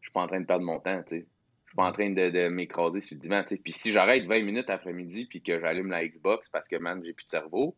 je 0.00 0.06
suis 0.08 0.12
pas 0.12 0.22
en 0.22 0.26
train 0.26 0.40
de 0.40 0.46
perdre 0.46 0.64
mon 0.64 0.80
temps, 0.80 1.02
tu 1.02 1.18
sais. 1.18 1.26
Je 1.64 1.70
suis 1.70 1.76
pas 1.76 1.84
en 1.88 1.92
train 1.92 2.10
de, 2.10 2.48
m'écraser 2.48 3.00
sur 3.00 3.16
le 3.16 3.20
divan, 3.20 3.42
tu 3.42 3.48
sais. 3.48 3.56
Puis 3.56 3.72
si 3.72 3.92
j'arrête 3.92 4.24
20 4.24 4.42
minutes 4.42 4.70
après-midi 4.70 5.26
puis 5.26 5.42
que 5.42 5.60
j'allume 5.60 5.90
la 5.90 6.06
Xbox 6.06 6.48
parce 6.48 6.68
que, 6.68 6.76
man, 6.76 7.02
j'ai 7.04 7.12
plus 7.12 7.26
de 7.26 7.30
cerveau, 7.30 7.76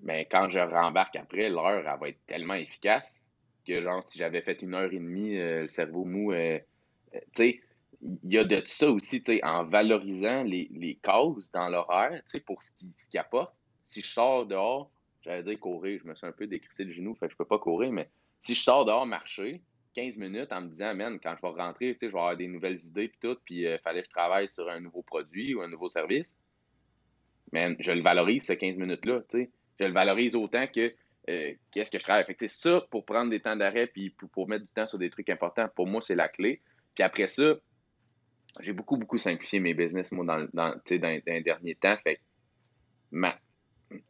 mais 0.00 0.26
quand 0.30 0.48
je 0.48 0.58
rembarque 0.58 1.16
après, 1.16 1.48
l'heure, 1.48 1.78
elle 1.78 2.00
va 2.00 2.08
être 2.08 2.24
tellement 2.26 2.54
efficace 2.54 3.20
que 3.66 3.82
genre 3.82 4.02
si 4.08 4.18
j'avais 4.18 4.40
fait 4.40 4.62
une 4.62 4.74
heure 4.74 4.92
et 4.92 4.98
demie, 4.98 5.36
euh, 5.36 5.62
le 5.62 5.68
cerveau 5.68 6.04
mou, 6.04 6.32
euh, 6.32 6.58
euh, 7.14 7.18
tu 7.34 7.42
sais, 7.42 7.60
il 8.02 8.34
y 8.34 8.38
a 8.38 8.44
de 8.44 8.62
ça 8.64 8.90
aussi, 8.90 9.22
en 9.42 9.64
valorisant 9.64 10.42
les, 10.42 10.68
les 10.72 10.96
causes 10.96 11.50
dans 11.50 11.68
l'horaire, 11.68 12.22
pour 12.46 12.62
ce 12.62 12.70
qui, 12.72 12.92
ce 12.96 13.08
qui 13.08 13.18
apporte. 13.18 13.52
Si 13.86 14.02
je 14.02 14.08
sors 14.08 14.46
dehors, 14.46 14.90
j'allais 15.22 15.42
dire 15.42 15.58
courir, 15.58 16.00
je 16.02 16.08
me 16.08 16.14
suis 16.14 16.26
un 16.26 16.32
peu 16.32 16.46
décrissé 16.46 16.84
le 16.84 16.92
genou, 16.92 17.14
fait 17.14 17.26
que 17.26 17.32
je 17.32 17.36
peux 17.36 17.44
pas 17.44 17.58
courir, 17.58 17.90
mais 17.90 18.08
si 18.42 18.54
je 18.54 18.62
sors 18.62 18.84
dehors 18.84 19.06
marcher, 19.06 19.62
15 19.94 20.16
minutes 20.16 20.52
en 20.52 20.60
me 20.60 20.68
disant, 20.68 20.94
man, 20.94 21.18
quand 21.20 21.34
je 21.36 21.42
vais 21.42 21.60
rentrer, 21.60 21.92
je 21.94 22.06
vais 22.06 22.06
avoir 22.06 22.36
des 22.36 22.46
nouvelles 22.46 22.80
idées 22.84 23.08
puis 23.08 23.18
tout, 23.20 23.36
puis 23.44 23.62
il 23.62 23.78
fallait 23.78 24.02
que 24.02 24.06
je 24.06 24.12
travaille 24.12 24.48
sur 24.48 24.68
un 24.68 24.80
nouveau 24.80 25.02
produit 25.02 25.54
ou 25.54 25.62
un 25.62 25.68
nouveau 25.68 25.88
service, 25.88 26.36
man, 27.52 27.76
je 27.80 27.92
le 27.92 28.02
valorise, 28.02 28.44
ces 28.44 28.56
15 28.56 28.78
minutes-là. 28.78 29.22
Je 29.32 29.84
le 29.84 29.92
valorise 29.92 30.36
autant 30.36 30.66
que 30.66 30.92
euh, 31.28 31.52
qu'est-ce 31.70 31.90
que 31.90 31.98
je 31.98 32.04
travaille. 32.04 32.24
Fait 32.24 32.48
ça, 32.48 32.80
pour 32.90 33.04
prendre 33.04 33.30
des 33.30 33.40
temps 33.40 33.56
d'arrêt 33.56 33.86
puis 33.86 34.10
pour, 34.10 34.48
mettre 34.48 34.64
du 34.64 34.70
temps 34.70 34.86
sur 34.86 34.98
des 34.98 35.10
trucs 35.10 35.30
importants, 35.30 35.68
pour 35.74 35.86
moi, 35.86 36.00
c'est 36.02 36.14
la 36.14 36.28
clé. 36.28 36.60
Puis 36.94 37.04
après 37.04 37.28
ça, 37.28 37.54
j'ai 38.60 38.72
beaucoup, 38.72 38.96
beaucoup 38.96 39.18
simplifié 39.18 39.60
mes 39.60 39.74
business, 39.74 40.10
moi, 40.12 40.24
dans, 40.24 40.48
dans, 40.52 40.74
dans, 40.74 41.22
les 41.26 41.42
derniers 41.42 41.74
temps. 41.74 41.96
Fait 42.02 42.20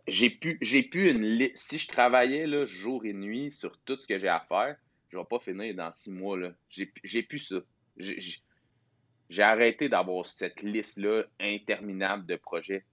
j'ai 0.07 0.31
pu, 0.31 0.59
j'ai 0.61 0.83
pu 0.83 1.11
une 1.11 1.51
Si 1.55 1.79
je 1.79 1.89
travaillais 1.89 2.47
là, 2.47 2.67
jour 2.67 3.05
et 3.05 3.13
nuit 3.13 3.53
sur 3.53 3.79
tout 3.81 3.97
ce 3.97 4.07
que 4.07 4.19
j'ai 4.19 4.29
à 4.29 4.41
faire, 4.41 4.77
je 5.11 5.17
ne 5.17 5.23
vais 5.23 5.27
pas 5.29 5.39
finir 5.39 5.75
dans 5.75 5.93
six 5.93 6.11
mois. 6.11 6.37
Là. 6.37 6.53
J'ai, 6.69 6.93
j'ai 7.05 7.23
pu 7.23 7.39
ça. 7.39 7.57
J'ai, 7.97 9.43
arrêté 9.43 9.89
d'avoir 9.89 10.25
cette 10.27 10.63
liste-là 10.63 11.25
interminable 11.39 12.27
de 12.27 12.37
projets. 12.37 12.85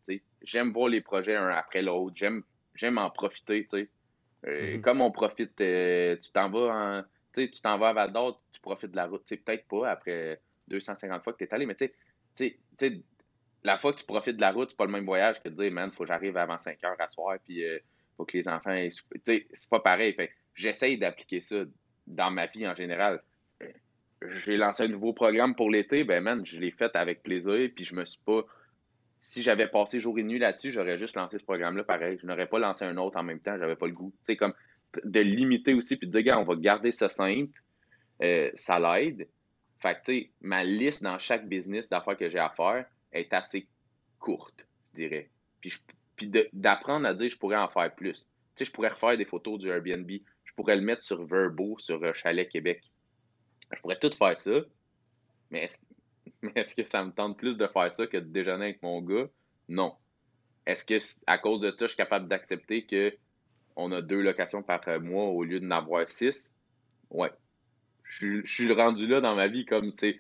J'aime 0.42 0.74
voir 0.74 0.90
les 0.90 1.02
projets 1.02 1.36
un 1.36 1.48
après 1.48 1.82
l'autre. 1.82 2.16
J'aime, 2.16 2.44
j'aime 2.76 2.98
en 2.98 3.10
profiter. 3.10 3.66
euh, 4.46 4.76
mhm. 4.76 4.82
Comme 4.82 5.02
on 5.02 5.12
profite, 5.12 5.60
euh, 5.62 6.18
tu 6.18 6.32
t'en 6.32 6.50
vas 6.50 6.76
en, 6.76 7.04
tu 7.34 7.62
t'en 7.62 7.78
vas 7.78 7.90
à 7.90 7.94
Val 7.94 8.14
d'Or, 8.14 8.42
tu 8.52 8.60
profites 8.60 8.92
de 8.92 8.98
la 8.98 9.08
route. 9.08 9.24
Peut-être 9.26 9.68
pas 9.68 9.90
après 9.90 10.42
250 10.68 11.24
fois 11.24 11.34
que 11.34 11.38
tu 11.40 11.44
es 11.46 11.54
allé, 11.54 11.66
mais 11.66 11.76
tu 11.76 11.90
sais, 12.36 12.60
la 13.64 13.78
fois 13.78 13.94
que 13.94 14.00
tu 14.00 14.06
profites 14.06 14.36
de 14.36 14.42
la 14.42 14.52
route, 14.52 14.70
c'est 14.70 14.78
pas 14.78 14.86
le 14.86 14.92
même 14.92 15.06
voyage 15.06 15.42
que 15.42 15.50
de 15.50 15.56
dire, 15.56 15.72
man, 15.72 15.92
faut 15.92 16.04
que 16.04 16.10
j'arrive 16.10 16.38
avant 16.38 16.58
5 16.58 16.84
heures 16.84 17.00
à 17.00 17.10
soir, 17.10 17.38
puis 17.44 17.64
euh, 17.66 17.80
faut 18.16 18.26
que 18.26 18.38
les 18.38 18.48
enfants. 18.48 18.76
C'est 19.24 19.70
pas 19.70 19.80
pareil. 19.80 20.16
J'essaye 20.54 20.98
d'appliquer 20.98 21.40
ça 21.42 21.64
dans 22.08 22.32
ma 22.32 22.46
vie 22.46 22.68
en 22.68 22.76
général. 22.76 23.22
J'ai 24.22 24.58
lancé 24.58 24.84
un 24.84 24.88
nouveau 24.88 25.14
programme 25.14 25.56
pour 25.56 25.70
l'été, 25.70 26.04
ben 26.04 26.24
man, 26.24 26.46
je 26.46 26.60
l'ai 26.60 26.72
fait 26.72 26.96
avec 26.96 27.22
plaisir, 27.22 27.70
puis 27.76 27.86
je 27.86 27.96
me 27.96 28.06
suis 28.06 28.22
pas 28.26 28.46
si 29.26 29.42
j'avais 29.42 29.68
passé 29.68 30.00
jour 30.00 30.18
et 30.20 30.24
nuit 30.24 30.38
là-dessus, 30.38 30.72
j'aurais 30.72 30.98
juste 30.98 31.16
lancé 31.16 31.40
ce 31.40 31.44
programme-là 31.44 31.84
pareil. 31.84 32.18
Je 32.22 32.28
n'aurais 32.28 32.48
pas 32.48 32.60
lancé 32.60 32.86
un 32.86 32.96
autre 32.98 33.18
en 33.18 33.24
même 33.24 33.40
temps, 33.40 33.58
j'avais 33.58 33.76
pas 33.76 33.88
le 33.88 33.94
goût. 33.94 34.12
Tu 34.20 34.26
sais, 34.26 34.38
comme 34.38 34.54
de 35.04 35.20
limiter 35.20 35.74
aussi, 35.74 35.98
puis 35.98 36.08
de 36.08 36.12
dire, 36.12 36.22
gars, 36.22 36.40
on 36.40 36.44
va 36.44 36.56
garder 36.56 36.92
ça 36.92 37.10
simple, 37.10 37.60
euh, 38.22 38.52
ça 38.56 38.80
l'aide. 38.80 39.28
Fait 39.86 39.94
que, 39.94 40.00
tu 40.00 40.20
sais, 40.20 40.32
ma 40.42 40.64
liste 40.64 41.04
dans 41.04 41.20
chaque 41.20 41.48
business 41.48 41.88
d'affaires 41.88 42.18
que 42.18 42.28
j'ai 42.28 42.40
à 42.40 42.50
faire 42.50 42.88
est 43.12 43.32
assez 43.32 43.68
courte, 44.18 44.66
je 44.90 45.04
dirais. 45.04 45.30
Puis, 45.62 45.74
puis 46.16 46.32
d'apprendre 46.54 47.06
à 47.06 47.14
dire, 47.14 47.30
je 47.30 47.38
pourrais 47.38 47.58
en 47.58 47.68
faire 47.68 47.94
plus. 47.94 48.16
Tu 48.16 48.26
sais, 48.56 48.66
je 48.66 48.72
pourrais 48.72 48.90
refaire 48.90 49.16
des 49.16 49.26
photos 49.26 49.60
du 49.60 49.70
Airbnb, 49.70 50.10
je 50.10 50.54
pourrais 50.56 50.76
le 50.76 50.82
mettre 50.82 51.04
sur 51.04 51.24
Verbo, 51.24 51.78
sur 51.78 52.04
euh, 52.04 52.14
Chalet 52.14 52.50
Québec. 52.50 52.82
Je 53.76 53.80
pourrais 53.80 54.00
tout 54.00 54.10
faire 54.10 54.36
ça, 54.36 54.60
mais 55.52 55.70
est-ce 56.56 56.76
que 56.82 56.84
ça 56.84 57.06
me 57.06 57.12
tente 57.12 57.38
plus 57.38 57.56
de 57.56 57.68
faire 57.68 57.94
ça 57.94 58.08
que 58.08 58.18
de 58.18 58.26
déjeuner 58.26 58.66
avec 58.66 58.82
mon 58.82 59.04
gars? 59.04 59.28
Non. 59.70 59.94
Est-ce 60.66 60.84
que 60.84 60.98
à 61.28 61.38
cause 61.38 61.62
de 61.62 61.70
ça, 61.70 61.78
je 61.82 61.90
suis 61.90 61.98
capable 61.98 62.28
d'accepter 62.28 62.88
qu'on 63.78 63.92
a 63.92 64.02
deux 64.02 64.22
locations 64.22 64.64
par 64.64 64.82
mois 65.00 65.26
au 65.26 65.44
lieu 65.44 65.60
de 65.60 65.70
avoir 65.70 66.10
six? 66.10 66.52
Ouais. 67.12 67.30
Je, 68.08 68.46
suis 68.46 68.72
rendu 68.72 69.08
là 69.08 69.22
dans 69.22 69.36
ma 69.36 69.48
vie 69.48 69.66
comme, 69.66 69.92
tu 69.92 69.98
sais, 69.98 70.20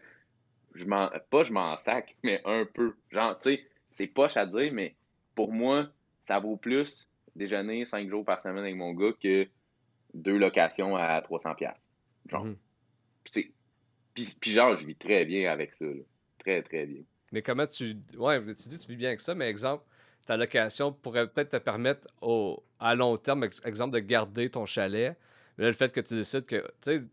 je 0.73 0.85
m'en, 0.85 1.09
pas 1.29 1.43
je 1.43 1.53
m'en 1.53 1.77
sac, 1.77 2.15
mais 2.23 2.41
un 2.45 2.65
peu. 2.65 2.95
Genre, 3.11 3.37
tu 3.39 3.51
sais, 3.51 3.65
c'est 3.91 4.07
poche 4.07 4.37
à 4.37 4.45
dire, 4.45 4.73
mais 4.73 4.95
pour 5.35 5.51
moi, 5.51 5.87
ça 6.27 6.39
vaut 6.39 6.57
plus 6.57 7.09
déjeuner 7.35 7.85
cinq 7.85 8.09
jours 8.09 8.25
par 8.25 8.41
semaine 8.41 8.63
avec 8.63 8.75
mon 8.75 8.93
gars 8.93 9.11
que 9.21 9.47
deux 10.13 10.37
locations 10.37 10.95
à 10.95 11.19
300$. 11.21 11.73
Genre. 12.29 12.45
Mm-hmm. 12.45 12.55
C'est 13.25 13.51
Puis, 14.13 14.51
genre, 14.51 14.77
je 14.77 14.85
vis 14.85 14.95
très 14.95 15.25
bien 15.25 15.51
avec 15.51 15.73
ça. 15.73 15.85
Très, 16.39 16.61
très 16.61 16.85
bien. 16.85 17.01
Mais 17.31 17.41
comment 17.41 17.67
tu. 17.67 17.97
Ouais, 18.17 18.39
tu 18.39 18.69
dis 18.69 18.77
que 18.77 18.83
tu 18.83 18.89
vis 18.89 18.97
bien 18.97 19.09
avec 19.09 19.21
ça, 19.21 19.35
mais 19.35 19.49
exemple, 19.49 19.83
ta 20.25 20.37
location 20.37 20.91
pourrait 20.91 21.27
peut-être 21.27 21.49
te 21.49 21.57
permettre 21.57 22.07
au, 22.21 22.63
à 22.79 22.95
long 22.95 23.17
terme, 23.17 23.47
exemple, 23.65 23.93
de 23.93 23.99
garder 23.99 24.49
ton 24.49 24.65
chalet. 24.65 25.17
Mais 25.57 25.63
là, 25.63 25.69
le 25.69 25.75
fait 25.75 25.91
que 25.91 26.01
tu 26.01 26.15
décides 26.15 26.45
que. 26.45 26.57
Tu 26.81 26.99
sais, 26.99 27.03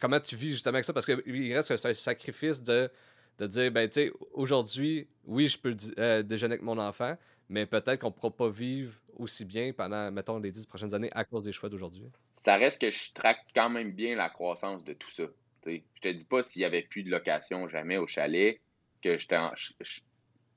comment 0.00 0.20
tu 0.20 0.36
vis 0.36 0.50
justement 0.50 0.74
avec 0.74 0.84
ça? 0.84 0.92
Parce 0.92 1.06
qu'il 1.06 1.54
reste 1.54 1.70
un 1.70 1.94
sacrifice 1.94 2.62
de, 2.62 2.90
de 3.38 3.46
dire, 3.46 3.70
ben, 3.72 3.88
tu 3.88 3.94
sais, 3.94 4.12
aujourd'hui, 4.32 5.08
oui, 5.24 5.48
je 5.48 5.58
peux 5.58 5.76
euh, 5.98 6.22
déjeuner 6.22 6.54
avec 6.54 6.62
mon 6.62 6.78
enfant, 6.78 7.16
mais 7.48 7.66
peut-être 7.66 8.00
qu'on 8.00 8.08
ne 8.08 8.12
pourra 8.12 8.30
pas 8.30 8.48
vivre 8.48 8.94
aussi 9.16 9.44
bien 9.44 9.72
pendant, 9.72 10.10
mettons, 10.10 10.38
les 10.38 10.50
dix 10.50 10.66
prochaines 10.66 10.94
années 10.94 11.10
à 11.12 11.24
cause 11.24 11.44
des 11.44 11.52
choix 11.52 11.68
d'aujourd'hui. 11.68 12.04
Ça 12.36 12.56
reste 12.56 12.80
que 12.80 12.90
je 12.90 13.12
traque 13.12 13.40
quand 13.54 13.70
même 13.70 13.92
bien 13.92 14.16
la 14.16 14.28
croissance 14.28 14.84
de 14.84 14.92
tout 14.92 15.10
ça. 15.10 15.24
Je 15.66 15.78
je 15.94 16.00
te 16.00 16.08
dis 16.08 16.24
pas 16.26 16.42
s'il 16.42 16.60
n'y 16.60 16.66
avait 16.66 16.82
plus 16.82 17.02
de 17.02 17.10
location 17.10 17.68
jamais 17.68 17.96
au 17.96 18.06
chalet, 18.06 18.60
que 19.02 19.16
je, 19.18 19.26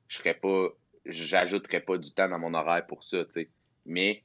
serais 0.10 0.34
pas, 0.34 0.70
j'ajouterais 1.06 1.82
pas 1.82 1.98
du 1.98 2.12
temps 2.12 2.28
dans 2.28 2.40
mon 2.40 2.54
horaire 2.54 2.86
pour 2.86 3.04
ça, 3.04 3.24
Mais 3.86 4.24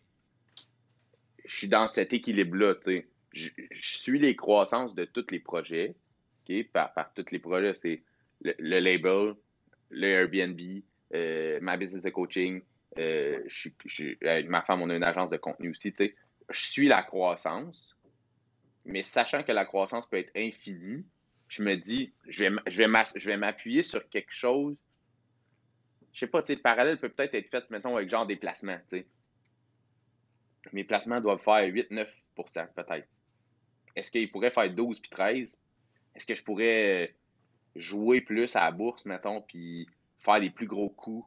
je 1.45 1.57
suis 1.57 1.69
dans 1.69 1.89
cet 1.89 2.13
équilibre-là, 2.13 2.75
Je, 3.33 3.49
suis 3.81 4.19
les 4.19 4.37
croissances 4.37 4.95
de 4.95 5.05
tous 5.05 5.27
les 5.31 5.41
projets, 5.41 5.95
par, 6.73 6.93
tous 7.15 7.31
les 7.31 7.39
projets, 7.39 7.75
c'est 7.75 8.03
le, 8.43 8.81
label, 8.81 9.35
le 9.91 10.07
Airbnb, 10.07 10.61
euh, 11.15 11.59
ma 11.61 11.77
business 11.77 12.03
de 12.03 12.11
coaching. 12.11 12.63
Euh, 12.99 13.43
avec 14.23 14.49
ma 14.49 14.63
femme, 14.63 14.83
on 14.83 14.91
a 14.91 14.97
une 14.97 15.05
agence 15.05 15.31
de 15.31 15.39
contenu 15.39 15.71
aussi. 15.71 15.95
Je 15.99 16.61
suis 16.61 16.89
la 16.89 17.03
croissance, 17.03 17.97
mais 18.85 19.03
sachant 19.03 19.43
que 19.43 19.53
la 19.53 19.65
croissance 19.65 20.07
peut 20.09 20.19
être 20.19 20.33
infinie, 20.37 21.05
je 21.49 21.63
me 21.63 21.77
dis, 21.77 22.13
je 22.29 22.45
vais, 22.45 22.57
je 22.67 23.27
vais 23.31 23.37
m'appuyer 23.37 23.83
sur 23.83 24.09
quelque 24.09 24.33
chose. 24.33 24.77
Je 26.13 26.21
sais 26.21 26.27
pas, 26.27 26.43
le 26.47 26.57
parallèle 26.57 26.99
peut 26.99 27.09
peut-être 27.09 27.35
être 27.35 27.51
fait, 27.51 27.71
mettons, 27.71 27.97
avec 27.97 28.11
genre 28.11 28.27
des 28.27 28.37
placements. 28.37 28.81
Mes 30.73 30.85
placements 30.85 31.21
doivent 31.21 31.41
faire 31.41 31.67
8-9% 31.67 32.07
peut-être. 32.75 33.09
Est-ce 33.97 34.11
qu'ils 34.11 34.31
pourraient 34.31 34.51
faire 34.51 34.73
12 34.73 35.01
puis 35.01 35.11
13? 35.11 35.57
Est-ce 36.15 36.27
que 36.27 36.35
je 36.35 36.43
pourrais 36.43 37.15
jouer 37.75 38.21
plus 38.21 38.55
à 38.57 38.61
la 38.61 38.73
bourse, 38.73 39.05
mettons, 39.05 39.43
puis 39.43 39.89
faire 40.19 40.41
des 40.41 40.51
plus 40.51 40.67
gros 40.67 40.91
coups? 40.91 41.27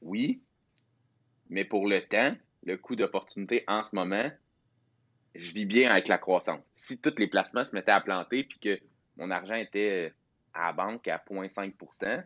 Oui, 0.00 0.40
mais 1.48 1.64
pour 1.64 1.88
le 1.88 2.00
temps, 2.06 2.36
le 2.62 2.76
coût 2.76 2.96
d'opportunité 2.96 3.64
en 3.66 3.84
ce 3.84 3.94
moment, 3.94 4.30
je 5.34 5.52
vis 5.52 5.66
bien 5.66 5.90
avec 5.90 6.08
la 6.08 6.18
croissance. 6.18 6.62
Si 6.76 7.00
tous 7.00 7.14
les 7.18 7.26
placements 7.26 7.64
se 7.64 7.74
mettaient 7.74 7.92
à 7.92 8.00
planter 8.00 8.44
puis 8.44 8.58
que 8.58 8.80
mon 9.16 9.30
argent 9.30 9.54
était 9.54 10.12
à 10.54 10.66
la 10.66 10.72
banque 10.72 11.08
à 11.08 11.18
0,5% 11.18 12.24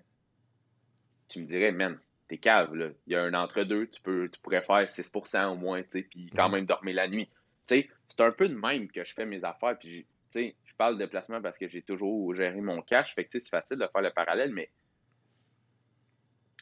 tu 1.33 1.41
me 1.41 1.47
dirais, 1.47 1.73
man, 1.73 1.99
t'es 2.29 2.37
cave, 2.37 2.75
là. 2.75 2.91
Il 3.07 3.15
y 3.15 3.17
a 3.17 3.23
un 3.23 3.35
entre-deux, 3.35 3.87
tu, 3.89 4.01
peux, 4.03 4.29
tu 4.29 4.39
pourrais 4.41 4.63
faire 4.63 4.87
6% 4.87 5.47
au 5.47 5.57
moins, 5.57 5.83
tu 5.83 5.89
sais, 5.91 6.03
puis 6.03 6.31
quand 6.37 6.51
même 6.51 6.67
dormir 6.67 6.95
la 6.95 7.09
nuit. 7.09 7.27
Tu 7.67 7.77
sais, 7.77 7.91
c'est 8.17 8.23
un 8.23 8.33
peu 8.33 8.49
de 8.49 8.55
même 8.55 8.91
que 8.91 9.05
je 9.05 9.15
fais 9.15 9.25
mes 9.25 9.43
affaires, 9.43 9.79
puis, 9.79 10.07
je 10.35 10.75
parle 10.77 10.99
de 10.99 11.07
placement 11.07 11.41
parce 11.41 11.59
que 11.59 11.69
j'ai 11.69 11.83
toujours 11.83 12.35
géré 12.35 12.61
mon 12.61 12.83
cash. 12.83 13.15
Fait 13.15 13.25
que 13.25 13.31
c'est 13.33 13.49
facile 13.49 13.79
de 13.79 13.87
faire 13.87 14.03
le 14.03 14.11
parallèle, 14.11 14.53
mais 14.53 14.71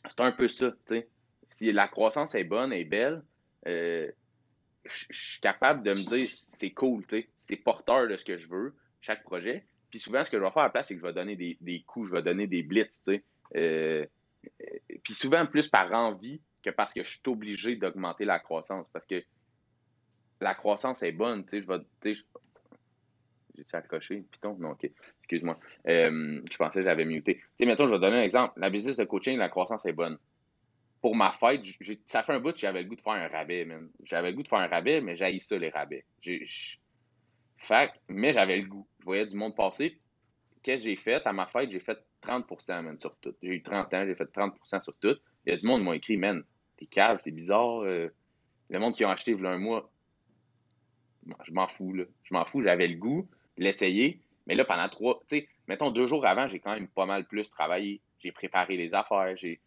c'est 0.08 0.20
un 0.20 0.32
peu 0.32 0.48
ça. 0.48 0.72
Si 1.50 1.72
la 1.72 1.88
croissance 1.88 2.34
est 2.34 2.44
bonne 2.44 2.72
et 2.72 2.84
belle, 2.84 3.22
euh, 3.66 4.10
je 4.84 5.06
suis 5.10 5.40
capable 5.40 5.82
de 5.82 5.90
me 5.90 6.04
dire 6.04 6.26
c'est 6.26 6.70
cool, 6.70 7.04
c'est 7.36 7.56
porteur 7.56 8.08
de 8.08 8.16
ce 8.16 8.24
que 8.24 8.38
je 8.38 8.48
veux, 8.48 8.74
chaque 9.00 9.22
projet. 9.22 9.64
Puis 9.90 9.98
souvent, 9.98 10.24
ce 10.24 10.30
que 10.30 10.38
je 10.38 10.42
vais 10.42 10.50
faire 10.50 10.62
à 10.62 10.66
la 10.66 10.70
place, 10.70 10.88
c'est 10.88 10.94
que 10.94 11.00
je 11.00 11.06
vais 11.06 11.12
donner 11.12 11.36
des, 11.36 11.84
coups, 11.86 12.08
je 12.08 12.14
vais 12.14 12.22
donner 12.22 12.46
des 12.46 12.62
blitz. 12.62 13.02
sais. 13.04 13.24
Euh, 13.56 14.06
puis 15.02 15.14
souvent 15.14 15.44
plus 15.46 15.68
par 15.68 15.92
envie 15.92 16.40
que 16.62 16.70
parce 16.70 16.94
que 16.94 17.02
je 17.02 17.10
suis 17.10 17.20
obligé 17.26 17.76
d'augmenter 17.76 18.24
la 18.24 18.38
croissance. 18.38 18.86
Parce 18.92 19.06
que 19.06 19.22
la 20.40 20.55
croissance 20.55 21.03
est 21.03 21.12
bonne. 21.12 21.44
Je 21.53 21.59
vais, 21.59 22.14
j'ai-tu 23.61 23.76
accroché? 23.76 24.24
Python? 24.31 24.57
Non, 24.59 24.70
OK. 24.70 24.90
Excuse-moi. 25.20 25.59
Euh, 25.87 26.40
je 26.50 26.57
pensais 26.57 26.81
que 26.81 26.87
j'avais 26.87 27.05
muté. 27.05 27.37
Tu 27.37 27.42
sais, 27.59 27.66
mettons, 27.66 27.87
je 27.87 27.92
vais 27.92 28.00
donner 28.00 28.18
un 28.18 28.22
exemple. 28.22 28.59
La 28.59 28.70
business 28.70 28.96
de 28.96 29.05
coaching, 29.05 29.37
la 29.37 29.48
croissance 29.48 29.85
est 29.87 29.92
bonne. 29.92 30.18
Pour 31.03 31.14
ma 31.16 31.33
fête, 31.33 31.62
ça 32.07 32.22
fait 32.22 32.33
un 32.33 32.40
bout 32.40 32.53
que 32.53 32.59
j'avais 32.59 32.83
le 32.83 32.88
goût 32.88 32.96
de 32.96 33.00
faire 33.00 33.14
un 33.14 33.29
rabais, 33.29 33.64
man. 33.64 33.88
J'avais 34.05 34.31
le 34.31 34.37
goût 34.37 34.42
de 34.42 34.48
faire 34.48 34.59
un 34.59 34.66
rabais, 34.66 35.00
mais 35.00 35.16
j'ai 35.16 35.40
ça, 35.40 35.59
les 35.59 35.70
rabais. 35.70 36.05
Fait 37.57 37.90
mais 38.09 38.33
j'avais 38.33 38.59
le 38.59 38.66
goût. 38.66 38.87
Je 39.00 39.05
voyais 39.05 39.26
du 39.26 39.37
monde 39.37 39.55
passer. 39.55 39.98
Qu'est-ce 40.62 40.85
que 40.85 40.90
j'ai 40.90 40.96
fait? 40.96 41.26
À 41.26 41.33
ma 41.33 41.46
fête, 41.46 41.70
j'ai 41.70 41.81
fait 41.81 41.98
30 42.20 42.68
man, 42.68 42.98
sur 42.98 43.16
tout. 43.16 43.35
J'ai 43.42 43.55
eu 43.55 43.62
30 43.62 43.94
ans, 43.94 44.05
j'ai 44.07 44.14
fait 44.14 44.24
30% 44.24 44.83
sur 44.83 44.94
tout. 44.98 45.16
Il 45.46 45.50
y 45.50 45.53
a 45.53 45.57
du 45.57 45.66
monde 45.66 45.81
qui 45.81 45.87
m'a 45.87 45.96
écrit, 45.96 46.16
man, 46.18 46.44
t'es 46.76 46.87
calme, 46.87 47.18
c'est 47.20 47.31
bizarre. 47.31 47.83
Euh, 47.83 48.09
le 48.68 48.79
monde 48.79 48.94
qui 48.94 49.05
a 49.05 49.11
acheté 49.11 49.33
il 49.33 49.40
y 49.40 49.46
a 49.46 49.50
un 49.50 49.59
mois, 49.59 49.90
je 51.45 51.53
m'en 51.53 51.66
fous, 51.66 51.93
là. 51.93 52.05
Je 52.25 52.35
m'en 52.35 52.45
fous, 52.45 52.62
j'avais 52.62 52.88
le 52.88 52.97
goût 52.97 53.29
l'essayer. 53.57 54.21
Mais 54.47 54.55
là, 54.55 54.64
pendant 54.64 54.88
trois, 54.88 55.23
tu 55.29 55.37
sais, 55.37 55.49
mettons 55.69 55.90
deux 55.90 56.07
jours 56.07 56.27
avant, 56.27 56.49
j'ai 56.49 56.59
quand 56.59 56.75
même 56.75 56.88
pas 56.88 57.07
mal 57.07 57.25
plus 57.27 57.49
travaillé. 57.51 58.01
J'ai 58.19 58.33
préparé 58.33 58.77
les 58.77 58.93
affaires, 58.95 59.37
j'ai, 59.37 59.61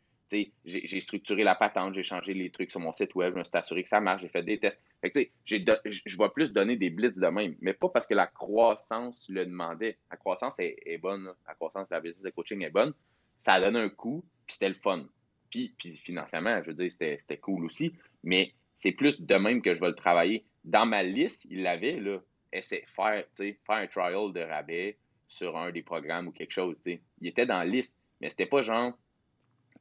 structuré 1.00 1.44
la 1.44 1.56
patente, 1.56 1.94
j'ai 1.94 2.04
changé 2.04 2.34
les 2.34 2.50
trucs 2.50 2.72
sur 2.72 2.80
mon 2.80 2.92
site 2.92 3.16
web, 3.16 3.34
je 3.34 3.40
me 3.40 3.44
suis 3.44 3.56
assuré 3.56 3.84
que 3.84 3.90
ça 3.90 4.02
marche, 4.02 4.22
j'ai 4.22 4.30
fait 4.30 4.44
des 4.44 4.60
tests. 4.60 4.82
Fait 5.02 5.12
que, 5.12 5.20
je 5.46 6.18
vais 6.18 6.30
plus 6.30 6.52
donner 6.52 6.76
des 6.76 6.90
blitz 6.90 7.18
de 7.18 7.28
même, 7.28 7.56
mais 7.62 7.74
pas 7.74 7.90
parce 7.90 8.08
que 8.08 8.14
la 8.14 8.28
croissance 8.28 9.26
le 9.30 9.46
demandait. 9.46 9.98
La 10.12 10.18
croissance 10.18 10.60
est, 10.60 10.98
bonne, 10.98 11.32
la 11.48 11.54
croissance 11.54 11.88
de 11.90 11.96
la 11.96 12.02
business 12.02 12.24
de 12.24 12.30
coaching 12.32 12.62
est 12.64 12.70
bonne. 12.72 12.94
Ça 13.42 13.54
a 13.54 13.62
donné 13.62 13.80
un 13.80 13.90
coup, 13.90 14.26
puis 14.46 14.54
c'était 14.54 14.70
le 14.70 14.76
fun. 14.76 15.06
Puis, 15.50 15.74
puis 15.78 15.92
financièrement, 15.98 16.62
je 16.64 16.72
veux 16.72 16.74
dire, 16.74 16.92
c'était 16.92 17.38
cool 17.38 17.66
aussi, 17.66 17.94
mais 18.24 18.54
c'est 18.78 18.92
plus 18.92 19.22
de 19.22 19.36
même 19.36 19.62
que 19.62 19.76
je 19.76 19.80
vais 19.80 19.90
le 19.90 19.96
travailler. 19.96 20.46
Dans 20.64 20.86
ma 20.86 21.04
liste, 21.04 21.46
il 21.50 21.64
l'avait, 21.64 22.00
là, 22.00 22.20
essayer 22.52 22.86
faire, 22.88 23.24
faire 23.36 23.56
un 23.68 23.88
trial 23.88 24.32
de 24.34 24.42
rabais 24.42 24.98
sur 25.28 25.58
un 25.58 25.72
des 25.72 25.82
programmes 25.82 26.28
ou 26.28 26.32
quelque 26.32 26.54
chose. 26.54 26.80
Il 26.86 27.28
était 27.28 27.46
dans 27.46 27.58
la 27.58 27.66
liste, 27.66 27.98
mais 28.22 28.30
c'était 28.30 28.46
pas 28.46 28.62
genre 28.62 28.98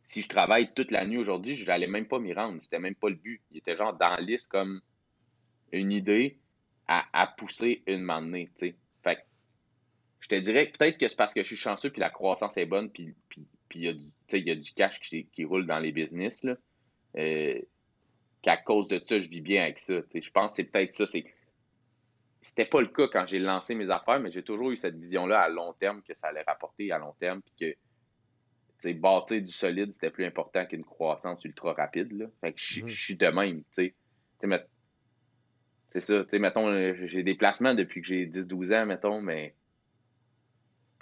si 0.06 0.22
je 0.22 0.28
travaille 0.28 0.72
toute 0.74 0.90
la 0.90 1.06
nuit 1.06 1.18
aujourd'hui, 1.18 1.56
je 1.56 1.64
n'allais 1.64 1.86
même 1.86 2.06
pas 2.06 2.18
m'y 2.18 2.32
rendre. 2.32 2.62
C'était 2.62 2.78
même 2.78 2.94
pas 2.94 3.08
le 3.08 3.14
but. 3.14 3.40
Il 3.50 3.58
était 3.58 3.76
genre 3.76 3.94
dans 3.94 4.10
la 4.10 4.20
liste 4.20 4.48
comme 4.48 4.80
une 5.72 5.92
idée 5.92 6.38
à, 6.86 7.26
pousser 7.38 7.82
une 7.86 8.02
main 8.02 8.30
Fait 8.56 8.76
je 10.20 10.28
te 10.28 10.34
dirais 10.34 10.66
peut-être 10.66 10.98
que 10.98 11.08
c'est 11.08 11.16
parce 11.16 11.32
que 11.32 11.42
je 11.42 11.46
suis 11.46 11.56
chanceux 11.56 11.90
puis 11.90 12.00
la 12.00 12.10
croissance 12.10 12.58
est 12.58 12.66
bonne 12.66 12.90
puis 12.90 13.14
il 13.74 13.80
y, 13.80 13.88
a 13.88 13.94
du, 13.94 14.10
y 14.30 14.50
a 14.50 14.54
du 14.54 14.72
cash 14.72 15.00
qui, 15.00 15.44
roule 15.44 15.66
dans 15.66 15.78
les 15.78 15.92
business. 15.92 16.42
Là, 16.44 16.56
euh, 17.16 17.58
qu'à 18.42 18.56
cause 18.56 18.88
de 18.88 19.00
ça, 19.04 19.20
je 19.20 19.28
vis 19.28 19.40
bien 19.40 19.62
avec 19.62 19.80
ça. 19.80 19.94
Je 20.12 20.30
pense 20.30 20.50
que 20.52 20.56
c'est 20.56 20.64
peut-être 20.64 20.92
ça. 20.92 21.06
C'est 21.06 21.24
c'était 22.42 22.66
pas 22.66 22.80
le 22.80 22.88
cas 22.88 23.06
quand 23.06 23.24
j'ai 23.24 23.38
lancé 23.38 23.74
mes 23.76 23.88
affaires, 23.88 24.18
mais 24.18 24.32
j'ai 24.32 24.42
toujours 24.42 24.72
eu 24.72 24.76
cette 24.76 24.96
vision-là 24.96 25.40
à 25.40 25.48
long 25.48 25.72
terme 25.74 26.02
que 26.02 26.12
ça 26.14 26.26
allait 26.26 26.42
rapporter 26.42 26.90
à 26.90 26.98
long 26.98 27.14
terme, 27.20 27.40
puis 27.40 27.54
que 27.60 27.76
bâtir 28.94 29.40
du 29.40 29.52
solide, 29.52 29.92
c'était 29.92 30.10
plus 30.10 30.24
important 30.24 30.66
qu'une 30.66 30.84
croissance 30.84 31.44
ultra 31.44 31.72
rapide. 31.72 32.10
Là. 32.10 32.26
Fait 32.40 32.52
que 32.52 32.60
je, 32.60 32.80
mm-hmm. 32.80 32.88
suis 32.88 33.16
de 33.16 33.28
même. 33.28 33.62
C'est 35.88 36.00
ça. 36.00 36.24
Mettons, 36.32 36.68
euh, 36.68 36.94
j'ai 37.04 37.22
des 37.22 37.36
placements 37.36 37.74
depuis 37.74 38.02
que 38.02 38.08
j'ai 38.08 38.26
10-12 38.26 38.74
ans, 38.74 38.86
mettons, 38.86 39.20
mais 39.20 39.54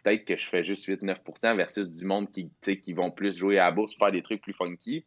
peut-être 0.03 0.27
que 0.27 0.37
je 0.37 0.47
fais 0.47 0.63
juste 0.63 0.87
8-9% 0.87 1.57
versus 1.57 1.89
du 1.89 2.05
monde 2.05 2.31
qui, 2.31 2.51
qui 2.61 2.93
vont 2.93 3.11
plus 3.11 3.35
jouer 3.35 3.59
à 3.59 3.65
la 3.65 3.71
bourse, 3.71 3.97
faire 3.97 4.13
des 4.13 4.23
trucs 4.23 4.43
plus 4.43 4.53
funky, 4.53 5.07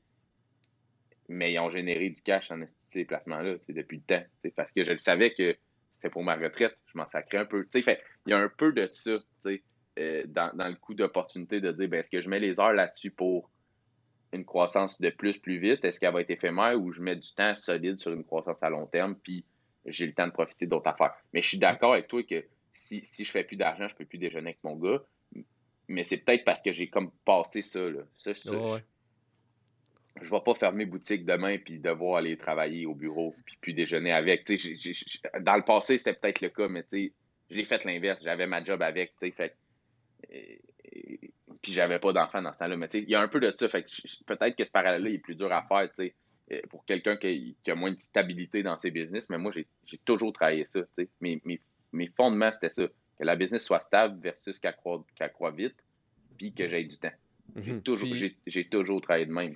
mais 1.34 1.54
ils 1.54 1.60
ont 1.60 1.69
généré 1.69 2.10
du 2.10 2.22
cash 2.22 2.52
en 2.52 2.62
ces 2.89 3.06
placements-là 3.06 3.56
depuis 3.69 3.98
le 3.98 4.04
temps. 4.04 4.24
Parce 4.56 4.72
que 4.72 4.86
je 4.86 4.91
le 4.91 4.98
savais 4.98 5.34
que 5.34 5.56
pour 6.10 6.24
ma 6.24 6.36
retraite. 6.36 6.78
Je 6.86 6.98
m'en 6.98 7.08
sacrais 7.08 7.39
un 7.39 7.46
peu. 7.46 7.65
Fait, 7.72 8.02
il 8.26 8.32
y 8.32 8.34
a 8.34 8.39
un 8.39 8.50
peu 8.50 8.72
de 8.72 8.88
ça 8.91 9.12
euh, 10.00 10.24
dans, 10.28 10.52
le 10.56 10.76
coup 10.76 10.93
d'opportunité 10.93 11.62
de 11.62 11.71
dire 11.71 11.88
ben, 11.88 12.00
est-ce 12.00 12.10
que 12.10 12.21
je 12.21 12.29
mets 12.29 12.40
les 12.40 12.60
heures 12.60 12.73
là-dessus 12.73 13.12
pour 13.12 13.50
une 14.31 14.46
croissance 14.46 15.00
de 15.00 15.10
plus, 15.10 15.38
plus 15.38 15.60
vite? 15.60 15.84
Est-ce 15.86 16.00
qu'elle 16.00 16.13
va 16.13 16.21
être 16.21 16.31
éphémère 16.31 16.79
ou 16.79 16.92
je 16.92 17.02
mets 17.02 17.15
du 17.15 17.31
temps 17.34 17.56
solide 17.56 18.00
sur 18.00 18.12
une 18.12 18.23
croissance 18.23 18.63
à 18.63 18.69
long 18.69 18.88
terme 18.88 19.15
puis 19.15 19.46
j'ai 19.86 20.08
le 20.08 20.13
temps 20.13 20.27
de 20.27 20.31
profiter 20.31 20.65
d'autres 20.65 20.90
affaires? 20.90 21.13
Mais 21.34 21.42
je 21.42 21.50
suis 21.50 21.60
d'accord 21.60 21.94
avec 21.94 22.08
toi 22.08 22.23
que 22.23 22.44
si, 22.73 23.02
si 23.04 23.23
je 23.23 23.31
fais 23.31 23.44
plus 23.44 23.58
d'argent, 23.58 23.88
je 23.88 23.96
peux 23.96 24.06
plus 24.06 24.17
déjeuner 24.17 24.50
avec 24.50 24.63
mon 24.63 24.75
gars. 24.75 25.02
Mais 25.90 26.04
c'est 26.04 26.17
peut-être 26.17 26.46
parce 26.46 26.62
que 26.62 26.71
j'ai 26.71 26.88
comme 26.88 27.12
passé 27.25 27.62
ça. 27.62 27.81
Là. 27.81 28.02
ça, 28.17 28.34
je 30.22 30.30
vais 30.30 30.42
pas 30.46 30.54
fermer 30.56 30.86
boutique 30.86 31.26
demain 31.26 31.58
puis 31.58 31.80
devoir 31.80 32.18
aller 32.18 32.38
travailler 32.38 32.86
au 32.86 32.94
bureau 32.94 33.36
puis 33.46 33.58
puis 33.62 33.74
déjeuner 33.74 34.12
avec. 34.12 34.48
dans 35.42 35.56
le 35.56 35.64
passé, 35.64 35.98
c'était 35.98 36.14
peut-être 36.14 36.42
le 36.42 36.50
cas, 36.50 36.68
mais 36.68 36.86
je 36.92 37.56
l'ai 37.56 37.66
fait 37.66 37.84
l'inverse. 37.86 38.20
J'avais 38.24 38.48
ma 38.48 38.64
job 38.64 38.82
avec, 38.82 39.14
fait 39.20 39.56
puis 41.62 41.72
j'avais 41.72 41.98
pas 41.98 42.12
d'enfant 42.14 42.42
dans 42.42 42.54
ce 42.54 42.58
temps-là. 42.60 42.76
Mais 42.76 42.88
il 42.94 43.10
y 43.10 43.16
a 43.16 43.22
un 43.22 43.28
peu 43.28 43.40
de 43.40 43.54
ça. 43.58 43.70
Fait 43.70 43.86
peut-être 44.26 44.56
que 44.56 44.66
ce 44.66 44.72
parallèle-là 44.72 45.10
est 45.10 45.18
plus 45.18 45.36
dur 45.36 45.52
à 45.52 45.64
faire, 45.64 45.90
euh, 46.52 46.62
pour 46.70 46.86
quelqu'un 46.86 47.16
qui, 47.16 47.56
a 47.68 47.76
moins 47.76 47.92
de 47.92 48.00
stabilité 48.00 48.64
dans 48.64 48.78
ses 48.78 48.92
business. 48.92 49.30
Mais 49.30 49.38
moi, 49.38 49.52
j'ai 49.52 49.98
toujours 50.06 50.34
travaillé 50.34 50.66
ça. 50.66 50.82
Mes, 51.22 51.42
mes, 51.94 52.08
fondements, 52.18 52.52
c'était 52.52 52.70
ça. 52.70 52.86
que 52.86 53.24
la 53.24 53.36
business 53.38 53.64
soit 53.64 53.80
stable 53.80 54.20
versus 54.22 54.60
qu'elle 54.60 54.76
croit, 54.76 55.52
vite, 55.52 55.76
puis 56.38 56.54
que 56.54 56.68
j'ai 56.68 56.84
du 56.84 56.98
temps. 56.98 57.14
J'ai 57.56 57.74
mhm. 57.74 57.82
toujours, 57.82 58.10
toujours 58.70 59.02
travaillé 59.02 59.26
de 59.26 59.32
même. 59.32 59.56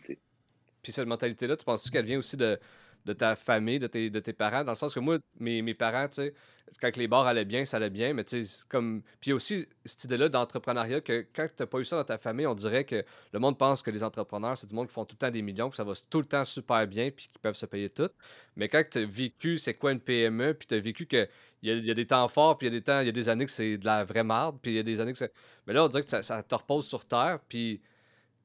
Puis 0.88 0.94
cette 0.94 1.10
mentalité-là, 1.10 1.58
tu 1.58 1.66
penses 1.66 1.90
qu'elle 1.90 2.06
vient 2.06 2.18
aussi 2.18 2.38
de, 2.38 2.58
de 3.04 3.12
ta 3.12 3.36
famille, 3.36 3.78
de 3.78 3.88
tes, 3.88 4.10
de 4.10 4.22
tes 4.22 4.32
parents, 4.32 4.64
dans 4.64 4.72
le 4.72 4.78
sens 4.78 4.94
que 4.94 5.02
moi, 5.02 5.18
mes, 5.38 5.62
mes 5.62 5.74
parents, 5.74 6.08
tu 6.08 6.16
sais, 6.16 6.34
quand 6.82 6.96
les 6.96 7.10
bars 7.10 7.28
allaient 7.28 7.44
bien, 7.44 7.66
ça 7.66 7.76
allait 7.76 7.90
bien, 7.90 8.14
mais 8.14 8.24
tu 8.24 8.46
sais, 8.46 8.64
comme. 8.70 9.02
Puis 9.20 9.34
aussi 9.34 9.68
cette 9.84 10.06
idée-là 10.06 10.30
d'entrepreneuriat, 10.30 11.02
que 11.02 11.28
quand 11.36 11.46
tu 11.46 11.62
n'as 11.62 11.66
pas 11.66 11.80
eu 11.80 11.84
ça 11.84 11.98
dans 11.98 12.06
ta 12.06 12.18
famille, 12.18 12.48
on 12.48 12.56
dirait 12.56 12.86
que 12.86 13.04
le 13.34 13.40
monde 13.40 13.58
pense 13.58 13.84
que 13.84 13.92
les 13.92 14.02
entrepreneurs, 14.02 14.58
c'est 14.58 14.68
du 14.68 14.76
monde 14.76 14.88
qui 14.88 14.94
font 14.94 15.04
tout 15.04 15.18
le 15.20 15.28
temps 15.28 15.30
des 15.30 15.42
millions, 15.42 15.70
que 15.70 15.76
ça 15.76 15.84
va 15.84 15.92
tout 16.10 16.20
le 16.20 16.26
temps 16.26 16.46
super 16.46 16.88
bien, 16.88 17.12
puis 17.12 17.28
qui 17.28 17.40
peuvent 17.40 17.58
se 17.58 17.66
payer 17.66 17.90
tout. 17.90 18.10
Mais 18.56 18.70
quand 18.70 18.82
tu 18.90 19.00
as 19.00 19.06
vécu, 19.06 19.58
c'est 19.58 19.74
quoi 19.74 19.92
une 19.92 20.00
PME, 20.00 20.54
puis 20.54 20.68
tu 20.68 20.76
as 20.76 20.80
vécu 20.80 21.06
que. 21.06 21.28
Il 21.64 21.86
y, 21.86 21.92
a, 21.92 21.94
des 21.94 22.06
temps 22.06 22.28
forts, 22.30 22.58
puis 22.58 22.68
il 22.68 22.74
y 22.74 22.78
a 22.78 22.80
des 22.80 22.84
temps, 22.84 23.00
il 23.02 23.08
y 23.08 23.10
a 23.10 23.12
des 23.12 23.28
années 23.28 23.46
que 23.46 23.52
c'est 23.52 23.78
de 23.78 23.86
la 23.86 24.06
vraie 24.06 24.24
marde, 24.24 24.58
puis 24.62 24.72
il 24.72 24.76
y 24.78 24.80
a 24.80 24.84
des 24.84 25.02
années 25.02 25.12
que 25.12 25.18
c'est. 25.18 25.34
Mais 25.66 25.74
là, 25.74 25.84
on 25.84 25.88
dirait 25.90 26.04
que 26.04 26.10
ça, 26.10 26.22
ça 26.22 26.42
te 26.42 26.56
repose 26.56 26.88
sur 26.88 27.04
terre, 27.04 27.40
puis 27.50 27.82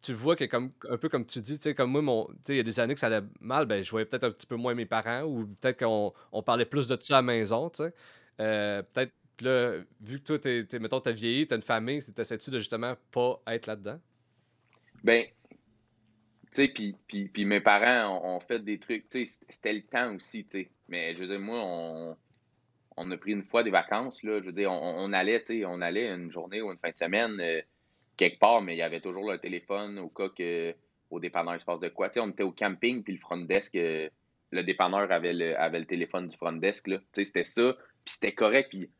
tu 0.02 0.12
vois 0.12 0.36
que 0.36 0.44
comme 0.44 0.72
un 0.90 0.96
peu 0.98 1.08
comme 1.08 1.24
tu 1.24 1.40
dis, 1.40 1.58
tu 1.58 1.62
sais, 1.62 1.74
comme 1.74 1.92
moi, 1.92 2.02
mon, 2.02 2.28
il 2.48 2.56
y 2.56 2.60
a 2.60 2.62
des 2.62 2.80
années 2.80 2.94
que 2.94 3.00
ça 3.00 3.06
allait 3.06 3.26
mal, 3.40 3.66
ben 3.66 3.82
je 3.82 3.90
voyais 3.90 4.04
peut-être 4.04 4.24
un 4.24 4.30
petit 4.30 4.46
peu 4.46 4.56
moins 4.56 4.74
mes 4.74 4.86
parents 4.86 5.22
ou 5.22 5.46
peut-être 5.60 5.78
qu'on 5.78 6.12
on 6.32 6.42
parlait 6.42 6.66
plus 6.66 6.88
de 6.88 6.96
ça 7.00 7.18
à 7.18 7.18
la 7.18 7.22
maison, 7.22 7.70
tu 7.70 7.84
sais. 7.84 7.94
Euh, 8.40 8.82
peut-être 8.82 9.12
là, 9.40 9.78
vu 10.00 10.18
que 10.18 10.24
toi, 10.24 10.38
t'es, 10.38 10.64
t'es, 10.64 10.78
mettons, 10.78 11.00
t'as 11.00 11.12
vieilli, 11.12 11.46
t'as 11.46 11.56
une 11.56 11.62
famille, 11.62 12.02
t'essaies-tu 12.02 12.50
de 12.50 12.58
justement 12.58 12.94
pas 13.12 13.40
être 13.46 13.66
là-dedans? 13.66 14.00
Ben, 15.04 15.26
tu 16.52 16.62
sais, 16.62 16.68
puis, 16.68 17.44
mes 17.44 17.60
parents 17.60 18.20
ont, 18.24 18.40
fait 18.40 18.58
des 18.58 18.78
trucs, 18.78 19.08
tu 19.08 19.26
sais, 19.26 19.40
c'était 19.48 19.72
le 19.72 19.82
temps 19.82 20.14
aussi, 20.14 20.44
tu 20.44 20.62
sais. 20.62 20.70
Mais 20.88 21.14
je 21.14 21.20
veux 21.20 21.28
dire, 21.28 21.40
moi, 21.40 21.58
on, 21.60 22.16
on 22.96 23.10
a 23.10 23.16
pris 23.16 23.32
une 23.32 23.42
fois 23.42 23.62
des 23.62 23.70
vacances, 23.70 24.22
là. 24.22 24.40
Je 24.40 24.46
veux 24.46 24.52
dire, 24.52 24.70
on, 24.70 25.12
allait, 25.12 25.40
tu 25.40 25.60
sais, 25.60 25.64
on 25.64 25.80
allait 25.80 26.10
une 26.10 26.30
journée 26.30 26.60
ou 26.60 26.70
une 26.70 26.78
fin 26.78 26.90
de 26.90 26.98
semaine. 26.98 27.40
Euh, 27.40 27.62
quelque 28.16 28.38
part, 28.38 28.62
mais 28.62 28.74
il 28.74 28.78
y 28.78 28.82
avait 28.82 29.00
toujours 29.00 29.30
le 29.30 29.38
téléphone 29.38 29.98
au 29.98 30.08
cas 30.08 30.28
que 30.28 30.74
au 31.10 31.20
dépanneur 31.20 31.54
il 31.54 31.60
se 31.60 31.64
passe 31.64 31.80
de 31.80 31.88
quoi. 31.88 32.10
on 32.16 32.30
était 32.30 32.42
au 32.42 32.52
camping, 32.52 33.02
puis 33.02 33.14
le 33.14 33.20
front 33.20 33.36
desk, 33.36 33.74
euh, 33.76 34.08
le 34.50 34.62
dépanneur 34.62 35.10
avait 35.12 35.32
le, 35.32 35.58
avait 35.58 35.80
le 35.80 35.86
téléphone 35.86 36.28
du 36.28 36.36
front 36.36 36.52
desk. 36.52 36.88
C'était 37.12 37.44
ça, 37.44 37.74
puis 38.04 38.14
c'était 38.14 38.32
correct. 38.32 38.70
Puis, 38.70 38.90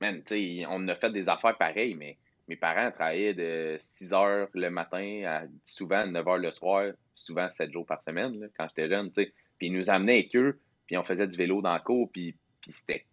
man, 0.00 0.22
on 0.68 0.88
a 0.88 0.94
fait 0.94 1.10
des 1.10 1.28
affaires 1.28 1.56
pareilles, 1.56 1.94
mais 1.94 2.18
mes 2.48 2.56
parents 2.56 2.90
travaillaient 2.90 3.34
de 3.34 3.76
6 3.78 4.12
heures 4.12 4.48
le 4.54 4.68
matin 4.70 5.22
à 5.26 5.42
souvent 5.64 6.06
9 6.06 6.28
heures 6.28 6.38
le 6.38 6.50
soir, 6.50 6.92
souvent 7.14 7.48
7 7.48 7.72
jours 7.72 7.86
par 7.86 8.02
semaine 8.02 8.48
quand 8.56 8.66
j'étais 8.68 8.88
jeune. 8.88 9.10
Puis 9.12 9.32
ils 9.60 9.72
nous 9.72 9.90
amenaient 9.90 10.20
avec 10.20 10.36
eux, 10.36 10.60
puis 10.86 10.96
on 10.96 11.04
faisait 11.04 11.26
du 11.26 11.36
vélo 11.36 11.62
dans 11.62 11.74
le 11.74 11.80
cours, 11.80 12.10
puis 12.10 12.34
c'était, 12.68 13.06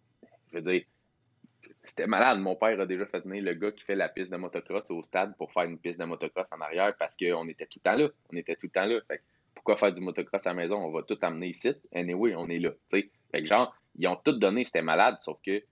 je 0.50 0.58
veux 0.58 0.62
dire, 0.62 0.82
c'était 1.82 2.06
malade. 2.06 2.40
Mon 2.40 2.56
père 2.56 2.78
a 2.80 2.86
déjà 2.86 3.06
fait 3.06 3.20
venir 3.20 3.42
le 3.42 3.54
gars 3.54 3.72
qui 3.72 3.84
fait 3.84 3.94
la 3.94 4.08
piste 4.08 4.30
de 4.30 4.36
motocross 4.36 4.90
au 4.90 5.02
stade 5.02 5.36
pour 5.36 5.52
faire 5.52 5.64
une 5.64 5.78
piste 5.78 5.98
de 5.98 6.04
motocross 6.04 6.48
en 6.52 6.60
arrière 6.60 6.94
parce 6.98 7.16
qu'on 7.16 7.48
était 7.48 7.66
tout 7.66 7.80
le 7.84 7.90
temps 7.90 7.96
là. 7.96 8.08
On 8.32 8.36
était 8.36 8.54
tout 8.54 8.66
le 8.66 8.70
temps 8.70 8.86
là. 8.86 9.00
Fait 9.08 9.22
pourquoi 9.54 9.76
faire 9.76 9.92
du 9.92 10.00
motocross 10.00 10.46
à 10.46 10.50
la 10.50 10.54
maison? 10.54 10.76
On 10.76 10.90
va 10.90 11.02
tout 11.02 11.18
amener 11.22 11.48
ici. 11.48 11.72
Anyway, 11.92 12.34
on 12.34 12.48
est 12.48 12.58
là. 12.58 12.70
Fait 12.88 13.10
que 13.32 13.46
genre, 13.46 13.74
ils 13.96 14.06
ont 14.08 14.16
tout 14.16 14.32
donné, 14.32 14.64
c'était 14.64 14.82
malade, 14.82 15.18
sauf 15.22 15.38
que 15.44 15.62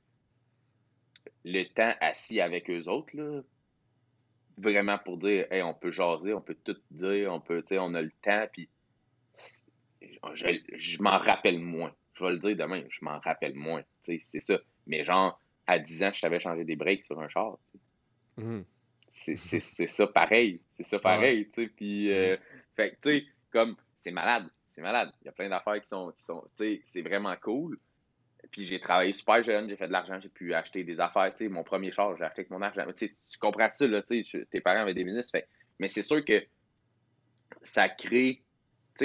le 1.44 1.64
temps 1.64 1.92
assis 2.00 2.40
avec 2.40 2.68
eux 2.70 2.88
autres, 2.88 3.16
là, 3.16 3.40
vraiment 4.58 4.98
pour 4.98 5.16
dire, 5.16 5.46
hey, 5.50 5.62
on 5.62 5.74
peut 5.74 5.90
jaser, 5.90 6.34
on 6.34 6.40
peut 6.40 6.56
tout 6.64 6.76
dire, 6.90 7.32
on 7.32 7.40
peut, 7.40 7.62
on 7.72 7.94
a 7.94 8.02
le 8.02 8.12
temps, 8.22 8.46
puis 8.52 8.68
je, 10.34 10.58
je 10.76 11.02
m'en 11.02 11.18
rappelle 11.18 11.58
moins. 11.58 11.94
Je 12.14 12.24
vais 12.24 12.32
le 12.32 12.38
dire 12.38 12.56
demain, 12.56 12.82
je 12.88 13.04
m'en 13.04 13.20
rappelle 13.20 13.54
moins. 13.54 13.82
C'est 14.00 14.20
ça. 14.24 14.58
Mais 14.86 15.04
genre, 15.04 15.40
à 15.68 15.78
10 15.78 16.02
ans, 16.02 16.10
je 16.12 16.18
savais 16.18 16.40
changer 16.40 16.64
des 16.64 16.76
breaks 16.76 17.04
sur 17.04 17.20
un 17.20 17.28
char. 17.28 17.58
Mmh. 18.38 18.62
C'est 19.06 19.68
ça 19.68 20.06
pareil. 20.06 20.60
C'est 20.70 20.82
ça 20.82 20.98
pareil. 20.98 21.46
sais. 21.50 21.68
Puis, 21.68 22.10
euh, 22.10 22.36
mmh. 22.36 22.40
fait 22.74 22.90
tu 23.02 23.10
sais, 23.10 23.26
comme, 23.52 23.76
c'est 23.94 24.10
malade. 24.10 24.48
C'est 24.66 24.80
malade. 24.80 25.12
Il 25.20 25.26
y 25.26 25.28
a 25.28 25.32
plein 25.32 25.50
d'affaires 25.50 25.80
qui 25.80 25.88
sont, 25.88 26.12
qui 26.16 26.24
sont 26.24 26.42
tu 26.56 26.64
sais, 26.64 26.80
c'est 26.84 27.02
vraiment 27.02 27.34
cool. 27.42 27.78
Puis 28.50 28.66
j'ai 28.66 28.80
travaillé 28.80 29.12
super 29.12 29.42
jeune, 29.42 29.68
j'ai 29.68 29.76
fait 29.76 29.88
de 29.88 29.92
l'argent, 29.92 30.18
j'ai 30.20 30.30
pu 30.30 30.54
acheter 30.54 30.84
des 30.84 30.98
affaires. 31.00 31.30
Tu 31.34 31.44
sais, 31.44 31.48
mon 31.50 31.64
premier 31.64 31.92
char, 31.92 32.16
j'ai 32.16 32.24
acheté 32.24 32.40
avec 32.40 32.50
mon 32.50 32.62
argent. 32.62 32.86
Tu, 32.96 33.14
comprends 33.38 33.70
ça, 33.70 33.86
là, 33.86 34.02
tu 34.02 34.24
sais, 34.24 34.46
tes 34.50 34.62
parents 34.62 34.80
avaient 34.80 34.94
des 34.94 35.04
ministres. 35.04 35.32
Fait, 35.32 35.48
mais 35.78 35.88
c'est 35.88 36.02
sûr 36.02 36.24
que 36.24 36.42
ça 37.62 37.90
crée 37.90 38.42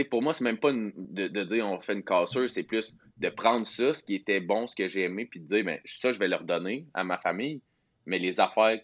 pour 0.10 0.22
moi, 0.22 0.34
c'est 0.34 0.44
même 0.44 0.58
pas 0.58 0.72
de, 0.74 1.44
dire 1.44 1.68
on 1.68 1.80
fait 1.82 1.94
une 1.94 2.04
cassure, 2.04 2.50
c'est 2.50 2.64
plus 2.64 2.96
de 3.18 3.30
prendre 3.30 3.68
ça, 3.68 3.94
ce 3.94 4.02
qui 4.02 4.16
était 4.16 4.40
bon, 4.40 4.66
ce 4.66 4.76
que 4.76 4.88
j'ai 4.88 5.04
aimé, 5.04 5.26
puis 5.26 5.40
de 5.40 5.46
dire, 5.46 5.64
ben, 5.64 5.80
ça, 5.86 6.12
je 6.12 6.20
vais 6.20 6.28
le 6.28 6.36
redonner 6.36 6.88
à 6.94 7.04
ma 7.04 7.18
famille. 7.18 7.62
Mais 8.06 8.18
les 8.20 8.40
affaires, 8.40 8.80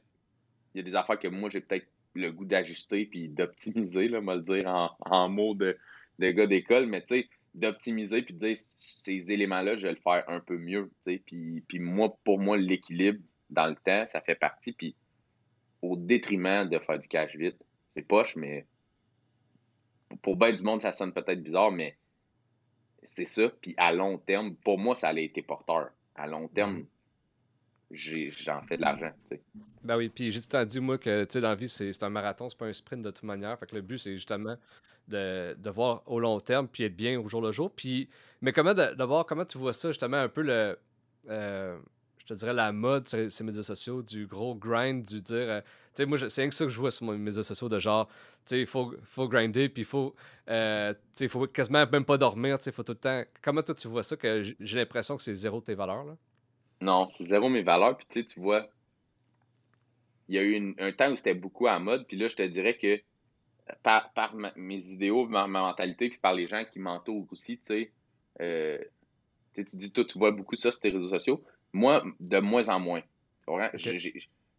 il 0.73 0.77
y 0.77 0.79
a 0.81 0.83
des 0.83 0.95
affaires 0.95 1.19
que 1.19 1.27
moi, 1.27 1.49
j'ai 1.49 1.61
peut-être 1.61 1.87
le 2.13 2.31
goût 2.31 2.45
d'ajuster 2.45 3.05
puis 3.05 3.27
d'optimiser, 3.29 4.07
là, 4.07 4.21
me 4.21 4.35
le 4.35 4.41
dire 4.41 4.95
en, 4.99 5.29
mots 5.29 5.55
de, 5.55 5.77
de 6.19 6.31
gars 6.31 6.47
d'école, 6.47 6.85
mais 6.85 7.01
tu 7.01 7.15
sais, 7.15 7.29
d'optimiser 7.55 8.21
puis 8.21 8.33
de 8.35 8.47
dire 8.47 8.57
ces 8.77 9.31
éléments-là, 9.31 9.77
je 9.77 9.83
vais 9.83 9.93
le 9.93 9.99
faire 10.03 10.23
un 10.27 10.39
peu 10.39 10.57
mieux, 10.57 10.91
puis, 11.05 11.63
puis 11.67 11.79
moi, 11.79 12.15
pour 12.23 12.39
moi, 12.39 12.57
l'équilibre 12.57 13.19
dans 13.49 13.67
le 13.67 13.75
temps, 13.75 14.05
ça 14.07 14.21
fait 14.21 14.35
partie, 14.35 14.73
puis 14.73 14.95
au 15.81 15.95
détriment 15.95 16.67
de 16.67 16.79
faire 16.79 16.99
du 16.99 17.07
cash 17.07 17.35
vite. 17.35 17.57
C'est 17.95 18.07
poche, 18.07 18.35
mais 18.35 18.65
pour 20.21 20.35
bien 20.35 20.53
du 20.53 20.63
monde, 20.63 20.81
ça 20.81 20.91
sonne 20.91 21.13
peut-être 21.13 21.41
bizarre, 21.41 21.71
mais 21.71 21.97
c'est 23.03 23.25
ça. 23.25 23.49
Puis 23.61 23.73
à 23.77 23.91
long 23.91 24.17
terme, 24.17 24.55
pour 24.55 24.77
moi, 24.77 24.95
ça 24.95 25.09
a 25.09 25.13
été 25.13 25.41
porteur. 25.41 25.89
À 26.15 26.27
long 26.27 26.47
terme, 26.47 26.85
j'en 27.91 28.61
fais 28.63 28.77
de 28.77 28.81
l'argent. 28.81 29.11
Ben 29.83 29.97
oui, 29.97 30.09
puis 30.09 30.31
j'ai 30.31 30.39
tout 30.39 30.47
le 30.47 30.51
temps 30.51 30.65
dit, 30.65 30.79
moi, 30.79 30.97
que 30.97 31.25
dans 31.39 31.49
la 31.49 31.55
vie, 31.55 31.69
c'est 31.69 32.03
un 32.03 32.09
marathon, 32.09 32.49
c'est 32.49 32.57
pas 32.57 32.65
un 32.65 32.73
sprint 32.73 33.01
de 33.01 33.11
toute 33.11 33.23
manière. 33.23 33.57
Fait 33.57 33.65
que 33.65 33.75
le 33.75 33.81
but, 33.81 33.97
c'est 33.97 34.13
justement 34.13 34.57
de, 35.07 35.55
de, 35.57 35.69
voir 35.69 36.03
au 36.05 36.19
long 36.19 36.39
terme, 36.39 36.67
puis 36.67 36.83
être 36.83 36.95
bien 36.95 37.19
au 37.19 37.27
jour 37.27 37.41
le 37.41 37.51
jour. 37.51 37.71
Puis, 37.71 38.09
mais 38.41 38.51
comment 38.53 38.73
de, 38.73 39.03
voir 39.03 39.25
comment 39.25 39.45
tu 39.45 39.57
vois 39.57 39.73
ça, 39.73 39.89
justement, 39.89 40.17
un 40.17 40.29
peu 40.29 40.41
le. 40.41 40.77
Euh, 41.29 41.79
je 42.29 42.35
te 42.35 42.39
dirais 42.39 42.53
la 42.53 42.71
mode 42.71 43.07
ces 43.07 43.43
médias 43.43 43.63
sociaux, 43.63 44.03
du 44.03 44.27
gros 44.27 44.53
grind, 44.53 45.03
du 45.03 45.19
dire. 45.19 45.49
Euh, 45.49 45.61
tu 45.61 45.67
sais, 45.95 46.05
moi, 46.05 46.17
c'est 46.29 46.41
rien 46.41 46.49
que 46.49 46.55
ça 46.55 46.65
que 46.65 46.69
je 46.69 46.79
vois 46.79 46.91
sur 46.91 47.07
mes 47.07 47.17
médias 47.17 47.41
sociaux, 47.41 47.69
de 47.69 47.79
genre, 47.79 48.07
tu 48.07 48.13
sais, 48.45 48.59
il 48.59 48.67
faut, 48.67 48.93
faut 49.03 49.27
grinder, 49.27 49.67
puis 49.67 49.81
il 49.81 49.85
faut, 49.85 50.13
euh, 50.47 50.93
faut 51.27 51.47
quasiment 51.47 51.83
même 51.91 52.05
pas 52.05 52.19
dormir, 52.19 52.59
tu 52.59 52.65
sais, 52.65 52.69
il 52.69 52.73
faut 52.73 52.83
tout 52.83 52.91
le 52.91 52.99
temps. 52.99 53.23
Comment 53.41 53.63
toi, 53.63 53.73
tu 53.73 53.87
vois 53.87 54.03
ça, 54.03 54.15
que 54.15 54.43
j'ai 54.59 54.77
l'impression 54.77 55.17
que 55.17 55.23
c'est 55.23 55.33
zéro 55.33 55.59
tes 55.59 55.73
valeurs, 55.73 56.03
là? 56.03 56.17
Non, 56.81 57.07
c'est 57.07 57.23
zéro 57.23 57.49
mes 57.49 57.63
valeurs, 57.63 57.97
puis 57.97 58.05
tu 58.07 58.19
sais, 58.19 58.25
tu 58.27 58.39
vois, 58.39 58.69
il 60.27 60.35
y 60.35 60.37
a 60.37 60.43
eu 60.43 60.75
un 60.77 60.91
temps 60.91 61.11
où 61.11 61.17
c'était 61.17 61.33
beaucoup 61.33 61.65
à 61.65 61.79
mode, 61.79 62.05
puis 62.05 62.15
là, 62.15 62.27
je 62.27 62.35
te 62.35 62.43
dirais 62.43 62.77
que 62.77 63.01
par, 63.81 64.13
par 64.13 64.35
mes 64.55 64.85
idéaux, 64.91 65.25
ma, 65.25 65.47
mentalité, 65.47 66.09
puis 66.09 66.19
par 66.19 66.35
les 66.35 66.45
gens 66.45 66.63
qui 66.63 66.79
m'entourent 66.79 67.27
aussi, 67.31 67.57
tu 67.57 67.65
sais, 67.65 67.91
euh, 68.39 68.77
tu 69.55 69.75
dis, 69.77 69.91
toi, 69.91 70.05
tu 70.05 70.19
vois 70.19 70.31
beaucoup 70.31 70.55
ça 70.55 70.71
sur 70.71 70.79
tes 70.79 70.89
réseaux 70.89 71.09
sociaux. 71.09 71.43
Moi, 71.73 72.03
de 72.19 72.39
moins 72.39 72.69
en 72.69 72.79
moins. 72.79 73.01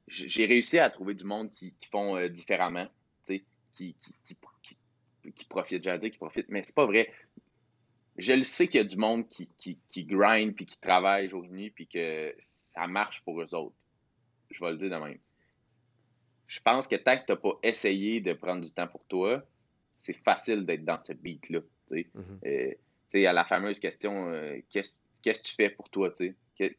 J'ai 0.08 0.46
réussi 0.46 0.78
à 0.78 0.90
trouver 0.90 1.14
du 1.14 1.24
monde 1.24 1.52
qui, 1.54 1.74
font 1.90 2.16
euh, 2.16 2.28
différemment, 2.28 2.88
qui, 3.24 3.44
qui, 3.72 3.94
qui, 4.26 4.36
qui, 5.34 5.44
profitent, 5.44 5.84
j'allais 5.84 5.98
dire 5.98 6.10
qui 6.10 6.18
profitent, 6.18 6.48
mais 6.48 6.62
c'est 6.64 6.74
pas 6.74 6.86
vrai. 6.86 7.12
Je 8.16 8.32
le 8.32 8.42
sais 8.42 8.66
qu'il 8.66 8.78
y 8.78 8.84
a 8.84 8.86
du 8.86 8.96
monde 8.96 9.28
qui, 9.28 9.48
qui, 9.58 9.78
qui 9.88 10.04
grind 10.04 10.54
puis 10.54 10.66
qui 10.66 10.78
travaille 10.78 11.28
jour 11.28 11.44
et 11.44 11.48
nuit 11.48 11.70
puis 11.70 11.86
que 11.86 12.34
ça 12.40 12.86
marche 12.86 13.22
pour 13.22 13.40
eux 13.40 13.54
autres. 13.54 13.76
Je 14.50 14.62
vais 14.64 14.72
le 14.72 14.78
dire 14.78 14.90
de 14.90 15.04
même. 15.04 15.18
Je 16.46 16.60
pense 16.60 16.88
que 16.88 16.96
tant 16.96 17.16
que 17.16 17.26
tu 17.26 17.32
n'as 17.32 17.36
pas 17.36 17.58
essayé 17.62 18.20
de 18.20 18.32
prendre 18.32 18.62
du 18.64 18.72
temps 18.72 18.88
pour 18.88 19.04
toi, 19.04 19.42
c'est 19.98 20.16
facile 20.24 20.66
d'être 20.66 20.84
dans 20.84 20.98
ce 20.98 21.12
beat-là. 21.12 21.60
Tu 21.60 21.94
sais, 21.94 22.10
mm-hmm. 22.16 22.74
euh, 23.14 23.28
à 23.28 23.32
la 23.32 23.44
fameuse 23.44 23.78
question 23.78 24.28
euh, 24.28 24.58
qu'est-ce 24.68 24.96
que 25.22 25.30
tu 25.30 25.54
fais 25.54 25.70
pour 25.70 25.88
toi? 25.90 26.12
Sais 26.64 26.76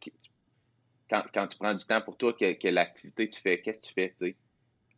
quand, 1.34 1.47
tu 1.47 1.57
prends 1.57 1.73
du 1.73 1.86
temps 1.86 2.01
pour 2.01 2.17
toi, 2.17 2.34
que, 2.34 2.67
l'activité 2.69 3.27
tu 3.27 3.39
fais, 3.39 3.61
qu'est-ce 3.61 3.79
que 3.79 3.86
tu 3.86 3.93
fais, 3.93 4.13
tu 4.17 4.36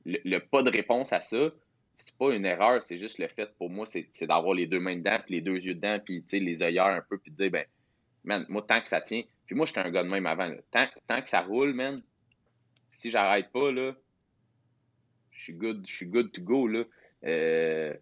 Le, 0.05 0.39
pas 0.39 0.61
de 0.61 0.69
réponse 0.69 1.11
à 1.11 1.21
ça, 1.21 1.51
c'est 1.97 2.15
pas 2.17 2.33
une 2.33 2.45
erreur, 2.45 2.83
c'est 2.83 2.99
juste 2.99 3.17
le 3.17 3.27
fait, 3.27 3.55
pour 3.57 3.69
moi, 3.69 3.85
c'est 3.85 4.25
d'avoir 4.25 4.53
les 4.53 4.67
deux 4.67 4.79
mains 4.79 4.97
dedans, 4.97 5.17
puis 5.25 5.35
les 5.35 5.41
deux 5.41 5.57
yeux 5.57 5.75
dedans, 5.75 5.99
puis 5.99 6.23
les 6.31 6.61
œillères 6.61 6.85
un 6.85 7.01
peu, 7.01 7.17
puis 7.17 7.31
de 7.31 7.37
dire, 7.37 7.51
ben, 7.51 7.65
man, 8.23 8.45
moi, 8.49 8.61
tant 8.61 8.81
que 8.81 8.87
ça 8.87 9.01
tient, 9.01 9.23
puis 9.45 9.55
moi, 9.55 9.65
j'étais 9.65 9.79
un 9.79 9.91
gars 9.91 10.03
de 10.03 10.09
même 10.09 10.25
avant, 10.25 10.53
Tant, 10.71 10.87
tant, 11.07 11.21
que 11.21 11.29
ça 11.29 11.41
roule, 11.41 11.73
man, 11.73 12.01
si 12.91 13.09
j'arrête 13.09 13.51
pas, 13.51 13.71
là, 13.71 13.93
je 15.31 15.43
suis 15.43 15.53
good, 15.53 15.85
je 15.87 15.93
suis 15.93 16.05
good 16.05 16.31
to 16.31 16.41
go, 16.41 16.67
là. 16.67 16.83
Euh, 17.25 17.93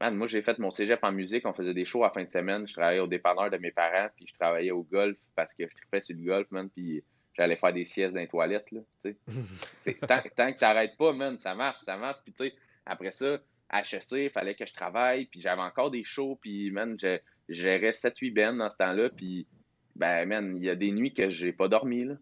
man, 0.00 0.14
moi, 0.14 0.26
j'ai 0.26 0.42
fait 0.42 0.58
mon 0.58 0.70
cégep 0.70 1.02
en 1.02 1.12
musique, 1.12 1.46
on 1.46 1.52
faisait 1.52 1.74
des 1.74 1.84
shows 1.84 2.04
à 2.04 2.10
fin 2.10 2.24
de 2.24 2.30
semaine, 2.30 2.66
je 2.66 2.72
travaillais 2.72 3.00
au 3.00 3.06
dépanneur 3.06 3.50
de 3.50 3.56
mes 3.58 3.70
parents, 3.70 4.08
puis 4.16 4.26
je 4.26 4.34
travaillais 4.34 4.70
au 4.70 4.82
golf 4.82 5.16
parce 5.34 5.54
que 5.54 5.64
je 5.68 5.74
trippais 5.74 6.00
sur 6.00 6.16
le 6.16 6.22
golf, 6.22 6.50
man, 6.50 6.68
puis 6.70 7.02
j'allais 7.36 7.56
faire 7.56 7.72
des 7.72 7.84
siestes 7.84 8.14
dans 8.14 8.20
les 8.20 8.28
toilettes. 8.28 8.70
Là, 8.72 8.80
tant, 10.06 10.22
tant, 10.36 10.52
que 10.52 10.58
t'arrêtes 10.58 10.96
pas, 10.96 11.12
man, 11.12 11.38
ça 11.38 11.54
marche, 11.54 11.80
ça 11.82 11.96
marche. 11.96 12.18
Puis, 12.24 12.32
tu 12.32 12.44
sais, 12.46 12.54
après 12.86 13.12
ça, 13.12 13.38
HEC, 13.72 14.12
il 14.12 14.30
fallait 14.30 14.54
que 14.54 14.66
je 14.66 14.72
travaille, 14.72 15.26
puis 15.26 15.40
j'avais 15.40 15.62
encore 15.62 15.90
des 15.90 16.04
shows, 16.04 16.38
puis, 16.40 16.70
man, 16.70 16.96
je, 17.00 17.18
gérais 17.48 17.92
7-8 17.92 18.34
bennes 18.34 18.58
dans 18.58 18.70
ce 18.70 18.76
temps-là, 18.76 19.10
puis, 19.10 19.46
ben, 19.96 20.26
man, 20.26 20.56
il 20.56 20.64
y 20.64 20.70
a 20.70 20.76
des 20.76 20.92
nuits 20.92 21.14
que 21.14 21.30
j'ai 21.30 21.52
pas 21.52 21.68
dormi, 21.68 22.04
là. 22.04 22.14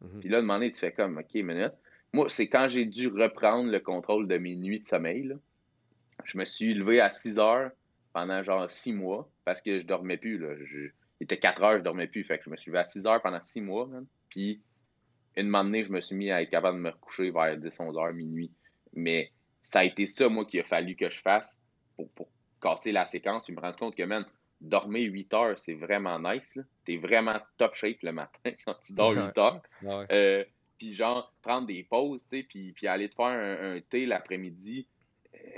Mhm. 0.00 0.20
Puis 0.20 0.28
là, 0.28 0.40
de 0.40 0.46
moment 0.46 0.68
tu 0.68 0.74
fais 0.74 0.92
comme, 0.92 1.18
OK, 1.18 1.34
minute. 1.34 1.72
Moi, 2.12 2.28
c'est 2.28 2.48
quand 2.48 2.68
j'ai 2.68 2.84
dû 2.84 3.08
reprendre 3.08 3.70
le 3.70 3.80
contrôle 3.80 4.28
de 4.28 4.36
mes 4.36 4.54
nuits 4.54 4.80
de 4.80 4.86
sommeil. 4.86 5.34
Je 6.24 6.38
me 6.38 6.44
suis 6.44 6.74
levé 6.74 7.00
à 7.00 7.12
6 7.12 7.38
heures 7.38 7.70
pendant 8.12 8.42
genre 8.42 8.70
6 8.70 8.92
mois 8.92 9.30
parce 9.44 9.62
que 9.62 9.78
je 9.78 9.86
dormais 9.86 10.16
plus. 10.16 10.38
Là. 10.38 10.54
il 11.20 11.24
était 11.24 11.38
4 11.38 11.62
heures, 11.62 11.78
je 11.78 11.82
dormais 11.82 12.06
plus. 12.06 12.24
Fait 12.24 12.38
que 12.38 12.44
je 12.44 12.50
me 12.50 12.56
suis 12.56 12.70
levé 12.70 12.80
à 12.80 12.86
6 12.86 13.06
heures 13.06 13.22
pendant 13.22 13.40
6 13.44 13.60
mois. 13.60 13.88
Puis, 14.28 14.60
une 15.36 15.50
donné, 15.50 15.84
je 15.84 15.90
me 15.90 16.00
suis 16.00 16.16
mis 16.16 16.30
à 16.30 16.42
être 16.42 16.50
capable 16.50 16.78
de 16.78 16.82
me 16.82 16.90
recoucher 16.90 17.30
vers 17.30 17.56
10, 17.56 17.80
11 17.80 17.96
heures, 17.98 18.12
minuit. 18.12 18.52
Mais 18.94 19.30
ça 19.62 19.80
a 19.80 19.84
été 19.84 20.06
ça, 20.06 20.28
moi, 20.28 20.44
qu'il 20.44 20.60
a 20.60 20.64
fallu 20.64 20.94
que 20.94 21.08
je 21.08 21.18
fasse 21.18 21.58
pour, 21.96 22.10
pour 22.10 22.28
casser 22.60 22.92
la 22.92 23.06
séquence 23.06 23.44
puis 23.44 23.54
me 23.54 23.60
rendre 23.60 23.76
compte 23.76 23.96
que, 23.96 24.02
man, 24.02 24.24
dormir 24.62 25.12
8 25.12 25.34
heures, 25.34 25.58
c'est 25.58 25.74
vraiment 25.74 26.18
nice. 26.18 26.58
T'es 26.84 26.96
vraiment 26.96 27.38
top 27.58 27.74
shape 27.74 28.02
le 28.02 28.12
matin 28.12 28.50
quand 28.64 28.74
tu 28.84 28.94
dors 28.94 29.12
8 29.12 29.38
heures. 29.38 29.62
Euh, 30.10 30.44
puis 30.78 30.94
genre, 30.94 31.32
prendre 31.42 31.66
des 31.66 31.84
pauses, 31.84 32.26
tu 32.26 32.38
sais, 32.38 32.42
puis, 32.42 32.72
puis 32.72 32.86
aller 32.86 33.08
te 33.08 33.14
faire 33.14 33.26
un, 33.26 33.80
thé 33.80 34.06
l'après-midi, 34.06 34.86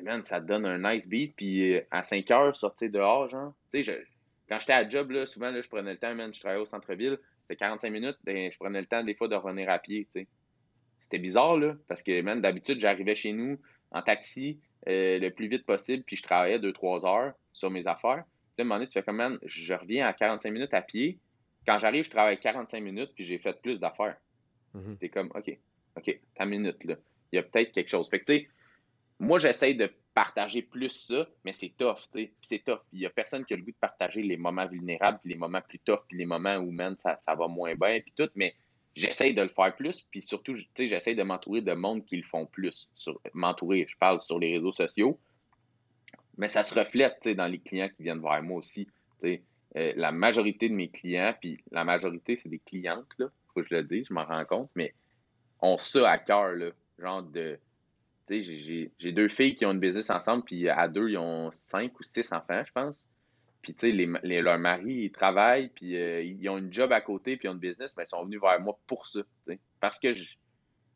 man, 0.03 0.25
ça 0.25 0.41
te 0.41 0.47
donne 0.47 0.67
un 0.67 0.79
nice 0.79 1.09
beat. 1.09 1.35
Puis 1.37 1.75
euh, 1.75 1.81
à 1.91 2.03
5 2.03 2.31
heures, 2.31 2.57
sortir 2.57 2.91
dehors, 2.91 3.29
genre, 3.29 3.55
tu 3.73 3.85
sais, 3.85 4.05
quand 4.49 4.61
j'étais 4.61 4.73
à 4.73 4.89
job, 4.89 5.11
là, 5.11 5.27
souvent, 5.27 5.51
là, 5.51 5.61
je 5.63 5.69
prenais 5.69 5.93
le 5.93 5.99
temps, 5.99 6.15
man, 6.15 6.33
je 6.33 6.41
travaillais 6.41 6.61
au 6.61 6.67
centre-ville, 6.67 7.19
c'était 7.43 7.57
45 7.57 7.91
minutes, 7.91 8.19
ben, 8.25 8.51
je 8.51 8.57
prenais 8.59 8.81
le 8.81 8.87
temps 8.87 9.03
des 9.03 9.15
fois 9.15 9.29
de 9.29 9.35
revenir 9.35 9.71
à 9.71 9.79
pied, 9.79 10.05
tu 10.05 10.21
sais. 10.21 10.29
C'était 11.01 11.19
bizarre, 11.19 11.59
là, 11.59 11.77
parce 11.89 12.03
que, 12.03 12.21
man, 12.23 12.41
d'habitude, 12.41 12.81
j'arrivais 12.81 13.15
chez 13.15 13.33
nous 13.33 13.59
en 13.91 14.03
taxi 14.03 14.59
euh, 14.89 15.19
le 15.19 15.31
plus 15.31 15.49
vite 15.49 15.65
possible, 15.65 16.03
puis 16.03 16.17
je 16.17 16.23
travaillais 16.23 16.59
2-3 16.59 17.07
heures 17.07 17.35
sur 17.53 17.71
mes 17.71 17.87
affaires. 17.87 18.25
Puis 18.55 18.61
à 18.61 18.63
un 18.63 18.65
moment 18.65 18.77
donné, 18.77 18.89
tu 18.89 18.95
fais 18.95 19.03
comme, 19.03 19.17
man, 19.17 19.39
je 19.45 19.75
reviens 19.75 20.07
à 20.07 20.13
45 20.13 20.51
minutes 20.51 20.75
à 20.75 20.83
pied. 20.83 21.19
Quand 21.67 21.79
j'arrive, 21.79 22.05
je 22.05 22.11
travaille 22.11 22.39
45 22.39 22.81
minutes, 22.81 23.11
puis 23.15 23.25
j'ai 23.25 23.39
fait 23.39 23.61
plus 23.61 23.81
d'affaires. 23.81 24.17
Mhm. 24.75 24.97
T'es 24.99 25.09
comme, 25.09 25.31
OK, 25.35 25.57
OK, 25.97 26.21
ta 26.35 26.45
minute, 26.45 26.83
là. 26.85 26.97
Il 27.33 27.37
y 27.37 27.39
a 27.39 27.43
peut-être 27.43 27.73
quelque 27.73 27.91
chose. 27.91 28.09
Fait 28.09 28.21
que, 28.21 28.25
tu 28.27 28.39
sais, 28.39 28.49
moi, 29.19 29.39
j'essaie 29.39 29.75
de 29.75 29.91
partager 30.13 30.63
plus 30.63 30.91
ça, 30.91 31.27
mais 31.45 31.53
c'est 31.53 31.73
tough, 31.77 32.09
tu 32.13 32.25
sais. 32.25 32.33
C'est 32.43 32.65
tough. 32.65 32.81
Il 32.93 33.01
n'y 33.01 33.07
a 33.07 33.11
personne 33.11 33.45
qui 33.45 33.55
a 33.55 33.57
le 33.57 33.63
goût 33.63 33.73
de 33.73 33.77
partager 33.81 34.23
les 34.23 34.37
moments 34.37 34.67
vulnérables, 34.67 35.19
puis 35.23 35.31
les 35.31 35.39
moments 35.39 35.61
plus 35.61 35.79
tough, 35.81 36.01
puis 36.09 36.19
les 36.19 36.27
moments 36.27 36.57
où, 36.57 36.71
man, 36.71 36.97
ça, 36.99 37.19
ça 37.25 37.35
va 37.35 37.49
moins 37.49 37.75
bien, 37.75 38.01
puis 38.01 38.13
tout. 38.17 38.29
Mais 38.35 38.55
j'essaie 38.95 39.33
de 39.33 39.43
le 39.43 39.49
faire 39.49 39.75
plus, 39.75 40.03
puis 40.11 40.23
surtout, 40.23 40.55
tu 40.55 40.69
sais, 40.77 40.89
j'essaie 40.89 41.15
de 41.15 41.23
m'entourer 41.23 41.61
de 41.61 41.73
monde 41.73 42.05
qui 42.05 42.17
le 42.17 42.23
font 42.23 42.47
plus. 42.47 42.89
M'entourer, 43.33 43.87
je 43.89 43.97
parle 43.97 44.21
sur 44.21 44.39
les 44.39 44.57
réseaux 44.57 44.73
sociaux, 44.73 45.19
mais 46.37 46.49
ça 46.49 46.63
se 46.63 46.75
reflète 46.79 47.29
dans 47.29 47.47
les 47.47 47.59
clients 47.61 47.89
qui 47.89 48.03
viennent 48.03 48.21
voir 48.21 48.43
moi 48.43 48.59
aussi. 48.59 48.89
Euh, 49.25 49.93
la 49.97 50.13
majorité 50.13 50.69
de 50.69 50.75
mes 50.75 50.89
clients, 50.89 51.35
puis 51.41 51.61
la 51.73 51.85
majorité, 51.85 52.37
c'est 52.37 52.49
des 52.49 52.61
clientes, 52.61 53.09
là, 53.19 53.27
faut 53.53 53.63
que 53.63 53.69
je 53.69 53.75
le 53.75 53.83
dise, 53.83 54.07
je 54.09 54.15
m'en 54.15 54.25
rends 54.25 54.45
compte, 54.45 54.71
mais 54.75 54.95
ont 55.61 55.79
ça 55.79 56.11
à 56.11 56.19
cœur, 56.19 56.53
là, 56.53 56.71
genre 56.99 57.23
de. 57.23 57.59
J'ai 58.29 59.13
deux 59.13 59.29
filles 59.29 59.55
qui 59.55 59.67
ont 59.67 59.73
une 59.73 59.81
business 59.81 60.11
ensemble, 60.11 60.45
puis 60.45 60.69
à 60.69 60.89
deux, 60.89 61.11
ils 61.11 61.19
ont 61.19 61.51
cinq 61.53 61.99
ou 61.99 62.03
six 62.03 62.33
enfants, 62.33 62.63
je 62.65 62.73
pense. 62.73 63.09
Puis, 63.63 63.75
tu 63.75 63.91
sais, 63.91 63.93
les, 63.93 64.43
leurs 64.43 64.59
maris, 64.59 65.05
ils 65.05 65.11
travaillent, 65.11 65.71
puis 65.71 65.97
euh, 65.97 66.23
ils 66.23 66.49
ont 66.49 66.59
une 66.59 66.73
job 66.73 66.93
à 66.93 67.01
côté, 67.01 67.37
puis 67.37 67.47
ils 67.47 67.51
ont 67.51 67.55
une 67.55 67.59
business, 67.59 67.97
mais 67.97 68.05
ils 68.05 68.09
sont 68.09 68.25
venus 68.25 68.41
vers 68.41 68.61
moi 68.61 68.79
pour 68.87 69.07
ça, 69.07 69.21
parce 69.81 69.99
que 69.99 70.09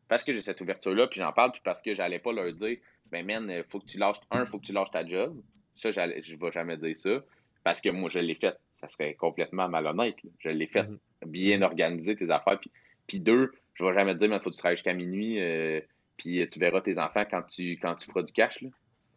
parce 0.06 0.24
que 0.24 0.32
j'ai 0.32 0.40
cette 0.40 0.60
ouverture-là, 0.60 1.06
puis 1.06 1.20
j'en 1.20 1.32
parle, 1.32 1.52
puis 1.52 1.60
parce 1.62 1.82
que 1.82 1.94
j'allais 1.94 2.18
pas 2.18 2.32
leur 2.32 2.50
dire, 2.54 2.78
ben 3.10 3.24
man, 3.24 3.62
faut 3.68 3.78
que 3.78 3.86
tu 3.86 3.98
lâches, 3.98 4.20
un, 4.30 4.46
faut 4.46 4.58
que 4.58 4.64
tu 4.64 4.72
lâches 4.72 4.90
ta 4.90 5.06
job. 5.06 5.40
Ça, 5.76 5.92
je 5.92 6.00
ne 6.00 6.38
vais 6.38 6.52
jamais 6.52 6.76
dire 6.76 6.96
ça. 6.96 7.22
Parce 7.62 7.80
que 7.80 7.90
moi, 7.90 8.08
je 8.10 8.18
l'ai 8.18 8.34
fait. 8.34 8.56
Ça 8.72 8.88
serait 8.88 9.14
complètement 9.14 9.68
malhonnête. 9.68 10.16
Je 10.38 10.48
l'ai 10.48 10.66
fait. 10.66 10.84
Mm-hmm. 10.84 11.26
Bien 11.26 11.62
organiser 11.62 12.16
tes 12.16 12.30
affaires. 12.30 12.58
Puis, 12.58 12.70
puis 13.06 13.20
deux, 13.20 13.52
je 13.74 13.84
ne 13.84 13.88
vais 13.88 13.94
jamais 13.94 14.14
dire, 14.14 14.32
il 14.32 14.40
faut 14.40 14.50
que 14.50 14.54
tu 14.54 14.60
travailles 14.60 14.76
jusqu'à 14.76 14.94
minuit. 14.94 15.40
Euh, 15.40 15.80
puis 16.18 16.46
tu 16.48 16.58
verras 16.58 16.82
tes 16.82 16.98
enfants 16.98 17.24
quand 17.30 17.42
tu, 17.42 17.72
quand 17.72 17.94
tu 17.94 18.06
feras 18.06 18.22
du 18.22 18.32
cash. 18.32 18.60
Là. 18.60 18.68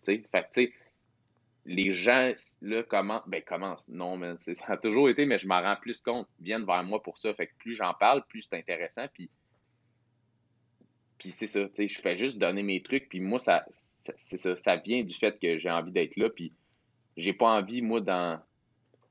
Fait 0.05 0.21
tu 0.21 0.27
sais, 0.51 0.73
les 1.65 1.93
gens, 1.93 2.31
là, 2.61 2.83
commencent. 2.83 3.27
Ben, 3.27 3.41
commencent. 3.41 3.87
Non, 3.89 4.15
mais 4.15 4.35
ça 4.53 4.73
a 4.73 4.77
toujours 4.77 5.09
été, 5.09 5.25
mais 5.25 5.39
je 5.39 5.47
m'en 5.47 5.61
rends 5.61 5.75
plus 5.75 5.99
compte. 5.99 6.27
viennent 6.39 6.65
vers 6.65 6.83
moi 6.83 7.03
pour 7.03 7.17
ça. 7.17 7.33
Fait 7.33 7.47
que 7.47 7.53
plus 7.57 7.75
j'en 7.75 7.93
parle, 7.93 8.23
plus 8.27 8.43
c'est 8.43 8.57
intéressant. 8.57 9.05
Puis 9.13 9.29
c'est 11.29 11.47
ça, 11.47 11.67
tu 11.67 11.75
sais, 11.75 11.87
je 11.87 12.01
fais 12.01 12.17
juste 12.17 12.39
donner 12.39 12.63
mes 12.63 12.81
trucs, 12.81 13.07
puis 13.07 13.19
moi, 13.19 13.37
ça, 13.37 13.63
ça, 13.71 14.57
ça 14.57 14.75
vient 14.77 15.03
du 15.03 15.13
fait 15.13 15.39
que 15.39 15.59
j'ai 15.59 15.69
envie 15.69 15.91
d'être 15.91 16.15
là, 16.15 16.29
puis 16.29 16.51
j'ai 17.15 17.33
pas 17.33 17.49
envie, 17.49 17.83
moi, 17.83 18.01
dans. 18.01 18.41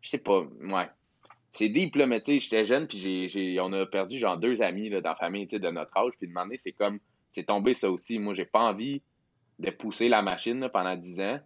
Je 0.01 0.11
sais 0.11 0.18
pas, 0.18 0.41
ouais. 0.41 0.88
C'est 1.53 1.68
deep, 1.68 1.97
là, 1.97 2.07
mais 2.07 2.20
tu 2.20 2.32
sais, 2.32 2.41
j'étais 2.41 2.64
jeune, 2.64 2.88
puis 2.88 3.28
j'ai, 3.28 3.61
on 3.61 3.72
a 3.72 3.86
perdu, 3.86 4.18
genre, 4.18 4.38
deux 4.38 4.62
amis, 4.62 4.88
là, 4.88 5.01
dans 5.01 5.11
la 5.11 5.16
famille, 5.16 5.47
tu 5.47 5.57
sais, 5.57 5.61
de 5.61 5.68
notre 5.68 5.97
âge, 5.97 6.12
puis 6.18 6.26
demander, 6.26 6.59
c'est 6.59 6.72
comme, 6.72 6.99
c'est 7.33 7.45
tombé 7.45 7.74
ça 7.74 7.91
aussi. 7.91 8.18
Moi, 8.18 8.35
j'ai 8.35 8.45
pas 8.45 8.62
envie 8.62 9.03
de 9.59 9.70
pousser 9.70 10.09
la 10.09 10.22
machine, 10.22 10.68
pendant 10.72 10.97
dix 10.97 11.20
ans 11.20 11.41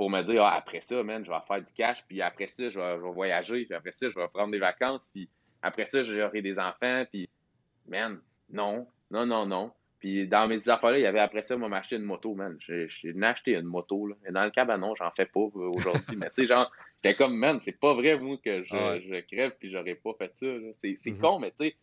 pour 0.00 0.08
me 0.08 0.22
dire, 0.22 0.42
ah, 0.42 0.54
après 0.54 0.80
ça, 0.80 1.02
man, 1.02 1.22
je 1.22 1.30
vais 1.30 1.36
faire 1.46 1.60
du 1.60 1.72
cash, 1.74 2.06
puis 2.08 2.22
après 2.22 2.46
ça, 2.46 2.70
je 2.70 2.80
vais, 2.80 2.96
je 2.96 3.02
vais 3.02 3.12
voyager, 3.12 3.66
puis 3.66 3.74
après 3.74 3.92
ça, 3.92 4.08
je 4.08 4.14
vais 4.14 4.28
prendre 4.28 4.50
des 4.50 4.58
vacances, 4.58 5.06
puis 5.12 5.28
après 5.60 5.84
ça, 5.84 6.02
j'aurai 6.04 6.40
des 6.40 6.58
enfants, 6.58 7.04
puis, 7.12 7.28
man, 7.86 8.18
non, 8.48 8.86
non, 9.10 9.26
non, 9.26 9.44
non. 9.44 9.72
Puis 9.98 10.26
dans 10.26 10.48
mes 10.48 10.70
affaires-là, 10.70 10.98
il 10.98 11.02
y 11.02 11.06
avait 11.06 11.20
après 11.20 11.42
ça, 11.42 11.54
moi, 11.58 11.68
m'acheter 11.68 11.96
une 11.96 12.04
moto, 12.04 12.34
man. 12.34 12.56
J'ai 12.60 12.88
acheté 13.20 13.52
une 13.52 13.66
moto, 13.66 14.06
là. 14.06 14.14
Et 14.26 14.32
dans 14.32 14.44
le 14.44 14.50
cabanon, 14.50 14.94
j'en 14.94 15.10
fais 15.14 15.26
pas 15.26 15.40
euh, 15.40 15.68
aujourd'hui. 15.68 16.16
mais 16.16 16.30
tu 16.30 16.42
sais, 16.42 16.46
genre, 16.46 16.72
j'étais 16.96 17.14
comme, 17.14 17.36
man, 17.36 17.60
c'est 17.60 17.78
pas 17.78 17.92
vrai, 17.92 18.18
moi, 18.18 18.38
que 18.42 18.62
je, 18.62 19.02
je 19.06 19.20
crève 19.20 19.52
puis 19.60 19.70
j'aurais 19.70 19.96
pas 19.96 20.14
fait 20.16 20.34
ça. 20.34 20.46
C'est 20.76 20.92
mm-hmm. 20.92 21.18
con, 21.18 21.38
mais 21.38 21.50
tu 21.50 21.66
sais, 21.66 21.76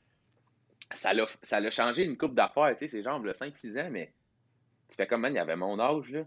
ça 0.93 1.13
l'a 1.13 1.69
changé 1.69 2.03
une 2.03 2.17
coupe 2.17 2.33
d'affaires, 2.33 2.71
tu 2.73 2.79
sais, 2.79 2.87
c'est 2.87 3.03
genre 3.03 3.19
le 3.19 3.33
5-6 3.33 3.79
ans, 3.81 3.89
mais 3.91 4.13
tu 4.89 4.95
fais 4.95 5.07
comme, 5.07 5.21
man, 5.21 5.33
il 5.33 5.37
y 5.37 5.39
avait 5.39 5.55
mon 5.55 5.79
âge, 5.79 6.09
là. 6.11 6.23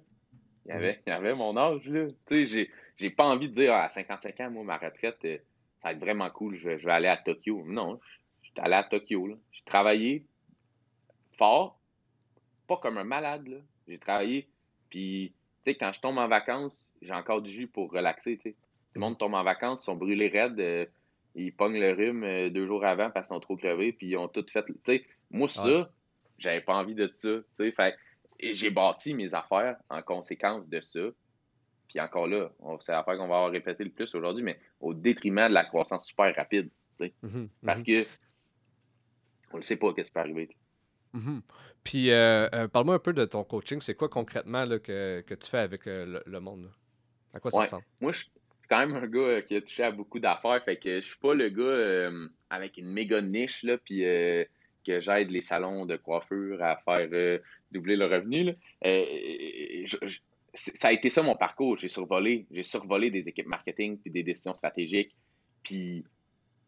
Il 0.66 0.68
y 0.68 0.72
avait, 0.72 1.00
il 1.06 1.11
y 1.11 1.12
avait 1.12 1.34
mon 1.34 1.56
âge, 1.56 1.86
là. 1.86 2.06
Tu 2.26 2.46
sais, 2.46 2.70
j'ai 2.98 3.11
pas 3.11 3.24
envie 3.24 3.48
de 3.48 3.54
dire, 3.54 3.72
ah, 3.72 3.84
à 3.84 3.88
55 3.88 4.40
ans, 4.40 4.50
moi, 4.50 4.64
ma 4.64 4.76
retraite, 4.76 5.18
euh, 5.24 5.38
ça 5.80 5.88
va 5.88 5.92
être 5.92 6.00
vraiment 6.00 6.28
cool, 6.30 6.56
je 6.56 6.68
vais, 6.68 6.78
je 6.78 6.84
vais 6.84 6.92
aller 6.92 7.08
à 7.08 7.16
Tokyo. 7.16 7.64
Non, 7.66 7.98
je 8.42 8.48
suis 8.48 8.61
allé 8.61 8.74
à 8.74 8.84
Tokyo, 8.84 9.26
là. 9.26 9.36
J'ai 9.52 9.64
travaillé 9.64 10.26
fort, 11.38 11.80
pas 12.66 12.76
comme 12.76 12.98
un 12.98 13.04
malade. 13.04 13.48
Là. 13.48 13.56
J'ai 13.88 13.98
travaillé. 13.98 14.48
Puis, 14.90 15.32
tu 15.64 15.72
sais, 15.72 15.78
quand 15.78 15.92
je 15.92 16.00
tombe 16.00 16.18
en 16.18 16.28
vacances, 16.28 16.92
j'ai 17.00 17.14
encore 17.14 17.40
du 17.40 17.50
jus 17.50 17.66
pour 17.66 17.90
relaxer. 17.90 18.36
Tu 18.36 18.50
sais. 18.50 18.52
Tout 18.52 18.94
le 18.96 19.00
monde 19.00 19.18
tombe 19.18 19.34
en 19.34 19.42
vacances, 19.42 19.82
ils 19.82 19.84
sont 19.86 19.96
brûlés 19.96 20.28
raides. 20.28 20.61
Euh, 20.61 20.86
ils 21.34 21.54
pognent 21.54 21.78
le 21.78 21.92
rhume 21.92 22.24
euh, 22.24 22.50
deux 22.50 22.66
jours 22.66 22.84
avant 22.84 23.10
parce 23.10 23.28
qu'ils 23.28 23.34
sont 23.34 23.40
trop 23.40 23.56
crevés. 23.56 23.92
Puis, 23.92 24.08
ils 24.08 24.16
ont 24.16 24.28
tout 24.28 24.44
fait. 24.48 24.64
Tu 24.64 24.74
sais, 24.84 25.06
moi, 25.30 25.48
ça, 25.48 25.90
j'avais 26.38 26.60
pas 26.60 26.74
envie 26.74 26.94
de 26.94 27.08
ça. 27.12 27.30
Tu 27.58 27.64
sais, 27.64 27.72
fait 27.72 27.94
j'ai 28.42 28.70
bâti 28.70 29.12
mes 29.14 29.34
affaires 29.34 29.76
en 29.90 30.02
conséquence 30.02 30.66
de 30.68 30.80
ça. 30.80 31.00
Puis 31.88 32.00
encore 32.00 32.28
là, 32.28 32.50
c'est 32.80 32.92
l'affaire 32.92 33.16
qu'on 33.18 33.28
va 33.28 33.36
avoir 33.36 33.50
répété 33.50 33.84
le 33.84 33.90
plus 33.90 34.14
aujourd'hui, 34.14 34.42
mais 34.42 34.58
au 34.80 34.94
détriment 34.94 35.48
de 35.48 35.54
la 35.54 35.64
croissance 35.64 36.06
super 36.06 36.34
rapide. 36.34 36.70
Tu 36.96 37.06
sais. 37.06 37.14
Mm-hmm, 37.22 37.48
parce 37.66 37.80
mm-hmm. 37.82 38.04
que 38.04 38.08
on 39.52 39.56
ne 39.58 39.62
sait 39.62 39.76
pas 39.76 39.90
ce 39.96 40.02
qui 40.02 40.10
peut 40.10 40.20
arriver. 40.20 40.56
Mhm. 41.12 41.42
Puis, 41.82 42.10
euh, 42.10 42.48
euh, 42.54 42.68
parle-moi 42.68 42.96
un 42.96 43.00
peu 43.00 43.12
de 43.12 43.24
ton 43.24 43.42
coaching. 43.44 43.80
C'est 43.80 43.94
quoi 43.94 44.08
concrètement 44.08 44.64
là, 44.64 44.78
que, 44.78 45.22
que, 45.26 45.34
tu 45.34 45.48
fais 45.48 45.58
avec 45.58 45.86
euh, 45.86 46.20
le, 46.24 46.40
monde? 46.40 46.70
À 47.32 47.40
quoi 47.40 47.50
ça 47.50 47.60
ressemble? 47.60 47.84
Moi, 48.00 48.12
je 48.12 48.24
quand 48.70 48.86
même 48.86 48.94
un 48.94 49.06
gars 49.08 49.42
qui 49.42 49.56
a 49.56 49.60
touché 49.60 49.82
à 49.82 49.90
beaucoup 49.90 50.20
d'affaires. 50.20 50.62
Fait 50.64 50.76
que 50.76 51.00
je 51.00 51.06
suis 51.06 51.18
pas 51.18 51.34
le 51.34 51.48
gars 51.48 52.10
avec 52.48 52.78
une 52.78 52.92
méga 52.92 53.20
niche, 53.20 53.64
là, 53.64 53.76
puis 53.76 54.00
que 54.00 55.00
j'aide 55.00 55.30
les 55.30 55.42
salons 55.42 55.84
de 55.84 55.96
coiffure 55.96 56.62
à 56.62 56.76
faire 56.76 57.40
doubler 57.72 57.96
le 57.96 58.06
revenu. 58.06 58.54
ça 60.54 60.88
a 60.88 60.92
été 60.92 61.10
ça 61.10 61.22
mon 61.22 61.34
parcours. 61.34 61.76
J'ai 61.78 61.88
survolé, 61.88 62.46
j'ai 62.50 62.62
survolé 62.62 63.10
des 63.10 63.28
équipes 63.28 63.48
marketing 63.48 63.98
puis 63.98 64.10
des 64.10 64.22
décisions 64.22 64.54
stratégiques. 64.54 65.14
Puis 65.64 66.04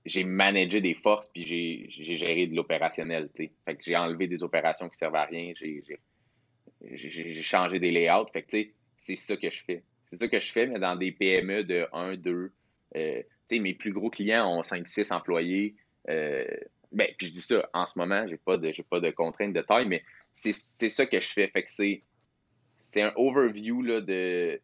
j'ai 0.04 0.24
managé 0.24 0.80
des 0.80 0.94
forces 0.94 1.28
puis 1.28 1.44
j'ai 1.44 2.16
géré 2.16 2.48
de 2.48 2.56
l'opérationnel. 2.56 3.30
Fait 3.36 3.48
que 3.48 3.82
j'ai 3.84 3.96
enlevé 3.96 4.26
des 4.26 4.42
opérations 4.42 4.88
qui 4.88 4.96
servent 4.96 5.14
à 5.14 5.24
rien, 5.24 5.52
j'ai 5.56 7.42
changé 7.42 7.78
des 7.78 7.92
layouts. 7.92 8.26
Fait 8.32 8.42
que 8.42 8.64
c'est 8.98 9.16
ça 9.16 9.36
que 9.36 9.50
je 9.50 9.62
fais. 9.64 9.84
C'est 10.12 10.18
ça 10.18 10.28
que 10.28 10.38
je 10.38 10.52
fais, 10.52 10.66
mais 10.66 10.78
dans 10.78 10.94
des 10.94 11.10
PME 11.10 11.64
de 11.64 11.86
1, 11.92 12.16
2. 12.16 12.52
Euh, 12.96 13.22
mes 13.50 13.74
plus 13.74 13.92
gros 13.92 14.10
clients 14.10 14.46
ont 14.46 14.62
5, 14.62 14.86
6 14.86 15.10
employés. 15.10 15.74
Euh, 16.08 16.46
ben, 16.90 17.08
puis 17.16 17.28
je 17.28 17.32
dis 17.32 17.40
ça, 17.40 17.68
en 17.72 17.86
ce 17.86 17.98
moment, 17.98 18.26
j'ai 18.26 18.36
pas 18.36 18.58
de 18.58 18.72
pas 18.82 19.00
de 19.00 19.10
contraintes 19.10 19.54
de 19.54 19.62
taille, 19.62 19.88
mais 19.88 20.02
c'est 20.34 20.52
ça 20.90 21.06
que 21.06 21.18
je 21.18 21.28
fais. 21.28 21.48
Fait 21.48 21.62
que 21.62 21.70
c'est 21.70 23.02
un 23.02 23.12
overview 23.16 23.82
là, 23.82 24.00
de 24.00 24.60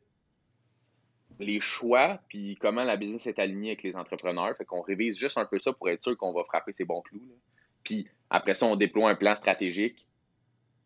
les 1.40 1.60
choix, 1.60 2.20
puis 2.28 2.56
comment 2.60 2.84
la 2.84 2.96
business 2.96 3.26
est 3.26 3.38
alignée 3.38 3.70
avec 3.70 3.82
les 3.82 3.96
entrepreneurs. 3.96 4.54
Fait 4.56 4.64
qu'on 4.64 4.82
révise 4.82 5.18
juste 5.18 5.38
un 5.38 5.46
peu 5.46 5.58
ça 5.58 5.72
pour 5.72 5.88
être 5.88 6.02
sûr 6.02 6.16
qu'on 6.16 6.32
va 6.32 6.44
frapper 6.44 6.72
ces 6.72 6.84
bons 6.84 7.00
clous. 7.00 7.22
Puis 7.84 8.08
après 8.28 8.54
ça, 8.54 8.66
on 8.66 8.76
déploie 8.76 9.08
un 9.08 9.14
plan 9.14 9.34
stratégique 9.34 10.06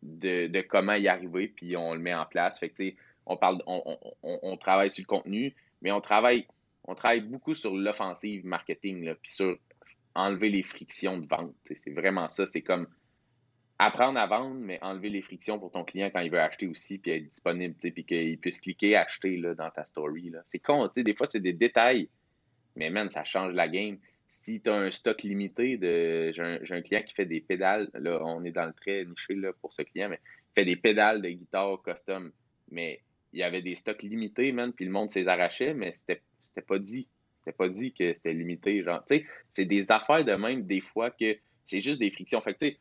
de, 0.03 0.61
comment 0.61 0.93
y 0.93 1.07
arriver, 1.07 1.47
puis 1.47 1.75
on 1.75 1.93
le 1.93 1.99
met 1.99 2.13
en 2.13 2.25
place. 2.25 2.59
Fait 2.59 2.69
que, 2.69 2.83
on, 3.25 4.57
travaille 4.57 4.91
sur 4.91 5.01
le 5.01 5.07
contenu, 5.07 5.55
mais 5.81 5.91
on 5.91 6.01
travaille, 6.01 6.45
beaucoup 7.21 7.53
sur 7.53 7.75
l'offensive 7.75 8.45
marketing, 8.45 9.13
puis 9.21 9.31
sur 9.31 9.57
enlever 10.15 10.49
les 10.49 10.63
frictions 10.63 11.17
de 11.17 11.27
vente. 11.27 11.55
C'est 11.63 11.93
vraiment 11.93 12.29
ça. 12.29 12.45
C'est 12.45 12.61
comme 12.61 12.87
apprendre 13.79 14.19
à 14.19 14.27
vendre, 14.27 14.55
mais 14.55 14.79
enlever 14.81 15.09
les 15.09 15.21
frictions 15.21 15.59
pour 15.59 15.71
ton 15.71 15.83
client 15.83 16.09
quand 16.13 16.21
il 16.21 16.31
veut 16.31 16.39
acheter 16.39 16.67
aussi, 16.67 16.97
puis 16.97 17.11
être 17.11 17.27
disponible, 17.27 17.75
puis 17.75 18.05
qu'il 18.05 18.37
puisse 18.39 18.59
cliquer 18.59 18.95
acheter 18.95 19.37
là, 19.37 19.55
dans 19.55 19.69
ta 19.71 19.85
story. 19.85 20.31
C'est 20.51 20.59
con, 20.59 20.89
des 20.95 21.15
fois, 21.15 21.27
c'est 21.27 21.39
des 21.39 21.53
détails, 21.53 22.09
mais 22.75 22.89
man, 22.89 23.09
ça 23.09 23.23
change 23.23 23.53
la 23.53 23.67
game. 23.67 23.97
Si 24.27 24.61
tu 24.61 24.69
as 24.69 24.75
un 24.75 24.91
stock 24.91 25.21
limité 25.23 25.77
de. 25.77 26.31
J'ai 26.33 26.75
un, 26.75 26.81
client 26.81 27.03
qui 27.03 27.13
fait 27.13 27.25
des 27.25 27.39
pédales, 27.41 27.89
là, 27.93 28.19
on 28.23 28.43
est 28.43 28.51
dans 28.51 28.65
le 28.65 28.73
très 28.73 29.05
niché 29.05 29.35
là, 29.35 29.53
pour 29.61 29.73
ce 29.73 29.83
client, 29.83 30.09
mais 30.09 30.19
il 30.23 30.61
fait 30.61 30.65
des 30.65 30.75
pédales 30.75 31.21
de 31.21 31.29
guitare 31.29 31.81
custom. 31.83 32.31
Mais 32.71 33.01
il 33.33 33.39
y 33.39 33.43
avait 33.43 33.61
des 33.61 33.75
stocks 33.75 34.03
limités, 34.03 34.51
man, 34.51 34.71
puis 34.71 34.85
le 34.85 34.91
monde 34.91 35.09
s'est 35.09 35.27
arrachait, 35.27 35.73
mais 35.73 35.93
c'était 35.95 36.21
pas 36.65 36.79
dit. 36.79 37.07
C'était 37.39 37.57
pas 37.57 37.67
dit 37.67 37.91
que 37.91 38.13
c'était 38.13 38.33
limité. 38.33 38.83
Genre, 38.83 39.03
tu 39.05 39.17
sais, 39.17 39.25
c'est 39.51 39.65
des 39.65 39.91
affaires 39.91 40.23
de 40.23 40.33
même, 40.33 40.65
des 40.65 40.79
fois, 40.79 41.09
que 41.11 41.37
c'est 41.65 41.81
juste 41.81 41.99
des 41.99 42.11
frictions. 42.11 42.39
Fait 42.41 42.53
que, 42.53 42.59
tu 42.59 42.71
sais, 42.71 42.79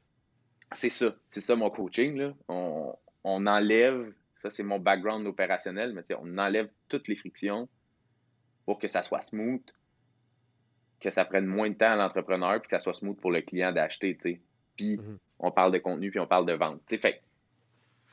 c'est 0.74 0.90
ça. 0.90 1.16
C'est 1.30 1.40
ça 1.40 1.56
mon 1.56 1.70
coaching. 1.70 2.16
Là. 2.16 2.34
On, 2.48 3.46
enlève, 3.46 4.00
ça 4.42 4.50
c'est 4.50 4.62
mon 4.62 4.78
background 4.78 5.26
opérationnel, 5.26 5.92
mais 5.94 6.02
on 6.20 6.38
enlève 6.38 6.68
toutes 6.88 7.08
les 7.08 7.16
frictions 7.16 7.68
pour 8.66 8.78
que 8.78 8.88
ça 8.88 9.02
soit 9.02 9.22
smooth, 9.22 9.62
que 11.00 11.10
ça 11.10 11.24
prenne 11.24 11.46
moins 11.46 11.70
de 11.70 11.74
temps 11.74 11.92
à 11.92 11.96
l'entrepreneur, 11.96 12.60
puis 12.60 12.68
que 12.68 12.76
ça 12.76 12.80
soit 12.80 12.94
smooth 12.94 13.18
pour 13.20 13.30
le 13.30 13.40
client 13.40 13.72
d'acheter. 13.72 14.16
Puis 14.76 14.96
mm-hmm. 14.96 15.18
on 15.40 15.50
parle 15.50 15.72
de 15.72 15.78
contenu, 15.78 16.10
puis 16.10 16.20
on 16.20 16.26
parle 16.26 16.46
de 16.46 16.52
vente. 16.52 16.80
fait 16.88 17.22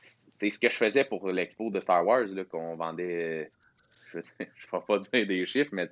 c'est 0.02 0.50
ce 0.50 0.58
que 0.58 0.70
je 0.70 0.76
faisais 0.76 1.04
pour 1.04 1.30
l'expo 1.30 1.70
de 1.70 1.80
Star 1.80 2.06
Wars, 2.06 2.26
qu'on 2.50 2.76
vendait, 2.76 3.50
je 4.12 4.18
ne 4.18 4.22
vais 4.38 4.86
pas 4.86 4.98
dire 4.98 5.26
des 5.26 5.46
chiffres, 5.46 5.70
mais 5.72 5.88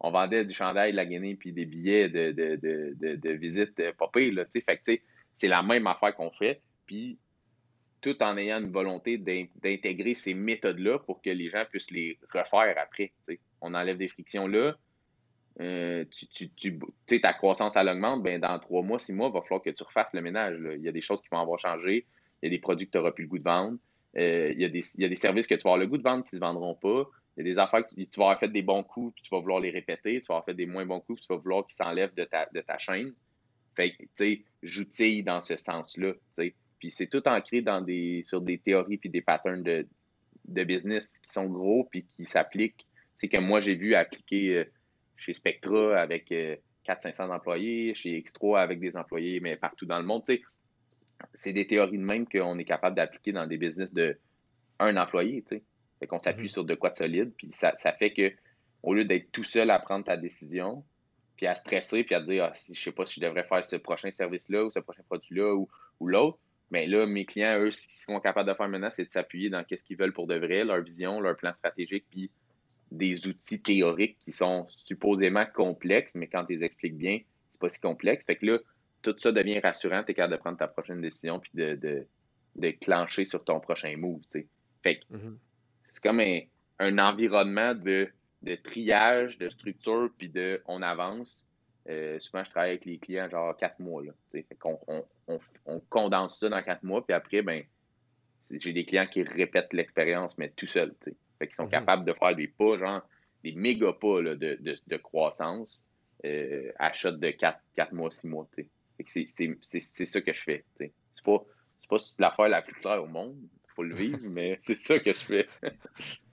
on 0.00 0.10
vendait 0.10 0.44
du 0.44 0.54
chandail, 0.54 0.92
de 0.92 0.96
la 0.96 1.06
guinée, 1.06 1.34
puis 1.34 1.52
des 1.52 1.64
billets 1.64 2.08
de, 2.08 2.32
de, 2.32 2.56
de, 2.56 3.16
de, 3.16 3.30
visite 3.30 3.92
popée, 3.92 4.34
tu 4.50 4.62
sais, 4.82 5.02
c'est 5.36 5.48
la 5.48 5.62
même 5.62 5.86
affaire 5.86 6.14
qu'on 6.14 6.30
fait, 6.30 6.60
puis 6.86 7.18
tout 8.02 8.20
en 8.22 8.36
ayant 8.36 8.60
une 8.60 8.72
volonté 8.72 9.16
d'intégrer 9.16 10.14
ces 10.14 10.34
méthodes-là 10.34 10.98
pour 10.98 11.22
que 11.22 11.30
les 11.30 11.48
gens 11.48 11.64
puissent 11.70 11.90
les 11.92 12.18
refaire 12.32 12.74
après. 12.76 13.12
On 13.60 13.72
enlève 13.74 13.96
des 13.96 14.08
frictions 14.08 14.48
là. 14.48 14.76
Euh, 15.60 16.04
tu, 16.34 16.48
tu, 16.50 17.20
ta 17.20 17.32
croissance 17.34 17.76
elle 17.76 17.88
augmente, 17.88 18.22
ben 18.22 18.40
dans 18.40 18.58
trois 18.58 18.82
mois, 18.82 18.98
six 18.98 19.12
mois, 19.12 19.28
il 19.28 19.34
va 19.34 19.42
falloir 19.42 19.62
que 19.62 19.70
tu 19.70 19.82
refasses 19.84 20.12
le 20.14 20.20
ménage. 20.20 20.58
Il 20.76 20.82
y 20.82 20.88
a 20.88 20.92
des 20.92 21.00
choses 21.00 21.20
qui 21.22 21.28
vont 21.30 21.40
avoir 21.40 21.58
changé. 21.58 22.06
Il 22.42 22.46
y 22.46 22.48
a 22.48 22.50
des 22.50 22.60
produits 22.60 22.86
que 22.86 22.92
tu 22.92 22.98
n'auras 22.98 23.12
plus 23.12 23.24
le 23.24 23.28
goût 23.28 23.38
de 23.38 23.44
vendre. 23.44 23.78
Euh, 24.16 24.52
il, 24.52 24.60
y 24.60 24.64
a 24.64 24.68
des, 24.68 25.16
services 25.16 25.46
que 25.46 25.54
tu 25.54 25.62
vas 25.62 25.70
avoir 25.70 25.78
le 25.78 25.86
goût 25.86 25.96
de 25.96 26.02
vendre 26.02 26.24
qui 26.24 26.34
ne 26.34 26.40
se 26.40 26.44
vendront 26.44 26.74
pas. 26.74 27.04
Il 27.36 27.46
y 27.46 27.50
a 27.50 27.54
des 27.54 27.58
affaires 27.58 27.86
que 27.86 27.94
tu, 27.94 28.06
vas 28.18 28.24
avoir 28.24 28.40
fait 28.40 28.48
des 28.48 28.62
bons 28.62 28.82
coups, 28.82 29.14
puis 29.14 29.22
tu 29.22 29.30
vas 29.30 29.40
vouloir 29.40 29.60
les 29.60 29.70
répéter. 29.70 30.20
Tu 30.20 30.26
vas 30.28 30.34
avoir 30.34 30.44
fait 30.44 30.54
des 30.54 30.66
moins 30.66 30.84
bons 30.84 31.00
coups, 31.00 31.20
puis 31.20 31.26
tu 31.26 31.32
vas 31.32 31.40
vouloir 31.40 31.66
qu'ils 31.66 31.76
s'enlèvent 31.76 32.14
de 32.14 32.24
ta, 32.24 32.48
de 32.52 32.60
ta 32.60 32.76
chaîne. 32.78 33.12
Fait 33.74 33.94
tu 33.98 34.08
sais, 34.14 34.42
j'outille 34.62 35.22
dans 35.22 35.40
ce 35.40 35.56
sens-là, 35.56 36.12
Puis 36.36 36.90
c'est 36.90 37.06
tout 37.06 37.26
ancré 37.26 37.62
dans 37.62 37.80
des, 37.80 38.22
sur 38.24 38.42
des 38.42 38.58
théories 38.58 38.98
puis 38.98 39.08
des 39.08 39.22
patterns 39.22 39.62
de, 39.62 39.86
de 40.46 40.64
business 40.64 41.18
qui 41.18 41.32
sont 41.32 41.46
gros 41.46 41.88
puis 41.90 42.06
qui 42.16 42.26
s'appliquent. 42.26 42.86
C'est 43.16 43.28
que 43.28 43.38
moi, 43.38 43.60
j'ai 43.60 43.76
vu 43.76 43.94
appliquer 43.94 44.56
euh, 44.56 44.64
chez 45.16 45.32
Spectra 45.32 45.96
avec 45.96 46.30
400-500 46.30 47.22
euh, 47.22 47.34
employés, 47.34 47.94
chez 47.94 48.20
X3 48.20 48.60
avec 48.60 48.80
des 48.80 48.96
employés, 48.96 49.40
mais 49.40 49.56
partout 49.56 49.86
dans 49.86 49.98
le 49.98 50.04
monde. 50.04 50.24
C'est 51.34 51.52
des 51.52 51.66
théories 51.66 51.98
de 51.98 52.04
même 52.04 52.26
qu'on 52.26 52.58
est 52.58 52.64
capable 52.64 52.96
d'appliquer 52.96 53.32
dans 53.32 53.46
des 53.46 53.56
business 53.56 53.92
de 53.92 54.18
un 54.78 54.96
employé. 54.96 55.44
sais. 55.48 55.62
Fait 56.00 56.06
qu'on 56.06 56.18
s'appuie 56.18 56.46
mm-hmm. 56.46 56.52
sur 56.52 56.64
de 56.64 56.74
quoi 56.74 56.90
de 56.90 56.96
solide. 56.96 57.32
Puis 57.36 57.50
ça, 57.54 57.74
ça 57.76 57.92
fait 57.92 58.12
que 58.12 58.32
au 58.82 58.94
lieu 58.94 59.04
d'être 59.04 59.30
tout 59.32 59.44
seul 59.44 59.70
à 59.70 59.78
prendre 59.78 60.04
ta 60.04 60.16
décision, 60.16 60.84
puis 61.36 61.46
à 61.46 61.54
stresser, 61.54 62.04
puis 62.04 62.14
à 62.14 62.20
dire, 62.20 62.44
ah, 62.44 62.54
si, 62.54 62.74
je 62.74 62.80
sais 62.80 62.92
pas 62.92 63.06
si 63.06 63.20
je 63.20 63.26
devrais 63.26 63.44
faire 63.44 63.64
ce 63.64 63.76
prochain 63.76 64.10
service-là 64.10 64.64
ou 64.64 64.72
ce 64.72 64.80
prochain 64.80 65.02
produit-là 65.04 65.54
ou, 65.54 65.68
l'autre. 66.00 66.38
Mais 66.70 66.86
là, 66.86 67.06
mes 67.06 67.24
clients, 67.24 67.60
eux, 67.60 67.70
ce 67.70 67.86
qu'ils 67.86 67.96
sont 67.96 68.18
capables 68.18 68.48
de 68.48 68.54
faire 68.54 68.68
maintenant, 68.68 68.90
c'est 68.90 69.04
de 69.04 69.10
s'appuyer 69.10 69.50
dans 69.50 69.62
ce 69.68 69.84
qu'ils 69.84 69.96
veulent 69.96 70.12
pour 70.12 70.26
de 70.26 70.34
vrai, 70.34 70.64
leur 70.64 70.80
vision, 70.80 71.20
leur 71.20 71.36
plan 71.36 71.52
stratégique, 71.52 72.06
puis 72.10 72.30
des 72.90 73.28
outils 73.28 73.60
théoriques 73.60 74.18
qui 74.24 74.32
sont 74.32 74.66
supposément 74.84 75.46
complexes, 75.46 76.14
mais 76.14 76.26
quand 76.26 76.44
tu 76.44 76.54
les 76.54 76.64
expliques 76.64 76.96
bien, 76.96 77.20
c'est 77.52 77.60
pas 77.60 77.68
si 77.68 77.80
complexe. 77.80 78.24
Fait 78.26 78.36
que 78.36 78.46
là, 78.46 78.58
tout 79.02 79.14
ça 79.18 79.32
devient 79.32 79.60
rassurant, 79.60 80.02
tu 80.04 80.12
es 80.12 80.14
capable 80.14 80.34
de 80.34 80.40
prendre 80.40 80.58
ta 80.58 80.68
prochaine 80.68 81.00
décision, 81.00 81.40
puis 81.40 81.50
de, 81.54 81.74
de, 81.74 82.06
de 82.56 82.70
clencher 82.70 83.24
sur 83.24 83.44
ton 83.44 83.60
prochain 83.60 83.96
move. 83.96 84.22
Fait 84.30 84.98
que 84.98 85.04
mm-hmm. 85.12 85.36
c'est 85.90 86.02
comme 86.02 86.20
un 86.78 86.98
environnement 86.98 87.74
de 87.74 88.08
de 88.42 88.56
triage, 88.56 89.38
de 89.38 89.48
structure, 89.48 90.10
puis 90.18 90.28
de 90.28 90.60
on 90.66 90.82
avance. 90.82 91.44
Euh, 91.88 92.18
souvent, 92.20 92.44
je 92.44 92.50
travaille 92.50 92.70
avec 92.70 92.84
les 92.84 92.98
clients 92.98 93.28
genre 93.28 93.56
quatre 93.56 93.78
mois. 93.80 94.04
Là, 94.04 94.12
fait 94.30 94.46
qu'on, 94.58 94.78
on, 95.66 95.80
condense 95.88 96.38
ça 96.38 96.48
dans 96.48 96.62
quatre 96.62 96.82
mois, 96.82 97.04
puis 97.04 97.14
après, 97.14 97.42
ben, 97.42 97.62
j'ai 98.50 98.72
des 98.72 98.84
clients 98.84 99.06
qui 99.06 99.22
répètent 99.22 99.72
l'expérience, 99.72 100.36
mais 100.38 100.50
tout 100.50 100.66
seul. 100.66 100.94
Fait 101.38 101.46
qu'ils 101.46 101.54
sont 101.54 101.64
mhm. 101.64 101.70
capables 101.70 102.04
de 102.04 102.12
faire 102.12 102.34
des 102.36 102.48
pas, 102.48 102.78
genre 102.78 103.02
des 103.42 103.52
méga 103.52 103.92
pas 103.92 104.22
de, 104.22 104.58
de, 104.86 104.96
croissance 104.98 105.84
euh, 106.24 106.70
à 106.78 106.92
shot 106.92 107.12
de 107.12 107.30
quatre, 107.30 107.60
quatre 107.74 107.92
mois, 107.92 108.10
six 108.10 108.26
mois. 108.28 108.48
C'est, 109.04 109.26
ça 110.06 110.20
que 110.20 110.32
je 110.32 110.42
fais. 110.42 110.64
C'est 110.78 111.24
pas, 111.24 111.44
pas 111.88 111.98
l'affaire 112.18 112.48
la 112.48 112.62
plus 112.62 112.74
claire 112.74 113.02
au 113.02 113.06
monde. 113.06 113.36
Il 113.40 113.74
faut 113.74 113.82
le 113.82 113.94
vivre, 113.94 114.20
mais 114.22 114.58
c'est 114.62 114.76
ça 114.76 114.98
que 114.98 115.12
je 115.12 115.18
fais. 115.18 115.46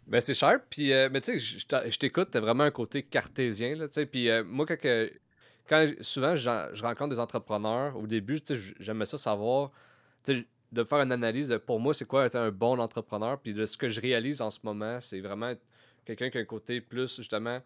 Ben, 0.07 0.20
c'est 0.22 0.34
cher. 0.34 0.60
Puis, 0.72 0.91
euh, 0.91 1.07
mais 1.12 1.22
tu 1.22 1.39
sais, 1.39 1.60
je 1.91 1.97
t'écoute, 1.99 2.30
t'as 2.32 2.39
vraiment 2.39 2.64
un 2.64 2.72
côté 2.72 3.03
cartésien. 3.03 3.76
Puis, 4.12 4.28
euh, 4.28 4.43
moi, 4.43 4.66
quand, 4.66 4.76
quand 5.68 5.86
souvent, 6.01 6.36
je 6.36 6.82
rencontre 6.82 7.12
des 7.12 7.20
entrepreneurs, 7.20 7.95
au 7.95 8.07
début, 8.07 8.39
j'aimais 8.80 9.05
ça 9.05 9.18
savoir, 9.18 9.70
de 10.26 10.84
faire 10.84 11.01
une 11.01 11.12
analyse 11.12 11.49
de, 11.49 11.57
pour 11.57 11.80
moi, 11.80 11.93
c'est 11.93 12.05
quoi 12.05 12.26
être 12.26 12.38
un 12.38 12.49
bon 12.49 12.80
entrepreneur. 12.80 13.39
Puis, 13.39 13.53
de 13.53 13.68
ce 13.68 13.78
que 13.78 13.88
je 13.88 14.01
réalise 14.01 14.41
en 14.41 14.49
ce 14.49 14.57
moment, 14.64 14.99
c'est 14.99 15.20
vraiment 15.20 15.53
quelqu'un 16.05 16.32
qui 16.32 16.39
a 16.39 16.41
un 16.41 16.45
côté 16.45 16.82
plus, 16.82 17.18
justement, 17.18 17.62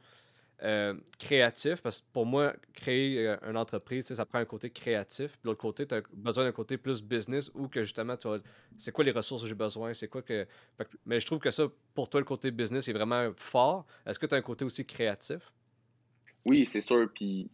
euh, 0.63 0.93
créatif, 1.19 1.81
parce 1.81 1.99
que 1.99 2.05
pour 2.13 2.25
moi, 2.25 2.53
créer 2.73 3.27
euh, 3.27 3.37
une 3.49 3.57
entreprise, 3.57 4.13
ça 4.13 4.25
prend 4.25 4.39
un 4.39 4.45
côté 4.45 4.69
créatif. 4.69 5.31
Puis 5.31 5.41
l'autre 5.43 5.59
côté, 5.59 5.85
tu 5.85 5.93
as 5.93 6.01
besoin 6.13 6.45
d'un 6.45 6.53
côté 6.53 6.77
plus 6.77 7.01
business 7.03 7.51
où 7.53 7.67
que 7.67 7.83
justement, 7.83 8.15
tu 8.15 8.27
c'est 8.77 8.93
quoi 8.93 9.03
les 9.03 9.11
ressources 9.11 9.43
que 9.43 9.49
j'ai 9.49 9.55
besoin, 9.55 9.93
c'est 9.93 10.07
quoi 10.07 10.21
que... 10.21 10.47
Mais 11.05 11.19
je 11.19 11.25
trouve 11.25 11.39
que 11.39 11.51
ça, 11.51 11.67
pour 11.93 12.09
toi, 12.09 12.21
le 12.21 12.25
côté 12.25 12.49
business 12.51 12.87
est 12.87 12.93
vraiment 12.93 13.31
fort. 13.35 13.85
Est-ce 14.05 14.17
que 14.17 14.25
tu 14.25 14.35
as 14.35 14.37
un 14.37 14.41
côté 14.41 14.63
aussi 14.63 14.85
créatif? 14.85 15.51
Oui, 16.45 16.65
c'est 16.65 16.81
sûr. 16.81 17.09
Puis, 17.13 17.49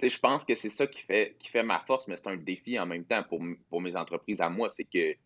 je 0.00 0.18
pense 0.18 0.44
que 0.44 0.54
c'est 0.54 0.70
ça 0.70 0.86
qui 0.86 1.00
fait, 1.02 1.36
qui 1.38 1.48
fait 1.48 1.62
ma 1.62 1.80
force, 1.80 2.06
mais 2.06 2.16
c'est 2.16 2.28
un 2.28 2.36
défi 2.36 2.78
en 2.78 2.86
même 2.86 3.04
temps 3.04 3.24
pour, 3.24 3.42
pour 3.68 3.80
mes 3.80 3.96
entreprises 3.96 4.40
à 4.40 4.48
moi. 4.48 4.70
C'est 4.70 4.84
que 4.84 5.16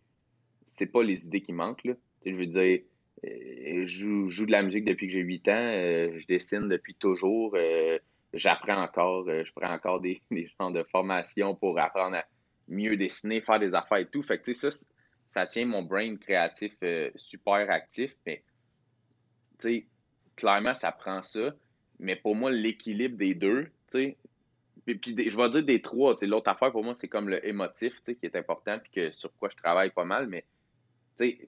c'est 0.67 0.87
pas 0.87 1.03
les 1.03 1.27
idées 1.27 1.43
qui 1.43 1.53
manquent. 1.53 1.85
Là. 1.85 1.95
Je 2.25 2.33
veux 2.33 2.47
dire, 2.47 2.81
je 3.23 4.27
joue, 4.29 4.47
de 4.47 4.51
la 4.51 4.63
musique 4.63 4.85
depuis 4.85 5.07
que 5.07 5.13
j'ai 5.13 5.21
8 5.21 5.49
ans. 5.49 5.53
Euh, 5.55 6.19
je 6.19 6.27
dessine 6.27 6.69
depuis 6.69 6.95
toujours. 6.95 7.55
Euh, 7.57 7.99
j'apprends 8.33 8.83
encore. 8.83 9.27
je 9.27 9.53
prends 9.53 9.73
encore 9.73 10.01
des, 10.01 10.23
des 10.31 10.49
genres 10.59 10.73
de 10.73 10.83
formation 10.85 11.55
pour 11.55 11.79
apprendre 11.79 12.17
à 12.17 12.25
mieux 12.69 12.97
dessiner, 12.97 13.41
faire 13.41 13.59
des 13.59 13.75
affaires 13.75 13.99
et 13.99 14.07
tout. 14.07 14.23
Fait 14.23 14.41
que, 14.41 14.55
ça, 14.55 14.69
ça 15.31 15.47
tient 15.47 15.67
mon 15.67 15.83
brain 15.83 16.17
créatif 16.17 16.73
super 17.17 17.71
actif. 17.71 18.17
Mais, 18.27 18.43
clairement, 20.37 20.75
ça 20.75 20.93
prend 20.93 21.23
ça. 21.23 21.55
Mais 21.99 22.17
pour 22.17 22.35
moi, 22.35 22.51
l'équilibre 22.51 23.19
des 23.19 23.35
deux, 23.35 23.69
tu 23.91 24.17
je 24.87 25.37
vais 25.37 25.51
dire 25.51 25.63
des 25.63 25.83
trois. 25.83 26.15
L'autre 26.23 26.51
affaire 26.51 26.73
pour 26.73 26.83
moi, 26.83 26.95
c'est 26.95 27.09
comme 27.09 27.29
le 27.29 27.47
émotif 27.47 28.01
qui 28.03 28.17
est 28.23 28.37
important 28.37 28.79
puis 28.79 28.91
que 28.91 29.11
sur 29.13 29.33
quoi 29.37 29.49
je 29.51 29.57
travaille 29.57 29.91
pas 29.91 30.05
mal. 30.05 30.27
Mais 30.27 30.45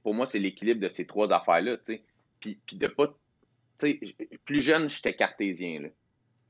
pour 0.02 0.14
moi, 0.14 0.26
c'est 0.26 0.38
l'équilibre 0.38 0.80
de 0.80 0.88
ces 0.88 1.06
trois 1.06 1.30
affaires-là. 1.32 1.76
Puis, 2.40 2.60
puis 2.66 2.76
de 2.76 2.86
pas. 2.86 3.14
Plus 4.44 4.62
jeune, 4.62 4.88
j'étais 4.88 5.14
cartésien. 5.14 5.90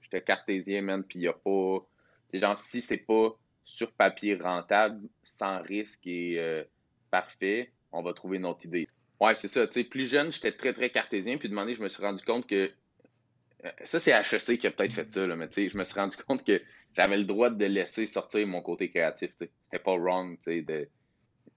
J'étais 0.02 0.22
cartésien, 0.22 0.82
man. 0.82 1.02
Puis 1.02 1.20
il 1.20 1.22
n'y 1.22 1.28
a 1.28 1.32
pas. 1.32 1.86
genre, 2.34 2.56
si 2.56 2.80
c'est 2.80 2.98
pas 2.98 3.36
sur 3.64 3.92
papier 3.92 4.34
rentable, 4.34 5.08
sans 5.24 5.62
risque 5.62 6.06
et 6.06 6.38
euh, 6.38 6.64
parfait, 7.10 7.72
on 7.92 8.02
va 8.02 8.12
trouver 8.12 8.38
une 8.38 8.46
autre 8.46 8.66
idée. 8.66 8.88
Ouais, 9.20 9.34
c'est 9.34 9.48
ça. 9.48 9.66
plus 9.66 10.06
jeune, 10.06 10.32
j'étais 10.32 10.52
très, 10.52 10.72
très 10.72 10.90
cartésien. 10.90 11.38
Puis 11.38 11.48
demander, 11.48 11.74
je 11.74 11.82
me 11.82 11.88
suis 11.88 12.02
rendu 12.02 12.24
compte 12.24 12.46
que. 12.46 12.70
Euh, 13.64 13.70
ça, 13.84 14.00
c'est 14.00 14.10
HEC 14.10 14.58
qui 14.58 14.66
a 14.66 14.72
peut-être 14.72 14.92
fait 14.92 15.10
ça, 15.10 15.26
là, 15.26 15.36
mais 15.36 15.48
je 15.54 15.78
me 15.78 15.84
suis 15.84 15.94
rendu 15.94 16.16
compte 16.16 16.44
que 16.44 16.60
j'avais 16.96 17.16
le 17.16 17.24
droit 17.24 17.48
de 17.48 17.64
laisser 17.64 18.06
sortir 18.06 18.46
mon 18.46 18.60
côté 18.60 18.90
créatif. 18.90 19.30
C'était 19.38 19.78
pas 19.78 19.96
wrong 19.96 20.36
de, 20.46 20.88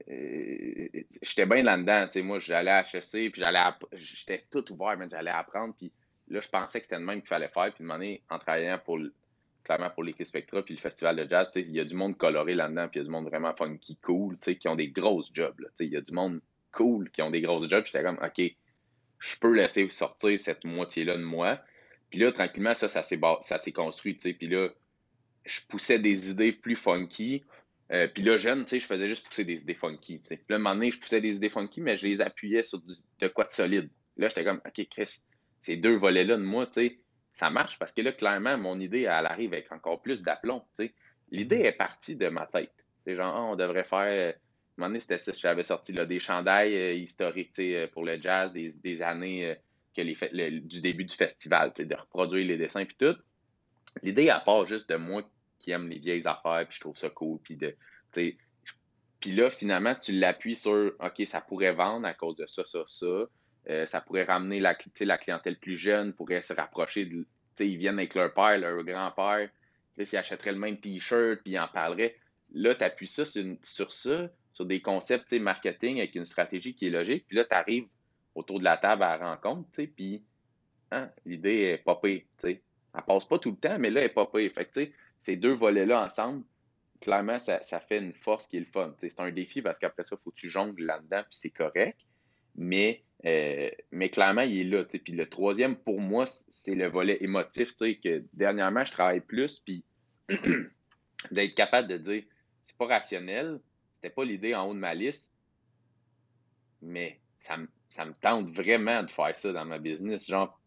j'étais 0.07 1.45
bien 1.45 1.63
là-dedans. 1.63 2.07
Moi, 2.23 2.39
j'allais 2.39 2.71
à 2.71 2.81
HEC, 2.81 3.31
puis 3.31 3.41
j'allais 3.41 3.59
j'étais 3.93 4.45
tout 4.51 4.71
ouvert, 4.71 4.97
mais 4.97 5.07
j'allais 5.09 5.31
apprendre. 5.31 5.73
Puis 5.75 5.91
là, 6.27 6.41
je 6.41 6.49
pensais 6.49 6.79
que 6.79 6.85
c'était 6.85 6.99
le 6.99 7.05
même 7.05 7.21
qu'il 7.21 7.29
fallait 7.29 7.49
faire. 7.49 7.73
Puis 7.73 7.83
de 7.83 8.21
en 8.29 8.39
travaillant 8.39 8.79
pour 8.83 8.99
clairement 9.63 9.89
pour 9.89 10.03
l'équipe 10.03 10.25
Spectra, 10.25 10.63
puis 10.63 10.75
le 10.75 10.79
festival 10.79 11.15
de 11.15 11.27
jazz, 11.27 11.49
il 11.55 11.71
y 11.71 11.79
a 11.79 11.85
du 11.85 11.95
monde 11.95 12.15
coloré 12.17 12.53
là-dedans, 12.53 12.87
puis 12.87 12.99
il 12.99 13.01
y 13.01 13.05
a 13.05 13.05
du 13.05 13.11
monde 13.11 13.25
vraiment 13.25 13.53
funky, 13.57 13.97
cool, 13.97 14.37
qui 14.37 14.67
ont 14.67 14.75
des 14.75 14.89
grosses 14.89 15.31
jobs. 15.33 15.59
Il 15.79 15.91
y 15.91 15.97
a 15.97 16.01
du 16.01 16.13
monde 16.13 16.39
cool 16.71 17.09
qui 17.09 17.21
ont 17.21 17.31
des 17.31 17.41
grosses 17.41 17.67
jobs. 17.67 17.83
J'étais 17.85 18.03
comme, 18.03 18.19
OK, 18.23 18.55
je 19.19 19.37
peux 19.37 19.55
laisser 19.55 19.89
sortir 19.89 20.39
cette 20.39 20.63
moitié-là 20.63 21.17
de 21.17 21.23
moi. 21.23 21.59
Puis 22.11 22.19
là, 22.19 22.31
tranquillement, 22.31 22.75
ça, 22.75 22.87
ça 22.87 23.01
s'est 23.01 23.71
construit. 23.71 24.13
Puis 24.13 24.47
là, 24.47 24.69
je 25.45 25.61
poussais 25.67 25.99
des 25.99 26.29
idées 26.29 26.51
plus 26.51 26.75
funky. 26.75 27.43
Euh, 27.91 28.07
puis 28.07 28.23
là, 28.23 28.37
jeune, 28.37 28.65
je 28.67 28.79
faisais 28.79 29.07
juste 29.07 29.25
pousser 29.25 29.43
des 29.43 29.61
idées 29.61 29.75
funky. 29.75 30.17
Puis 30.17 30.39
là, 30.49 30.55
un 30.55 30.59
moment 30.59 30.75
donné, 30.75 30.91
je 30.91 30.99
poussais 30.99 31.21
des 31.21 31.35
idées 31.35 31.49
funky, 31.49 31.81
mais 31.81 31.97
je 31.97 32.05
les 32.05 32.21
appuyais 32.21 32.63
sur 32.63 32.81
de 32.81 33.27
quoi 33.27 33.45
de 33.45 33.51
solide. 33.51 33.89
Là, 34.17 34.27
j'étais 34.27 34.43
comme, 34.43 34.61
OK, 34.65 34.87
Chris, 34.89 35.19
ces 35.61 35.77
deux 35.77 35.95
volets-là 35.95 36.37
de 36.37 36.43
moi, 36.43 36.67
ça 37.31 37.49
marche 37.49 37.77
parce 37.77 37.91
que 37.91 38.01
là, 38.01 38.11
clairement, 38.11 38.57
mon 38.57 38.79
idée, 38.79 39.01
elle 39.01 39.25
arrive 39.25 39.53
avec 39.53 39.71
encore 39.71 40.01
plus 40.01 40.23
d'aplomb. 40.23 40.63
L'idée 41.31 41.61
est 41.61 41.73
partie 41.73 42.15
de 42.15 42.29
ma 42.29 42.47
tête. 42.47 42.73
C'est 43.03 43.15
genre, 43.15 43.35
ah, 43.35 43.43
on 43.43 43.55
devrait 43.55 43.83
faire. 43.83 43.99
À 43.99 44.29
un 44.29 44.33
moment 44.77 44.89
donné, 44.89 44.99
c'était 44.99 45.19
ça, 45.19 45.31
j'avais 45.31 45.63
sorti 45.63 45.93
là, 45.93 46.05
des 46.05 46.19
chandails 46.19 46.75
euh, 46.75 46.93
historiques 46.93 47.57
euh, 47.59 47.87
pour 47.87 48.03
le 48.03 48.21
jazz 48.21 48.51
des, 48.51 49.01
années 49.01 49.55
que 49.95 50.01
les, 50.01 50.59
du 50.59 50.81
début 50.81 51.05
du 51.05 51.15
festival, 51.15 51.71
de 51.77 51.95
reproduire 51.95 52.45
les 52.45 52.57
dessins 52.57 52.83
puis 52.83 52.97
tout. 52.97 53.15
L'idée, 54.03 54.29
à 54.29 54.39
part 54.39 54.65
juste 54.65 54.89
de 54.89 54.97
moi 54.97 55.23
qui 55.59 55.71
aime 55.71 55.89
les 55.89 55.99
vieilles 55.99 56.27
affaires, 56.27 56.65
puis 56.67 56.75
je 56.75 56.81
trouve 56.81 56.97
ça 56.97 57.09
cool, 57.09 57.39
puis 57.43 57.55
de, 57.55 57.75
puis 59.19 59.31
là, 59.31 59.49
finalement, 59.49 59.95
tu 59.95 60.11
l'appuies 60.11 60.55
sur, 60.55 60.93
OK, 60.99 61.25
ça 61.25 61.41
pourrait 61.41 61.73
vendre 61.73 62.07
à 62.07 62.13
cause 62.13 62.35
de 62.35 62.45
ça, 62.45 62.63
ça, 62.63 62.83
ça. 62.85 63.25
Euh, 63.67 63.85
ça 63.87 63.99
pourrait 63.99 64.25
ramener 64.25 64.59
la, 64.59 64.77
la 65.01 65.17
clientèle 65.17 65.57
plus 65.57 65.75
jeune, 65.75 66.13
pourrait 66.13 66.41
se 66.41 66.53
rapprocher 66.53 67.05
de, 67.05 67.25
ils 67.59 67.77
viennent 67.77 67.97
avec 67.97 68.13
leur 68.13 68.33
père, 68.33 68.59
leur 68.59 68.83
grand-père, 68.83 69.49
ils 69.97 70.17
achèteraient 70.17 70.51
le 70.51 70.59
même 70.59 70.79
T-shirt, 70.79 71.39
puis 71.41 71.53
ils 71.53 71.59
en 71.59 71.67
parleraient. 71.67 72.15
Là, 72.53 72.75
tu 72.75 72.83
appuies 72.83 73.07
ça 73.07 73.25
sur, 73.25 73.91
ça, 73.91 74.29
sur 74.53 74.65
des 74.65 74.81
concepts 74.81 75.33
marketing 75.33 75.97
avec 75.97 76.13
une 76.15 76.25
stratégie 76.25 76.75
qui 76.75 76.87
est 76.87 76.91
logique, 76.91 77.25
puis 77.27 77.37
là, 77.37 77.45
tu 77.45 77.55
arrives 77.55 77.87
autour 78.35 78.59
de 78.59 78.65
la 78.65 78.77
table 78.77 79.03
à 79.03 79.17
la 79.17 79.31
rencontre, 79.31 79.67
puis 79.95 80.23
hein, 80.91 81.09
l'idée 81.25 81.81
est 81.83 82.19
sais. 82.37 82.61
Elle 82.97 83.03
passe 83.03 83.25
pas 83.25 83.39
tout 83.39 83.51
le 83.51 83.57
temps, 83.57 83.77
mais 83.79 83.89
là, 83.89 84.01
elle 84.01 84.07
est 84.07 84.13
pire. 84.13 84.51
Fait 84.53 84.65
que, 84.65 84.91
ces 85.25 85.35
deux 85.35 85.53
volets-là 85.53 86.03
ensemble, 86.03 86.43
clairement, 87.01 87.39
ça, 87.39 87.59
fait 87.79 87.97
une 87.97 88.13
force 88.13 88.45
qui 88.45 88.57
est 88.57 88.59
le 88.59 88.67
fun. 88.67 88.93
C'est 88.99 89.19
un 89.19 89.31
défi 89.31 89.63
parce 89.63 89.79
qu'après 89.79 90.03
ça, 90.03 90.15
il 90.19 90.23
faut 90.23 90.29
que 90.29 90.35
tu 90.35 90.51
jongles 90.51 90.83
là-dedans, 90.83 91.23
puis 91.23 91.39
c'est 91.39 91.49
correct. 91.49 91.99
Mais, 92.55 93.03
euh, 93.25 93.71
mais 93.91 94.09
clairement, 94.09 94.43
il 94.43 94.59
est 94.59 94.63
là. 94.65 94.85
Puis 94.85 95.13
le 95.13 95.27
troisième, 95.27 95.77
pour 95.77 95.99
moi, 95.99 96.27
c'est 96.27 96.75
le 96.75 96.87
volet 96.89 97.17
émotif, 97.21 97.75
que 97.75 98.23
dernièrement, 98.33 98.85
je 98.85 98.91
travaille 98.91 99.19
plus, 99.19 99.61
puis 99.61 99.83
d'être 101.31 101.55
capable 101.55 101.87
de 101.87 101.97
dire, 101.97 102.23
c'est 102.61 102.77
pas 102.77 102.85
rationnel, 102.85 103.59
c'était 103.95 104.11
pas 104.11 104.25
l'idée 104.25 104.53
en 104.53 104.69
haut 104.69 104.75
de 104.75 104.79
ma 104.79 104.93
liste, 104.93 105.33
mais 106.83 107.19
ça, 107.39 107.57
ça 107.89 108.05
me 108.05 108.13
tente 108.13 108.51
vraiment 108.51 109.01
de 109.01 109.09
faire 109.09 109.35
ça 109.35 109.51
dans 109.51 109.65
ma 109.65 109.79
business. 109.79 110.27
Genre, 110.27 110.61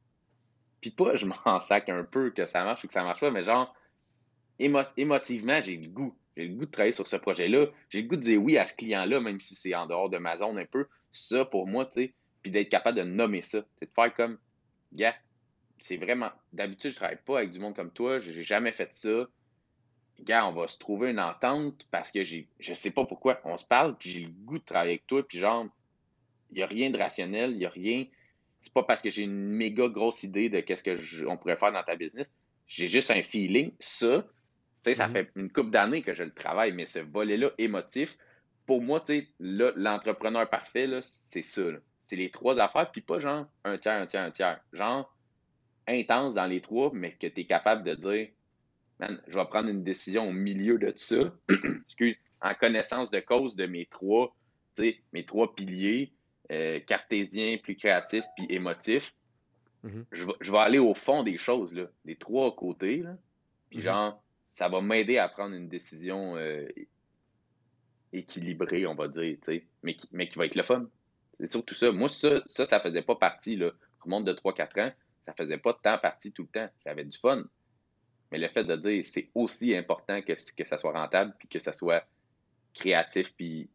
puis 0.80 0.90
pas, 0.90 1.14
je 1.14 1.26
m'en 1.26 1.60
sac 1.60 1.88
un 1.90 2.02
peu 2.02 2.30
que 2.30 2.44
ça 2.44 2.64
marche 2.64 2.82
ou 2.82 2.88
que 2.88 2.92
ça 2.92 3.04
marche 3.04 3.20
pas, 3.20 3.30
mais 3.30 3.44
genre, 3.44 3.72
émotivement, 4.58 5.60
j'ai 5.60 5.76
le 5.76 5.88
goût. 5.88 6.16
J'ai 6.36 6.46
le 6.46 6.54
goût 6.54 6.66
de 6.66 6.70
travailler 6.70 6.92
sur 6.92 7.06
ce 7.06 7.16
projet-là. 7.16 7.66
J'ai 7.90 8.02
le 8.02 8.08
goût 8.08 8.16
de 8.16 8.22
dire 8.22 8.42
oui 8.42 8.58
à 8.58 8.66
ce 8.66 8.74
client-là, 8.74 9.20
même 9.20 9.40
si 9.40 9.54
c'est 9.54 9.74
en 9.74 9.86
dehors 9.86 10.08
de 10.08 10.18
ma 10.18 10.36
zone 10.36 10.58
un 10.58 10.64
peu. 10.64 10.86
Ça, 11.12 11.44
pour 11.44 11.66
moi, 11.66 11.86
tu 11.86 12.04
sais, 12.04 12.14
puis 12.42 12.52
d'être 12.52 12.68
capable 12.68 12.98
de 12.98 13.04
nommer 13.04 13.42
ça. 13.42 13.64
C'est 13.78 13.86
de 13.86 13.94
faire 13.94 14.14
comme, 14.14 14.38
gars, 14.92 15.14
c'est 15.78 15.96
vraiment. 15.96 16.30
D'habitude, 16.52 16.92
je 16.92 16.96
travaille 16.96 17.18
pas 17.24 17.38
avec 17.38 17.50
du 17.50 17.58
monde 17.58 17.74
comme 17.74 17.90
toi. 17.90 18.20
J'ai 18.20 18.42
jamais 18.42 18.72
fait 18.72 18.92
ça. 18.94 19.28
Gars, 20.20 20.46
on 20.46 20.52
va 20.52 20.68
se 20.68 20.78
trouver 20.78 21.10
une 21.10 21.20
entente 21.20 21.86
parce 21.90 22.10
que 22.12 22.24
j'ai. 22.24 22.48
Je 22.58 22.74
sais 22.74 22.90
pas 22.90 23.04
pourquoi. 23.04 23.40
On 23.44 23.56
se 23.56 23.64
parle, 23.64 23.96
puis 23.96 24.10
j'ai 24.10 24.20
le 24.20 24.30
goût 24.30 24.58
de 24.58 24.64
travailler 24.64 24.92
avec 24.92 25.06
toi, 25.06 25.26
puis 25.26 25.38
genre, 25.38 25.66
il 26.50 26.56
n'y 26.56 26.62
a 26.62 26.66
rien 26.66 26.90
de 26.90 26.98
rationnel, 26.98 27.52
il 27.52 27.58
n'y 27.58 27.66
a 27.66 27.70
rien 27.70 28.06
c'est 28.60 28.72
pas 28.72 28.82
parce 28.82 29.00
que 29.00 29.10
j'ai 29.10 29.22
une 29.22 29.48
méga 29.50 29.88
grosse 29.88 30.22
idée 30.22 30.48
de 30.48 30.60
qu'est-ce 30.60 31.24
qu'on 31.24 31.36
pourrait 31.36 31.56
faire 31.56 31.72
dans 31.72 31.82
ta 31.82 31.96
business. 31.96 32.26
J'ai 32.66 32.86
juste 32.86 33.10
un 33.10 33.22
feeling. 33.22 33.72
Ça, 33.80 34.26
ça 34.94 35.08
mm-hmm. 35.08 35.12
fait 35.12 35.30
une 35.36 35.50
couple 35.50 35.70
d'années 35.70 36.02
que 36.02 36.14
je 36.14 36.22
le 36.22 36.32
travaille, 36.32 36.72
mais 36.72 36.86
ce 36.86 36.98
volet-là 37.00 37.50
émotif, 37.58 38.16
pour 38.66 38.82
moi, 38.82 39.02
l'entrepreneur 39.40 40.48
parfait, 40.48 40.88
c'est 41.02 41.42
ça. 41.42 41.62
C'est 42.00 42.16
les 42.16 42.30
trois 42.30 42.58
affaires, 42.60 42.90
puis 42.90 43.00
pas 43.00 43.18
genre 43.18 43.46
un 43.64 43.78
tiers, 43.78 44.00
un 44.00 44.06
tiers, 44.06 44.22
un 44.22 44.30
tiers. 44.30 44.60
Genre 44.72 45.14
intense 45.86 46.34
dans 46.34 46.46
les 46.46 46.60
trois, 46.60 46.90
mais 46.92 47.12
que 47.12 47.26
tu 47.26 47.40
es 47.40 47.44
capable 47.44 47.82
de 47.82 47.94
dire, 47.94 48.28
man, 49.00 49.20
je 49.26 49.38
vais 49.38 49.44
prendre 49.46 49.68
une 49.68 49.82
décision 49.82 50.28
au 50.28 50.32
milieu 50.32 50.78
de 50.78 50.92
ça, 50.96 51.16
en 52.42 52.54
connaissance 52.54 53.10
de 53.10 53.20
cause 53.20 53.56
de 53.56 53.66
mes 53.66 53.86
trois, 53.86 54.36
mes 55.12 55.24
trois 55.24 55.54
piliers, 55.54 56.12
euh, 56.52 56.80
cartésien, 56.80 57.58
plus 57.58 57.76
créatif, 57.76 58.24
puis 58.36 58.46
émotif, 58.50 59.14
mhm. 59.82 60.04
je, 60.12 60.52
vais 60.52 60.58
aller 60.58 60.78
au 60.78 60.94
fond 60.94 61.22
des 61.22 61.38
choses, 61.38 61.72
là, 61.72 61.86
des 62.04 62.16
trois 62.16 62.54
côtés. 62.54 62.98
Là, 62.98 63.16
puis 63.70 63.78
mhm. 63.78 63.84
genre, 63.84 64.22
ça 64.58 64.68
va 64.68 64.80
m'aider 64.80 65.18
à 65.18 65.28
prendre 65.28 65.54
une 65.54 65.68
décision 65.68 66.36
euh, 66.36 66.66
équilibrée, 68.12 68.88
on 68.88 68.96
va 68.96 69.06
dire, 69.06 69.38
mais 69.84 69.94
qui, 69.94 70.08
mais 70.10 70.26
qui 70.28 70.36
va 70.36 70.46
être 70.46 70.56
le 70.56 70.64
fun. 70.64 70.88
C'est 71.38 71.46
surtout 71.46 71.76
ça. 71.76 71.92
Moi, 71.92 72.08
ça, 72.08 72.42
ça, 72.46 72.66
ça 72.66 72.80
faisait 72.80 73.02
pas 73.02 73.14
partie, 73.14 73.54
là. 73.54 73.70
Remonte 74.00 74.24
de 74.24 74.32
3-4 74.32 74.80
ans, 74.80 74.92
ça 75.26 75.32
faisait 75.34 75.58
pas 75.58 75.74
de 75.74 75.78
temps 75.78 75.96
partie 75.98 76.32
tout 76.32 76.42
le 76.42 76.48
temps. 76.48 76.68
J'avais 76.84 77.04
du 77.04 77.16
fun. 77.16 77.44
Mais 78.32 78.38
le 78.38 78.48
fait 78.48 78.64
de 78.64 78.74
dire 78.74 79.04
c'est 79.04 79.30
aussi 79.32 79.76
important 79.76 80.22
que, 80.22 80.32
que 80.32 80.68
ça 80.68 80.76
soit 80.76 80.92
rentable, 80.92 81.36
puis 81.38 81.46
que 81.46 81.60
ça 81.60 81.72
soit 81.72 82.04
créatif, 82.74 83.32
puis 83.36 83.70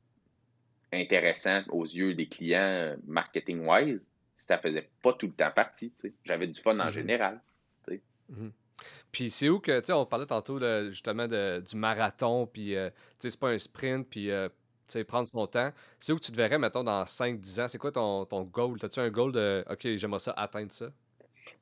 intéressant 0.92 1.64
aux 1.70 1.86
yeux 1.86 2.14
des 2.14 2.28
clients 2.28 2.98
marketing-wise, 3.06 4.02
ça 4.38 4.58
faisait 4.58 4.90
pas 5.02 5.14
tout 5.14 5.28
le 5.28 5.34
temps 5.34 5.52
partie. 5.52 5.94
J'avais 6.26 6.48
du 6.48 6.60
fun 6.60 6.78
en 6.78 6.90
mm-hmm. 6.90 6.92
général. 6.92 7.42
Mm-hmm. 7.88 8.52
Puis 9.12 9.30
c'est 9.30 9.50
où 9.50 9.60
que, 9.60 9.80
tu 9.80 9.88
sais, 9.88 9.94
on 9.94 10.06
parlait 10.06 10.26
tantôt 10.26 10.60
justement 10.90 11.28
du 11.28 11.76
marathon, 11.76 12.48
puis 12.48 12.76
euh, 12.76 12.90
tu 12.90 12.96
sais, 13.20 13.30
c'est 13.32 13.40
pas 13.40 13.50
un 13.50 13.58
sprint, 13.58 14.08
puis 14.10 14.32
euh, 14.32 14.50
tu 14.88 14.94
sais, 14.94 15.04
prendre 15.04 15.28
son 15.28 15.48
temps. 15.48 15.72
C'est 16.00 16.14
où 16.14 16.16
que 16.18 16.24
tu 16.24 16.32
te 16.32 16.38
verrais, 16.38 16.60
mettons, 16.60 16.84
dans 16.84 17.04
5-10 17.04 17.62
ans? 17.62 17.68
C'est 17.68 17.78
quoi 17.78 17.92
ton, 17.92 18.26
ton 18.26 18.44
goal? 18.44 18.78
As-tu 18.82 19.00
un 19.00 19.10
goal 19.10 19.32
de, 19.32 19.64
OK, 19.70 19.96
j'aimerais 19.96 20.20
ça, 20.20 20.32
atteindre 20.32 20.72
ça? 20.72 20.88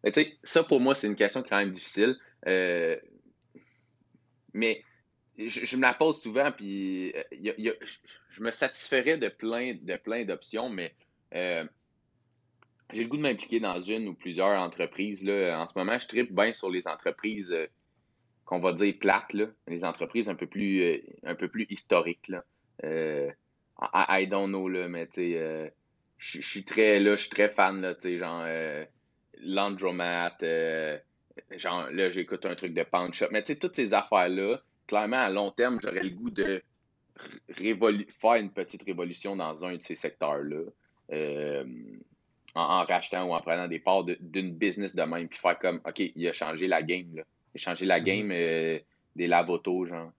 Mais 0.04 0.12
tu 0.12 0.22
sais, 0.22 0.38
ça 0.44 0.64
pour 0.64 0.80
moi, 0.80 0.96
c'est 0.96 1.08
une 1.08 1.16
question 1.16 1.44
quand 1.44 1.58
même 1.58 1.72
difficile. 1.72 2.18
mais 4.54 4.84
je, 5.48 5.76
me 5.76 5.82
la 5.82 5.94
pose 5.94 6.22
souvent, 6.22 6.52
puis 6.52 7.14
euh, 7.16 7.74
je 8.30 8.42
me 8.42 8.52
satisferais 8.52 9.18
de 9.18 9.30
plein 9.30 9.74
de 9.74 9.96
plein 9.96 10.26
d'options, 10.26 10.70
mais 10.70 10.94
euh, 11.36 11.66
j'ai 12.94 13.04
le 13.04 13.10
goût 13.10 13.18
de 13.18 13.22
m'impliquer 13.22 13.60
dans 13.60 13.82
une 13.82 14.08
ou 14.08 14.14
plusieurs 14.14 14.60
entreprises. 14.60 15.24
Là. 15.24 15.62
En 15.62 15.68
ce 15.68 15.74
moment, 15.76 15.98
je 16.00 16.08
tripe 16.08 16.34
bien 16.34 16.54
sur 16.54 16.70
les 16.70 16.88
entreprises 16.88 17.52
euh, 17.52 17.68
qu'on 18.46 18.60
va 18.60 18.74
dire 18.74 18.96
plates, 19.00 19.36
les 19.68 19.86
entreprises 19.86 20.30
un 20.30 20.36
peu 20.36 20.48
plus, 20.48 21.02
un 21.24 21.36
peu 21.36 21.48
plus 21.48 21.66
historiques. 21.70 22.28
Là. 22.28 22.44
I, 22.84 24.28
don't 24.28 24.50
know, 24.50 24.68
là, 24.68 24.88
mais 24.88 25.08
je 25.16 25.72
suis 26.18 26.64
très, 26.64 27.00
là, 27.00 27.16
je 27.16 27.22
suis 27.22 27.30
très 27.30 27.50
fan, 27.50 27.82
là, 27.82 27.96
genre 28.04 28.46
Landromat, 29.40 30.38
genre, 31.52 31.90
là, 31.92 32.12
j'écoute 32.12 32.46
un 32.46 32.56
truc 32.56 32.74
de 32.74 32.84
Pound 32.84 33.14
Shop, 33.14 33.28
mais 33.32 33.44
toutes 33.44 33.76
ces 33.76 33.94
affaires-là, 33.94 34.62
clairement, 34.86 35.18
à 35.18 35.30
long 35.30 35.52
terme, 35.52 35.80
j'aurais 35.82 36.04
le 36.04 36.10
goût 36.10 36.30
de 36.30 36.62
faire 37.50 38.36
une 38.36 38.52
petite 38.52 38.84
révolution 38.84 39.36
dans 39.36 39.66
un 39.66 39.76
de 39.76 39.82
ces 39.82 39.96
secteurs-là. 39.96 40.64
Euh, 42.58 42.60
en, 42.60 42.84
rachetant 42.84 43.26
ou 43.26 43.34
en 43.34 43.42
prenant 43.42 43.68
des 43.68 43.80
parts 43.80 44.04
d'une 44.04 44.54
business 44.54 44.96
de 44.96 45.04
même, 45.04 45.28
puis 45.28 45.40
faire 45.40 45.58
comme, 45.60 45.82
OK, 45.86 46.00
il 46.00 46.28
a 46.28 46.34
changé 46.34 46.68
la 46.68 46.82
game, 46.82 47.16
là. 47.16 47.24
Il 47.54 47.58
a 47.58 47.62
changé 47.62 47.86
la 47.86 48.00
mm-hmm. 48.00 48.04
game 48.04 48.32
euh, 48.32 48.80
des 49.16 49.28
lavotos, 49.28 49.86
genre, 49.86 50.12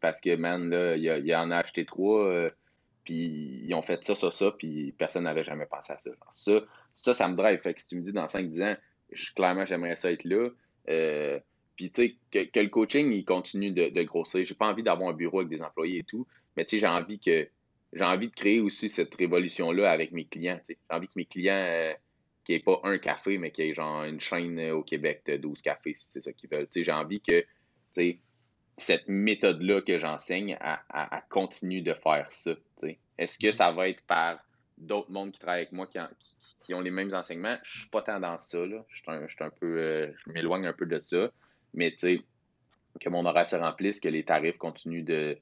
parce 0.00 0.20
que, 0.20 0.36
man, 0.36 0.70
là, 0.70 0.96
il, 0.96 1.34
en 1.34 1.50
a 1.50 1.56
acheté 1.58 1.84
trois, 1.84 2.24
euh, 2.26 2.50
puis 3.04 3.62
ils 3.64 3.74
ont 3.74 3.82
fait 3.82 4.04
ça, 4.04 4.14
ça, 4.14 4.30
ça, 4.30 4.52
puis 4.52 4.92
personne 4.98 5.24
n'avait 5.24 5.44
jamais 5.44 5.66
pensé 5.66 5.92
à 5.92 5.98
ça. 5.98 6.10
ça. 6.30 6.60
Ça, 6.96 7.14
ça 7.14 7.28
me 7.28 7.36
drive. 7.36 7.60
Fait 7.60 7.74
que 7.74 7.80
si 7.80 7.86
tu 7.86 7.96
me 7.96 8.02
dis 8.02 8.12
dans 8.12 8.26
5-10 8.26 8.72
ans, 8.72 8.76
clairement, 9.36 9.64
j'aimerais 9.64 9.96
ça 9.96 10.10
être 10.10 10.24
là. 10.24 10.50
Puis, 11.76 11.92
tu 11.92 12.02
sais, 12.02 12.16
que, 12.32 12.60
le 12.60 12.68
coaching, 12.68 13.12
il 13.12 13.24
continue 13.24 13.70
de, 13.70 13.88
de 13.88 14.02
grossir. 14.02 14.44
J'ai 14.44 14.54
pas 14.54 14.66
envie 14.66 14.82
d'avoir 14.82 15.10
un 15.10 15.12
bureau 15.12 15.38
avec 15.38 15.48
des 15.48 15.62
employés 15.62 16.00
et 16.00 16.04
tout, 16.04 16.26
mais 16.56 16.64
tu 16.64 16.70
sais, 16.70 16.80
j'ai 16.80 16.88
envie 16.88 17.20
que 17.20 17.48
j'ai 17.92 18.04
envie 18.04 18.28
de 18.28 18.34
créer 18.34 18.60
aussi 18.60 18.88
cette 18.88 19.14
révolution-là 19.14 19.90
avec 19.90 20.12
mes 20.12 20.26
clients. 20.26 20.60
J'ai 20.66 20.78
envie 20.90 21.08
que 21.08 21.14
mes 21.16 21.24
clients, 21.24 21.54
euh, 21.54 21.92
qu'il 22.44 22.54
n'y 22.54 22.60
ait 22.60 22.64
pas 22.64 22.80
un 22.84 22.98
café, 22.98 23.38
mais 23.38 23.50
qu'il 23.50 23.66
y 23.66 23.70
ait 23.70 23.74
genre 23.74 24.04
une 24.04 24.20
chaîne 24.20 24.58
euh, 24.58 24.74
au 24.74 24.82
Québec 24.82 25.22
de 25.26 25.36
12 25.36 25.62
cafés, 25.62 25.94
si 25.94 26.08
c'est 26.08 26.22
ça 26.22 26.32
qu'ils 26.32 26.50
veulent. 26.50 26.68
J'ai 26.74 26.92
envie 26.92 27.20
que 27.20 27.44
cette 28.76 29.08
méthode-là 29.08 29.80
que 29.82 29.98
j'enseigne, 29.98 30.56
à, 30.60 31.24
continue 31.30 31.82
de 31.82 31.94
faire 31.94 32.26
ça. 32.30 32.52
Est-ce 33.16 33.38
que 33.38 33.50
ça 33.50 33.72
va 33.72 33.88
être 33.88 34.02
par 34.02 34.38
d'autres 34.76 35.10
mondes 35.10 35.32
qui 35.32 35.40
travaillent 35.40 35.62
avec 35.62 35.72
moi 35.72 35.88
qui, 36.60 36.74
ont 36.74 36.80
les 36.80 36.90
mêmes 36.90 37.12
enseignements? 37.12 37.56
Je 37.64 37.80
suis 37.80 37.88
pas 37.88 38.02
tant 38.02 38.20
dans 38.20 38.38
ça. 38.38 38.64
Là. 38.64 38.84
Je, 38.88 38.98
suis 38.98 39.44
un, 39.44 39.50
peu, 39.50 39.78
euh, 39.78 40.12
je 40.24 40.32
m'éloigne 40.32 40.66
un 40.66 40.72
peu 40.72 40.86
de 40.86 40.98
ça. 41.00 41.30
Mais 41.74 41.90
que 41.96 43.08
mon 43.08 43.24
horaire 43.24 43.48
se 43.48 43.56
remplisse, 43.56 43.98
que 43.98 44.08
les 44.08 44.24
tarifs 44.24 44.58
continuent 44.58 45.04
de 45.04 45.38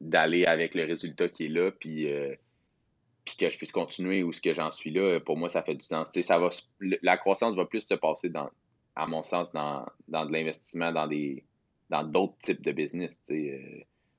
d'aller 0.00 0.44
avec 0.44 0.74
le 0.74 0.84
résultat 0.84 1.28
qui 1.28 1.46
est 1.46 1.48
là, 1.48 1.70
puis, 1.70 2.10
euh, 2.12 2.34
puis 3.24 3.36
que 3.36 3.50
je 3.50 3.56
puisse 3.56 3.72
continuer 3.72 4.22
où 4.22 4.32
ce 4.32 4.40
que 4.40 4.54
j'en 4.54 4.70
suis 4.70 4.90
là, 4.90 5.20
pour 5.20 5.36
moi, 5.36 5.48
ça 5.48 5.62
fait 5.62 5.74
du 5.74 5.84
sens. 5.84 6.08
Ça 6.22 6.38
va, 6.38 6.50
la 6.80 7.16
croissance 7.16 7.54
va 7.54 7.66
plus 7.66 7.80
se 7.80 7.94
passer, 7.94 8.28
dans, 8.28 8.50
à 8.94 9.06
mon 9.06 9.22
sens, 9.22 9.52
dans, 9.52 9.86
dans 10.08 10.24
de 10.24 10.32
l'investissement 10.32 10.92
dans 10.92 11.06
des, 11.06 11.44
dans 11.90 12.02
d'autres 12.02 12.38
types 12.38 12.62
de 12.62 12.72
business. 12.72 13.22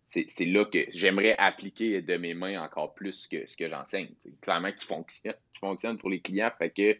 c'est 0.05 0.45
là 0.45 0.65
que 0.65 0.85
j'aimerais 0.93 1.35
appliquer 1.37 2.01
de 2.01 2.17
mes 2.17 2.33
mains 2.33 2.61
encore 2.63 2.93
plus 2.93 3.27
que 3.27 3.45
ce 3.45 3.57
que 3.57 3.67
j'enseigne. 3.67 4.09
Clairement, 4.41 4.71
qui 4.71 4.85
fonctionne, 4.85 5.35
qui 5.51 5.59
fonctionne 5.59 5.97
pour 5.97 6.09
les 6.09 6.21
clients. 6.21 6.51
Fait 6.57 6.69
que 6.69 6.97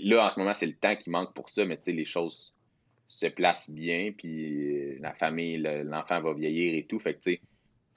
là, 0.00 0.26
en 0.26 0.30
ce 0.30 0.38
moment, 0.38 0.54
c'est 0.54 0.66
le 0.66 0.74
temps 0.74 0.96
qui 0.96 1.10
manque 1.10 1.34
pour 1.34 1.48
ça, 1.48 1.64
mais 1.64 1.78
les 1.86 2.04
choses 2.04 2.54
se 3.08 3.26
placent 3.26 3.70
bien, 3.70 4.12
puis 4.16 4.98
la 4.98 5.12
famille, 5.14 5.58
l'enfant 5.58 6.20
va 6.20 6.32
vieillir 6.34 6.74
et 6.74 6.84
tout. 6.84 6.98
Fait 6.98 7.14
que, 7.14 7.30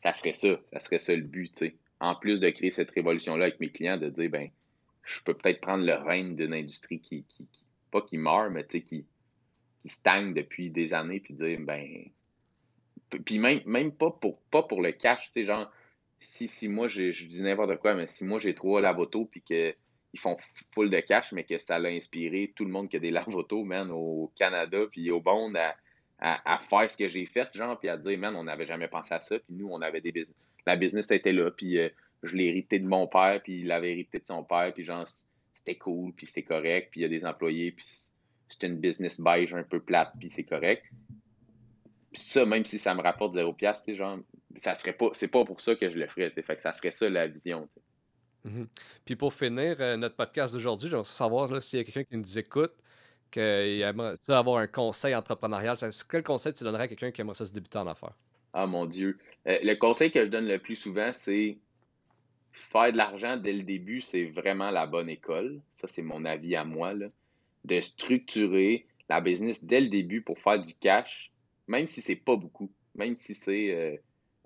ça 0.03 0.13
serait 0.13 0.33
ça. 0.33 0.59
Ça 0.73 0.79
serait 0.79 0.99
ça 0.99 1.15
le 1.15 1.21
but, 1.21 1.63
En 1.99 2.15
plus 2.15 2.39
de 2.39 2.49
créer 2.49 2.71
cette 2.71 2.91
révolution-là 2.91 3.45
avec 3.45 3.59
mes 3.59 3.69
clients, 3.69 3.97
de 3.97 4.09
dire, 4.09 4.29
ben, 4.29 4.49
je 5.03 5.21
peux 5.23 5.33
peut-être 5.33 5.61
prendre 5.61 5.85
le 5.85 5.93
règne 5.93 6.35
d'une 6.35 6.53
industrie 6.53 6.99
qui, 6.99 7.23
qui, 7.23 7.47
pas 7.91 8.01
qui 8.01 8.17
meurt, 8.17 8.51
mais 8.51 8.65
qui, 8.65 8.81
qui 9.81 9.89
stagne 9.89 10.33
depuis 10.33 10.69
des 10.69 10.93
années, 10.93 11.19
puis 11.19 11.33
dire, 11.33 11.59
ben, 11.61 12.09
puis 13.25 13.39
même, 13.39 13.61
même 13.65 13.91
pas 13.91 14.11
pour 14.11 14.41
pas 14.51 14.63
pour 14.63 14.81
le 14.81 14.91
cash, 14.91 15.31
tu 15.31 15.41
sais, 15.41 15.45
genre, 15.45 15.71
si, 16.19 16.47
si 16.47 16.67
moi, 16.67 16.87
je 16.87 17.25
dis 17.25 17.41
n'importe 17.41 17.77
quoi, 17.77 17.93
mais 17.93 18.07
si 18.07 18.25
moi 18.25 18.39
j'ai 18.39 18.53
trois 18.53 18.81
lavotos, 18.81 19.25
puis 19.25 19.41
qu'ils 19.41 19.75
font 20.17 20.37
full 20.73 20.89
de 20.89 20.99
cash, 20.99 21.31
mais 21.31 21.43
que 21.43 21.57
ça 21.57 21.79
l'a 21.79 21.89
inspiré 21.89 22.53
tout 22.55 22.65
le 22.65 22.71
monde 22.71 22.89
qui 22.89 22.97
a 22.97 22.99
des 22.99 23.11
lavotos, 23.11 23.63
man, 23.63 23.89
au 23.91 24.31
Canada, 24.35 24.79
puis 24.91 25.09
au 25.11 25.21
monde 25.21 25.55
à, 25.55 25.75
à, 26.19 26.59
faire 26.67 26.89
ce 26.89 26.97
que 26.97 27.07
j'ai 27.07 27.25
fait, 27.25 27.47
genre, 27.53 27.77
puis 27.79 27.89
à 27.89 27.97
dire, 27.97 28.17
man, 28.17 28.35
on 28.35 28.45
n'avait 28.45 28.65
jamais 28.65 28.87
pensé 28.87 29.13
à 29.13 29.21
ça, 29.21 29.37
puis 29.37 29.55
nous, 29.55 29.69
on 29.69 29.81
avait 29.81 30.01
des 30.01 30.11
business. 30.11 30.35
La 30.65 30.75
business 30.75 31.09
était 31.11 31.31
là, 31.31 31.51
puis 31.51 31.77
euh, 31.77 31.89
je 32.23 32.35
l'ai 32.35 32.45
hérité 32.45 32.79
de 32.79 32.87
mon 32.87 33.07
père, 33.07 33.41
puis 33.43 33.59
il 33.59 33.67
l'avait 33.67 33.91
hérité 33.91 34.19
de 34.19 34.25
son 34.25 34.43
père, 34.43 34.73
puis 34.73 34.83
genre, 34.83 35.05
c'était 35.53 35.75
cool, 35.75 36.13
puis 36.13 36.25
c'était 36.25 36.43
correct, 36.43 36.89
puis 36.91 37.01
il 37.01 37.03
y 37.03 37.05
a 37.05 37.09
des 37.09 37.25
employés, 37.25 37.71
puis 37.71 37.85
c'est 37.85 38.63
une 38.63 38.77
business 38.77 39.19
beige 39.19 39.53
un 39.53 39.63
peu 39.63 39.79
plate, 39.79 40.11
puis 40.19 40.29
c'est 40.29 40.43
correct. 40.43 40.83
Puis 42.11 42.21
ça, 42.21 42.45
même 42.45 42.65
si 42.65 42.79
ça 42.79 42.95
me 42.95 43.01
rapporte 43.01 43.35
0 43.35 43.55
c'est 43.75 43.95
genre, 43.95 44.19
ça 44.55 44.73
serait 44.73 44.93
pas, 44.93 45.09
c'est 45.13 45.27
pas 45.27 45.45
pour 45.45 45.61
ça 45.61 45.75
que 45.75 45.89
je 45.89 45.97
le 45.97 46.07
ferais, 46.07 46.31
fait 46.31 46.55
que 46.55 46.63
ça 46.63 46.73
serait 46.73 46.91
ça 46.91 47.09
la 47.09 47.27
vision. 47.27 47.69
Mm-hmm. 48.45 48.67
Puis 49.05 49.15
pour 49.15 49.33
finir 49.33 49.77
euh, 49.79 49.97
notre 49.97 50.15
podcast 50.15 50.53
d'aujourd'hui, 50.53 50.89
j'aimerais 50.89 51.03
savoir 51.05 51.61
s'il 51.61 51.79
y 51.79 51.81
a 51.81 51.85
quelqu'un 51.85 52.03
qui 52.03 52.17
nous 52.17 52.39
écoute, 52.39 52.73
qui 53.31 53.39
aimerait 53.39 54.15
avoir 54.27 54.57
un 54.57 54.67
conseil 54.67 55.15
entrepreneurial. 55.15 55.75
Quel 56.09 56.23
conseil 56.23 56.53
tu 56.53 56.63
donnerais 56.63 56.83
à 56.83 56.87
quelqu'un 56.87 57.11
qui 57.11 57.21
aimerait 57.21 57.35
ça 57.35 57.45
se 57.45 57.53
débuter 57.53 57.77
en 57.77 57.87
affaires? 57.87 58.15
Ah 58.53 58.65
mon 58.65 58.85
Dieu. 58.85 59.17
Euh, 59.47 59.57
le 59.63 59.75
conseil 59.75 60.11
que 60.11 60.25
je 60.25 60.29
donne 60.29 60.47
le 60.47 60.59
plus 60.59 60.75
souvent, 60.75 61.11
c'est 61.13 61.57
faire 62.53 62.91
de 62.91 62.97
l'argent 62.97 63.37
dès 63.37 63.53
le 63.53 63.63
début, 63.63 64.01
c'est 64.01 64.25
vraiment 64.25 64.71
la 64.71 64.87
bonne 64.87 65.09
école. 65.09 65.61
Ça, 65.73 65.87
c'est 65.87 66.01
mon 66.01 66.25
avis 66.25 66.55
à 66.55 66.63
moi. 66.63 66.93
De 67.65 67.81
structurer 67.81 68.87
la 69.09 69.21
business 69.21 69.63
dès 69.63 69.81
le 69.81 69.89
début 69.89 70.21
pour 70.21 70.39
faire 70.39 70.59
du 70.59 70.73
cash, 70.73 71.31
même 71.67 71.87
si 71.87 72.01
c'est 72.01 72.15
pas 72.15 72.35
beaucoup, 72.35 72.71
même 72.95 73.15
si 73.15 73.35
c'est 73.35 73.71
euh, 73.71 73.97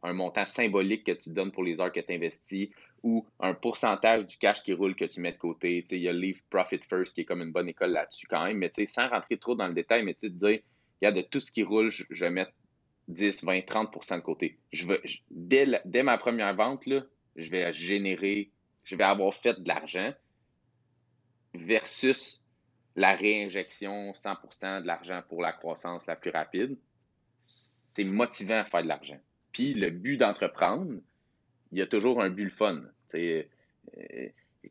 un 0.04 0.14
montant 0.14 0.46
symbolique 0.46 1.06
que 1.06 1.12
tu 1.12 1.30
donnes 1.30 1.52
pour 1.52 1.64
les 1.64 1.80
heures 1.80 1.92
que 1.92 2.00
tu 2.00 2.14
investis 2.14 2.70
ou 3.04 3.26
un 3.40 3.54
pourcentage 3.54 4.26
du 4.26 4.38
cash 4.38 4.62
qui 4.62 4.74
roule 4.74 4.96
que 4.96 5.06
tu 5.06 5.22
mets 5.22 5.32
de 5.32 5.38
côté. 5.38 5.86
Il 5.92 5.98
y 5.98 6.08
a 6.08 6.14
Leave 6.14 6.42
Profit 6.50 6.80
First 6.88 7.14
qui 7.14 7.22
est 7.22 7.26
comme 7.26 7.42
une 7.42 7.52
bonne 7.52 7.70
école 7.70 7.92
là-dessus 7.92 8.28
quand 8.28 8.44
même, 8.46 8.58
mais 8.58 8.72
sans 8.86 9.10
rentrer 9.10 9.38
trop 9.38 9.56
dans 9.56 9.68
le 9.68 9.74
détail, 9.74 10.04
mais 10.04 10.14
te 10.14 10.28
dire, 10.28 10.60
il 11.02 11.06
y 11.06 11.08
a 11.08 11.12
de 11.12 11.22
tout 11.22 11.40
ce 11.40 11.52
qui 11.52 11.64
roule, 11.64 11.90
je, 11.90 12.06
vais 12.12 12.30
mettre 12.30 12.52
10, 13.08 13.44
20, 13.44 13.60
30% 13.60 14.18
de 14.18 14.22
côté. 14.22 14.60
Je 14.72 14.86
veux, 14.86 15.02
dès, 15.32 15.82
dès 15.86 16.04
ma 16.04 16.18
première 16.18 16.56
vente, 16.56 16.86
là, 16.86 17.04
je 17.36 17.50
vais 17.50 17.74
générer, 17.74 18.52
je 18.84 18.96
vais 18.96 19.04
avoir 19.04 19.34
fait 19.34 19.60
de 19.62 19.68
l'argent 19.68 20.14
versus 21.56 22.44
la 22.96 23.16
réinjection 23.16 24.12
100% 24.12 24.82
de 24.82 24.88
l'argent 24.88 25.22
pour 25.28 25.42
la 25.42 25.54
croissance 25.54 26.06
la 26.06 26.16
plus 26.16 26.32
rapide. 26.32 26.78
C'est 27.44 28.04
motivant 28.04 28.60
à 28.60 28.66
faire 28.66 28.84
de 28.84 28.88
l'argent. 28.88 29.20
Puis 29.52 29.74
le 29.74 29.90
but 29.90 30.18
d'entreprendre, 30.18 31.02
il 31.72 31.80
y 31.80 31.82
a 31.82 31.88
toujours 31.88 32.22
un 32.22 32.30
but 32.30 32.46
le 32.46 32.50
fun. 32.50 32.82
Euh, 33.16 33.44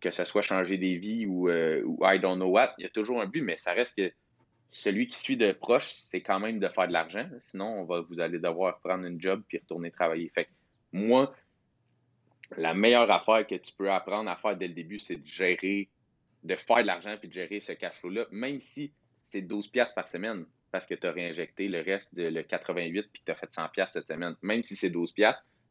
que 0.00 0.10
ce 0.10 0.24
soit 0.24 0.42
changer 0.42 0.78
des 0.78 0.96
vies 0.96 1.26
ou, 1.26 1.48
euh, 1.48 1.82
ou, 1.84 1.98
I 2.02 2.18
don't 2.18 2.36
know 2.36 2.48
what, 2.48 2.74
il 2.78 2.82
y 2.82 2.86
a 2.86 2.90
toujours 2.90 3.20
un 3.20 3.26
but, 3.26 3.42
mais 3.42 3.56
ça 3.56 3.72
reste 3.72 3.96
que 3.96 4.12
celui 4.68 5.08
qui 5.08 5.18
suit 5.18 5.36
de 5.36 5.50
proche, 5.52 5.90
c'est 5.92 6.20
quand 6.20 6.38
même 6.38 6.60
de 6.60 6.68
faire 6.68 6.86
de 6.86 6.92
l'argent. 6.92 7.28
Sinon, 7.46 7.80
on 7.80 7.84
va, 7.84 8.00
vous 8.02 8.20
allez 8.20 8.38
devoir 8.38 8.78
prendre 8.80 9.04
un 9.04 9.18
job 9.18 9.42
puis 9.48 9.58
retourner 9.58 9.90
travailler. 9.90 10.30
Fait 10.32 10.48
moi, 10.92 11.34
la 12.56 12.72
meilleure 12.72 13.10
affaire 13.10 13.46
que 13.46 13.56
tu 13.56 13.72
peux 13.72 13.90
apprendre 13.90 14.30
à 14.30 14.36
faire 14.36 14.56
dès 14.56 14.68
le 14.68 14.74
début, 14.74 14.98
c'est 14.98 15.16
de 15.16 15.26
gérer, 15.26 15.88
de 16.44 16.54
faire 16.54 16.82
de 16.82 16.86
l'argent 16.86 17.16
puis 17.18 17.28
de 17.28 17.34
gérer 17.34 17.60
ce 17.60 17.72
cash 17.72 17.96
flow-là, 18.00 18.26
même 18.30 18.60
si 18.60 18.92
c'est 19.24 19.42
12 19.42 19.68
pièces 19.68 19.92
par 19.92 20.08
semaine 20.08 20.46
parce 20.70 20.86
que 20.86 20.94
tu 20.94 21.06
as 21.06 21.12
réinjecté 21.12 21.68
le 21.68 21.80
reste 21.80 22.14
de 22.14 22.28
le 22.28 22.42
88 22.42 23.08
puis 23.12 23.20
que 23.20 23.26
tu 23.26 23.32
as 23.32 23.34
fait 23.34 23.52
100 23.52 23.68
pièces 23.70 23.92
cette 23.92 24.08
semaine. 24.08 24.36
Même 24.42 24.62
si 24.62 24.76
c'est 24.76 24.90
12 24.90 25.12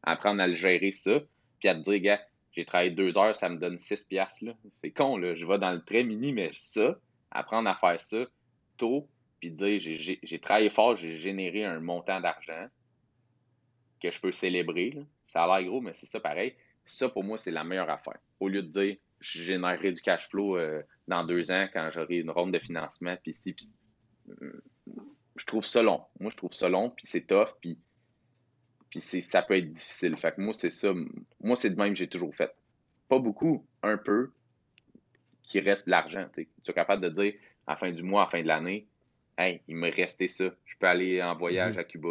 apprendre 0.02 0.42
à 0.42 0.46
le 0.46 0.54
gérer 0.54 0.92
ça 0.92 1.20
puis 1.58 1.68
à 1.68 1.74
te 1.74 1.80
dire, 1.80 2.00
gars, 2.00 2.20
j'ai 2.52 2.64
travaillé 2.64 2.90
deux 2.90 3.16
heures, 3.16 3.36
ça 3.36 3.48
me 3.48 3.58
donne 3.58 3.78
6 3.78 4.04
pièces 4.04 4.42
C'est 4.74 4.90
con, 4.90 5.16
là. 5.16 5.34
Je 5.34 5.46
vais 5.46 5.58
dans 5.58 5.72
le 5.72 5.82
très 5.82 6.02
mini, 6.02 6.32
mais 6.32 6.50
ça, 6.52 6.98
apprendre 7.30 7.68
à 7.68 7.74
faire 7.74 8.00
ça 8.00 8.24
tôt 8.76 9.08
puis 9.40 9.50
dire, 9.50 9.80
j'ai 9.80 10.38
travaillé 10.38 10.68
fort, 10.68 10.96
j'ai 10.96 11.14
généré 11.14 11.64
un 11.64 11.80
montant 11.80 12.20
d'argent 12.20 12.66
que 14.00 14.10
je 14.10 14.20
peux 14.20 14.32
célébrer. 14.32 14.94
Ça 15.28 15.44
a 15.44 15.60
l'air 15.60 15.68
gros, 15.68 15.80
mais 15.80 15.94
c'est 15.94 16.06
ça 16.06 16.20
pareil. 16.20 16.54
Ça, 16.84 17.08
pour 17.08 17.24
moi, 17.24 17.38
c'est 17.38 17.50
la 17.50 17.64
meilleure 17.64 17.88
affaire. 17.88 18.18
Au 18.38 18.48
lieu 18.48 18.62
de 18.62 18.68
dire, 18.68 18.96
je 19.20 19.42
générerai 19.42 19.92
du 19.92 20.02
cash 20.02 20.28
flow 20.28 20.58
euh, 20.58 20.82
dans 21.08 21.24
deux 21.24 21.50
ans 21.50 21.68
quand 21.72 21.90
j'aurai 21.92 22.16
une 22.16 22.30
ronde 22.30 22.52
de 22.52 22.58
financement, 22.58 23.16
puis 23.22 23.32
si, 23.32 23.54
euh, 24.42 24.62
je 25.36 25.44
trouve 25.46 25.64
ça 25.64 25.82
long. 25.82 26.02
Moi, 26.18 26.30
je 26.30 26.36
trouve 26.36 26.52
ça 26.52 26.68
long, 26.68 26.90
puis 26.90 27.06
c'est 27.06 27.26
tough, 27.26 27.54
puis, 27.60 27.78
puis 28.90 29.00
ça 29.00 29.42
peut 29.42 29.56
être 29.56 29.72
difficile. 29.72 30.16
Fait 30.18 30.34
que 30.34 30.40
moi, 30.40 30.52
c'est 30.52 30.70
ça. 30.70 30.92
Moi, 31.40 31.56
c'est 31.56 31.70
de 31.70 31.80
même 31.80 31.92
que 31.94 31.98
j'ai 31.98 32.08
toujours 32.08 32.34
fait. 32.34 32.52
Pas 33.08 33.18
beaucoup, 33.18 33.64
un 33.82 33.96
peu, 33.96 34.30
qui 35.42 35.60
reste 35.60 35.86
de 35.86 35.92
l'argent. 35.92 36.26
Tu 36.34 36.48
es 36.68 36.72
capable 36.72 37.02
de 37.02 37.08
dire, 37.08 37.34
à 37.66 37.72
la 37.72 37.76
fin 37.76 37.90
du 37.90 38.02
mois, 38.02 38.22
à 38.22 38.24
la 38.26 38.30
fin 38.30 38.42
de 38.42 38.48
l'année, 38.48 38.86
hey, 39.38 39.60
il 39.68 39.76
me 39.76 39.90
restait 39.90 40.28
ça. 40.28 40.50
Je 40.64 40.74
peux 40.78 40.86
aller 40.86 41.22
en 41.22 41.36
voyage 41.36 41.76
mm-hmm. 41.76 41.80
à 41.80 41.84
Cuba. 41.84 42.08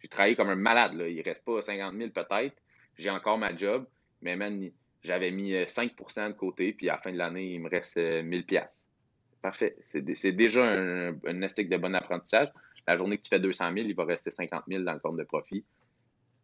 J'ai 0.00 0.08
travaillé 0.08 0.36
comme 0.36 0.48
un 0.48 0.56
malade. 0.56 0.94
Là. 0.94 1.08
Il 1.08 1.20
reste 1.22 1.44
pas 1.44 1.60
50 1.60 1.94
000 1.94 2.10
peut-être. 2.10 2.56
J'ai 2.96 3.10
encore 3.10 3.38
ma 3.38 3.56
job. 3.56 3.86
Mais 4.22 4.36
man, 4.36 4.70
j'avais 5.02 5.30
mis 5.30 5.54
5 5.66 5.92
euh, 6.18 6.28
de 6.28 6.32
côté, 6.34 6.72
puis 6.72 6.88
à 6.88 6.94
la 6.94 6.98
fin 6.98 7.12
de 7.12 7.18
l'année, 7.18 7.54
il 7.54 7.60
me 7.60 7.68
reste 7.68 7.96
1000 7.96 8.40
euh, 8.40 8.42
pièces. 8.44 8.80
Parfait. 9.42 9.76
C'est 9.84 10.32
déjà 10.32 10.64
un, 10.64 11.08
un 11.08 11.14
de 11.14 11.76
bon 11.76 11.94
apprentissage. 11.94 12.48
La 12.86 12.96
journée 12.96 13.16
que 13.16 13.22
tu 13.22 13.30
fais 13.30 13.40
200 13.40 13.72
000, 13.74 13.88
il 13.88 13.94
va 13.94 14.04
rester 14.04 14.30
50 14.30 14.64
000 14.68 14.82
dans 14.82 14.92
le 14.92 14.98
compte 14.98 15.16
de 15.16 15.24
profit. 15.24 15.64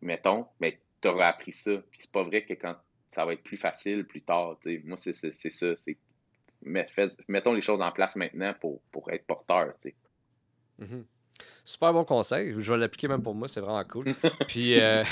Mettons, 0.00 0.46
mais 0.60 0.80
tu 1.00 1.08
auras 1.08 1.28
appris 1.28 1.52
ça. 1.52 1.72
Puis 1.90 2.00
c'est 2.02 2.12
pas 2.12 2.22
vrai 2.22 2.44
que 2.44 2.54
quand 2.54 2.76
ça 3.16 3.24
va 3.24 3.32
être 3.32 3.42
plus 3.42 3.56
facile 3.56 4.04
plus 4.04 4.22
tard. 4.22 4.58
Moi, 4.84 4.96
c'est 4.98 5.12
ça. 5.14 5.74
mettons 7.28 7.52
les 7.54 7.62
choses 7.62 7.80
en 7.80 7.90
place 7.90 8.14
maintenant 8.16 8.54
pour, 8.60 8.80
pour 8.92 9.10
être 9.10 9.26
porteur. 9.26 9.72
Mm-hmm. 10.78 11.04
Super 11.64 11.92
bon 11.92 12.04
conseil. 12.04 12.54
Je 12.58 12.72
vais 12.72 12.78
l'appliquer 12.78 13.08
même 13.08 13.22
pour 13.22 13.34
moi, 13.34 13.48
c'est 13.48 13.60
vraiment 13.60 13.82
cool. 13.84 14.14
Puis, 14.48 14.78
euh, 14.78 15.02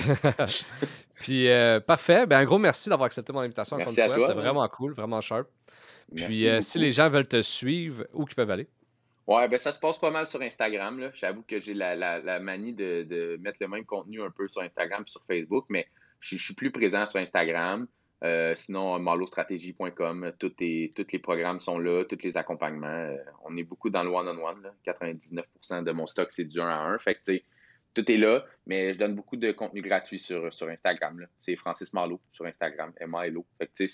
puis 1.20 1.48
euh, 1.48 1.80
parfait. 1.80 2.26
Ben, 2.26 2.38
un 2.38 2.44
gros 2.44 2.58
merci 2.58 2.88
d'avoir 2.88 3.06
accepté 3.06 3.32
mon 3.32 3.40
invitation 3.40 3.76
encore 3.76 3.88
une 3.88 3.94
fois. 3.94 4.20
C'était 4.20 4.34
vraiment 4.34 4.68
cool, 4.68 4.92
vraiment 4.92 5.20
sharp. 5.20 5.48
Puis 6.14 6.46
euh, 6.46 6.60
si 6.60 6.78
les 6.78 6.92
gens 6.92 7.08
veulent 7.08 7.26
te 7.26 7.40
suivre, 7.40 8.04
où 8.12 8.24
qu'ils 8.26 8.36
peuvent 8.36 8.50
aller? 8.50 8.68
Ouais, 9.26 9.48
ben 9.48 9.58
ça 9.58 9.72
se 9.72 9.78
passe 9.78 9.98
pas 9.98 10.10
mal 10.10 10.26
sur 10.26 10.42
Instagram. 10.42 11.10
J'avoue 11.14 11.42
que 11.42 11.58
j'ai 11.58 11.72
la, 11.72 12.40
manie 12.40 12.74
de, 12.74 13.38
mettre 13.40 13.58
le 13.60 13.68
même 13.68 13.84
contenu 13.84 14.22
un 14.22 14.30
peu 14.30 14.48
sur 14.48 14.60
Instagram 14.60 15.04
et 15.06 15.10
sur 15.10 15.24
Facebook, 15.24 15.64
mais 15.70 15.86
je, 16.20 16.36
suis 16.36 16.54
plus 16.54 16.70
présent 16.70 17.06
sur 17.06 17.20
Instagram. 17.20 17.86
Euh, 18.22 18.54
sinon, 18.54 18.98
marlostratégie.com, 18.98 20.32
tous 20.38 20.52
les 20.58 21.18
programmes 21.22 21.60
sont 21.60 21.78
là, 21.78 22.04
tous 22.04 22.22
les 22.22 22.36
accompagnements. 22.36 22.86
Euh, 22.86 23.16
on 23.44 23.56
est 23.56 23.64
beaucoup 23.64 23.90
dans 23.90 24.02
le 24.02 24.10
one-on-one. 24.10 24.70
99% 24.86 25.84
de 25.84 25.92
mon 25.92 26.06
stock, 26.06 26.28
c'est 26.30 26.44
du 26.44 26.60
1 26.60 26.66
à 26.66 26.76
1. 26.76 26.98
Fait 26.98 27.14
que, 27.14 27.40
tout 27.94 28.10
est 28.10 28.16
là, 28.16 28.44
mais 28.66 28.92
je 28.92 28.98
donne 28.98 29.14
beaucoup 29.14 29.36
de 29.36 29.52
contenu 29.52 29.80
gratuit 29.80 30.18
sur, 30.18 30.52
sur 30.52 30.68
Instagram. 30.68 31.26
C'est 31.40 31.56
Francis 31.56 31.92
Marlowe 31.92 32.20
sur 32.32 32.44
Instagram, 32.44 32.92
M-A-L-O. 33.00 33.46
Fait 33.58 33.66
que, 33.66 33.86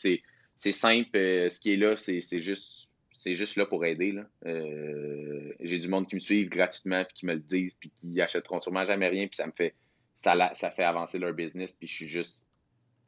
c'est 0.57 0.73
simple. 0.73 1.17
Euh, 1.17 1.49
ce 1.49 1.61
qui 1.61 1.73
est 1.73 1.77
là, 1.77 1.97
c'est 1.97 2.41
juste, 2.41 2.90
juste 3.25 3.57
là 3.57 3.67
pour 3.67 3.85
aider. 3.85 4.15
J'ai 4.45 5.79
du 5.79 5.89
monde 5.89 6.09
qui 6.09 6.15
me 6.15 6.21
suivent 6.21 6.49
gratuitement, 6.49 7.05
puis 7.05 7.15
qui 7.15 7.27
me 7.27 7.35
le 7.35 7.41
disent, 7.41 7.75
puis 7.75 7.91
qui 8.01 8.21
achèteront 8.21 8.61
sûrement 8.61 8.87
jamais 8.87 9.09
rien, 9.09 9.27
puis 9.27 9.37
ça 9.37 9.47
me 9.47 9.53
fait, 9.53 9.75
ça, 10.17 10.51
ça 10.55 10.71
fait 10.71 10.85
avancer 10.85 11.19
leur 11.19 11.35
business, 11.35 11.75
puis 11.75 11.89
je 11.89 11.95
suis 11.95 12.09
juste 12.09 12.47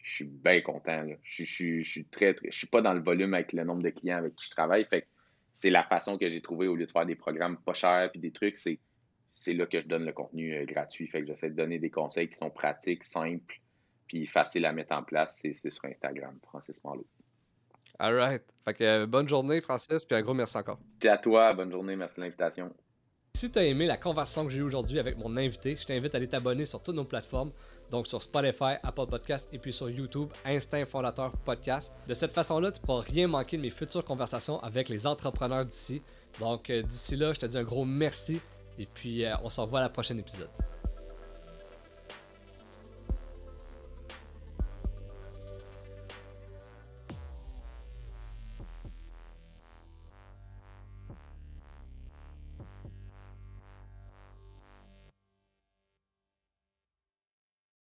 je 0.02 0.14
suis 0.14 0.24
bien 0.24 0.60
content. 0.60 1.06
Je, 1.22 1.44
suis 1.44 2.04
très, 2.10 2.34
très, 2.34 2.50
je 2.50 2.56
suis 2.56 2.66
pas 2.66 2.82
dans 2.82 2.92
le 2.92 3.00
volume 3.00 3.34
avec 3.34 3.52
le 3.52 3.64
nombre 3.64 3.82
de 3.82 3.90
clients 3.90 4.18
avec 4.18 4.34
qui 4.34 4.46
je 4.46 4.50
travaille. 4.50 4.84
Fait 4.84 5.06
c'est 5.54 5.70
la 5.70 5.84
façon 5.84 6.18
que 6.18 6.28
j'ai 6.30 6.40
trouvé 6.40 6.66
au 6.66 6.74
lieu 6.74 6.86
de 6.86 6.90
faire 6.90 7.06
des 7.06 7.14
programmes 7.14 7.58
pas 7.58 7.74
chers 7.74 8.10
puis 8.10 8.20
des 8.20 8.32
trucs, 8.32 8.58
c'est, 8.58 8.78
c'est 9.34 9.52
là 9.52 9.66
que 9.66 9.80
je 9.80 9.86
donne 9.86 10.04
le 10.04 10.12
contenu 10.12 10.54
euh, 10.54 10.64
gratuit. 10.64 11.06
Fait 11.06 11.20
que 11.20 11.26
j'essaie 11.26 11.50
de 11.50 11.56
donner 11.56 11.78
des 11.78 11.90
conseils 11.90 12.28
qui 12.28 12.36
sont 12.36 12.50
pratiques, 12.50 13.04
simples, 13.04 13.60
puis 14.06 14.26
faciles 14.26 14.64
à 14.64 14.72
mettre 14.72 14.94
en 14.94 15.02
place. 15.02 15.38
C'est, 15.40 15.70
sur 15.70 15.84
Instagram, 15.84 16.38
Francis 16.42 16.82
Marlowe. 16.82 17.06
All 18.02 18.40
Fait 18.64 18.74
que, 18.74 18.82
euh, 18.82 19.06
bonne 19.06 19.28
journée, 19.28 19.60
Francis, 19.60 20.04
puis 20.04 20.16
un 20.16 20.22
gros 20.22 20.34
merci 20.34 20.56
encore. 20.56 20.80
C'est 21.00 21.08
à 21.08 21.18
toi. 21.18 21.52
Bonne 21.52 21.70
journée. 21.70 21.94
Merci 21.94 22.16
de 22.16 22.22
l'invitation. 22.22 22.72
Si 23.36 23.48
tu 23.48 23.58
as 23.60 23.64
aimé 23.64 23.86
la 23.86 23.96
conversation 23.96 24.44
que 24.44 24.50
j'ai 24.50 24.58
eue 24.58 24.64
aujourd'hui 24.64 24.98
avec 24.98 25.16
mon 25.18 25.36
invité, 25.36 25.76
je 25.76 25.86
t'invite 25.86 26.12
à 26.12 26.18
aller 26.18 26.26
t'abonner 26.26 26.64
sur 26.64 26.82
toutes 26.82 26.96
nos 26.96 27.04
plateformes, 27.04 27.52
donc 27.92 28.08
sur 28.08 28.20
Spotify, 28.20 28.74
Apple 28.82 29.06
Podcast 29.08 29.48
et 29.52 29.58
puis 29.58 29.72
sur 29.72 29.88
YouTube, 29.88 30.28
Instinct 30.44 30.84
Fondateur 30.84 31.30
Podcast. 31.44 31.94
De 32.08 32.14
cette 32.14 32.32
façon-là, 32.32 32.72
tu 32.72 32.80
ne 32.80 32.86
pourras 32.86 33.02
rien 33.02 33.28
manquer 33.28 33.56
de 33.56 33.62
mes 33.62 33.70
futures 33.70 34.04
conversations 34.04 34.58
avec 34.64 34.88
les 34.88 35.06
entrepreneurs 35.06 35.64
d'ici. 35.64 36.02
Donc 36.40 36.70
euh, 36.70 36.82
d'ici 36.82 37.14
là, 37.14 37.32
je 37.32 37.38
te 37.38 37.46
dis 37.46 37.56
un 37.56 37.64
gros 37.64 37.84
merci 37.84 38.40
et 38.78 38.86
puis 38.92 39.24
euh, 39.24 39.34
on 39.44 39.48
se 39.48 39.60
revoit 39.60 39.78
à 39.78 39.82
la 39.82 39.88
prochaine 39.88 40.18
épisode. 40.18 40.50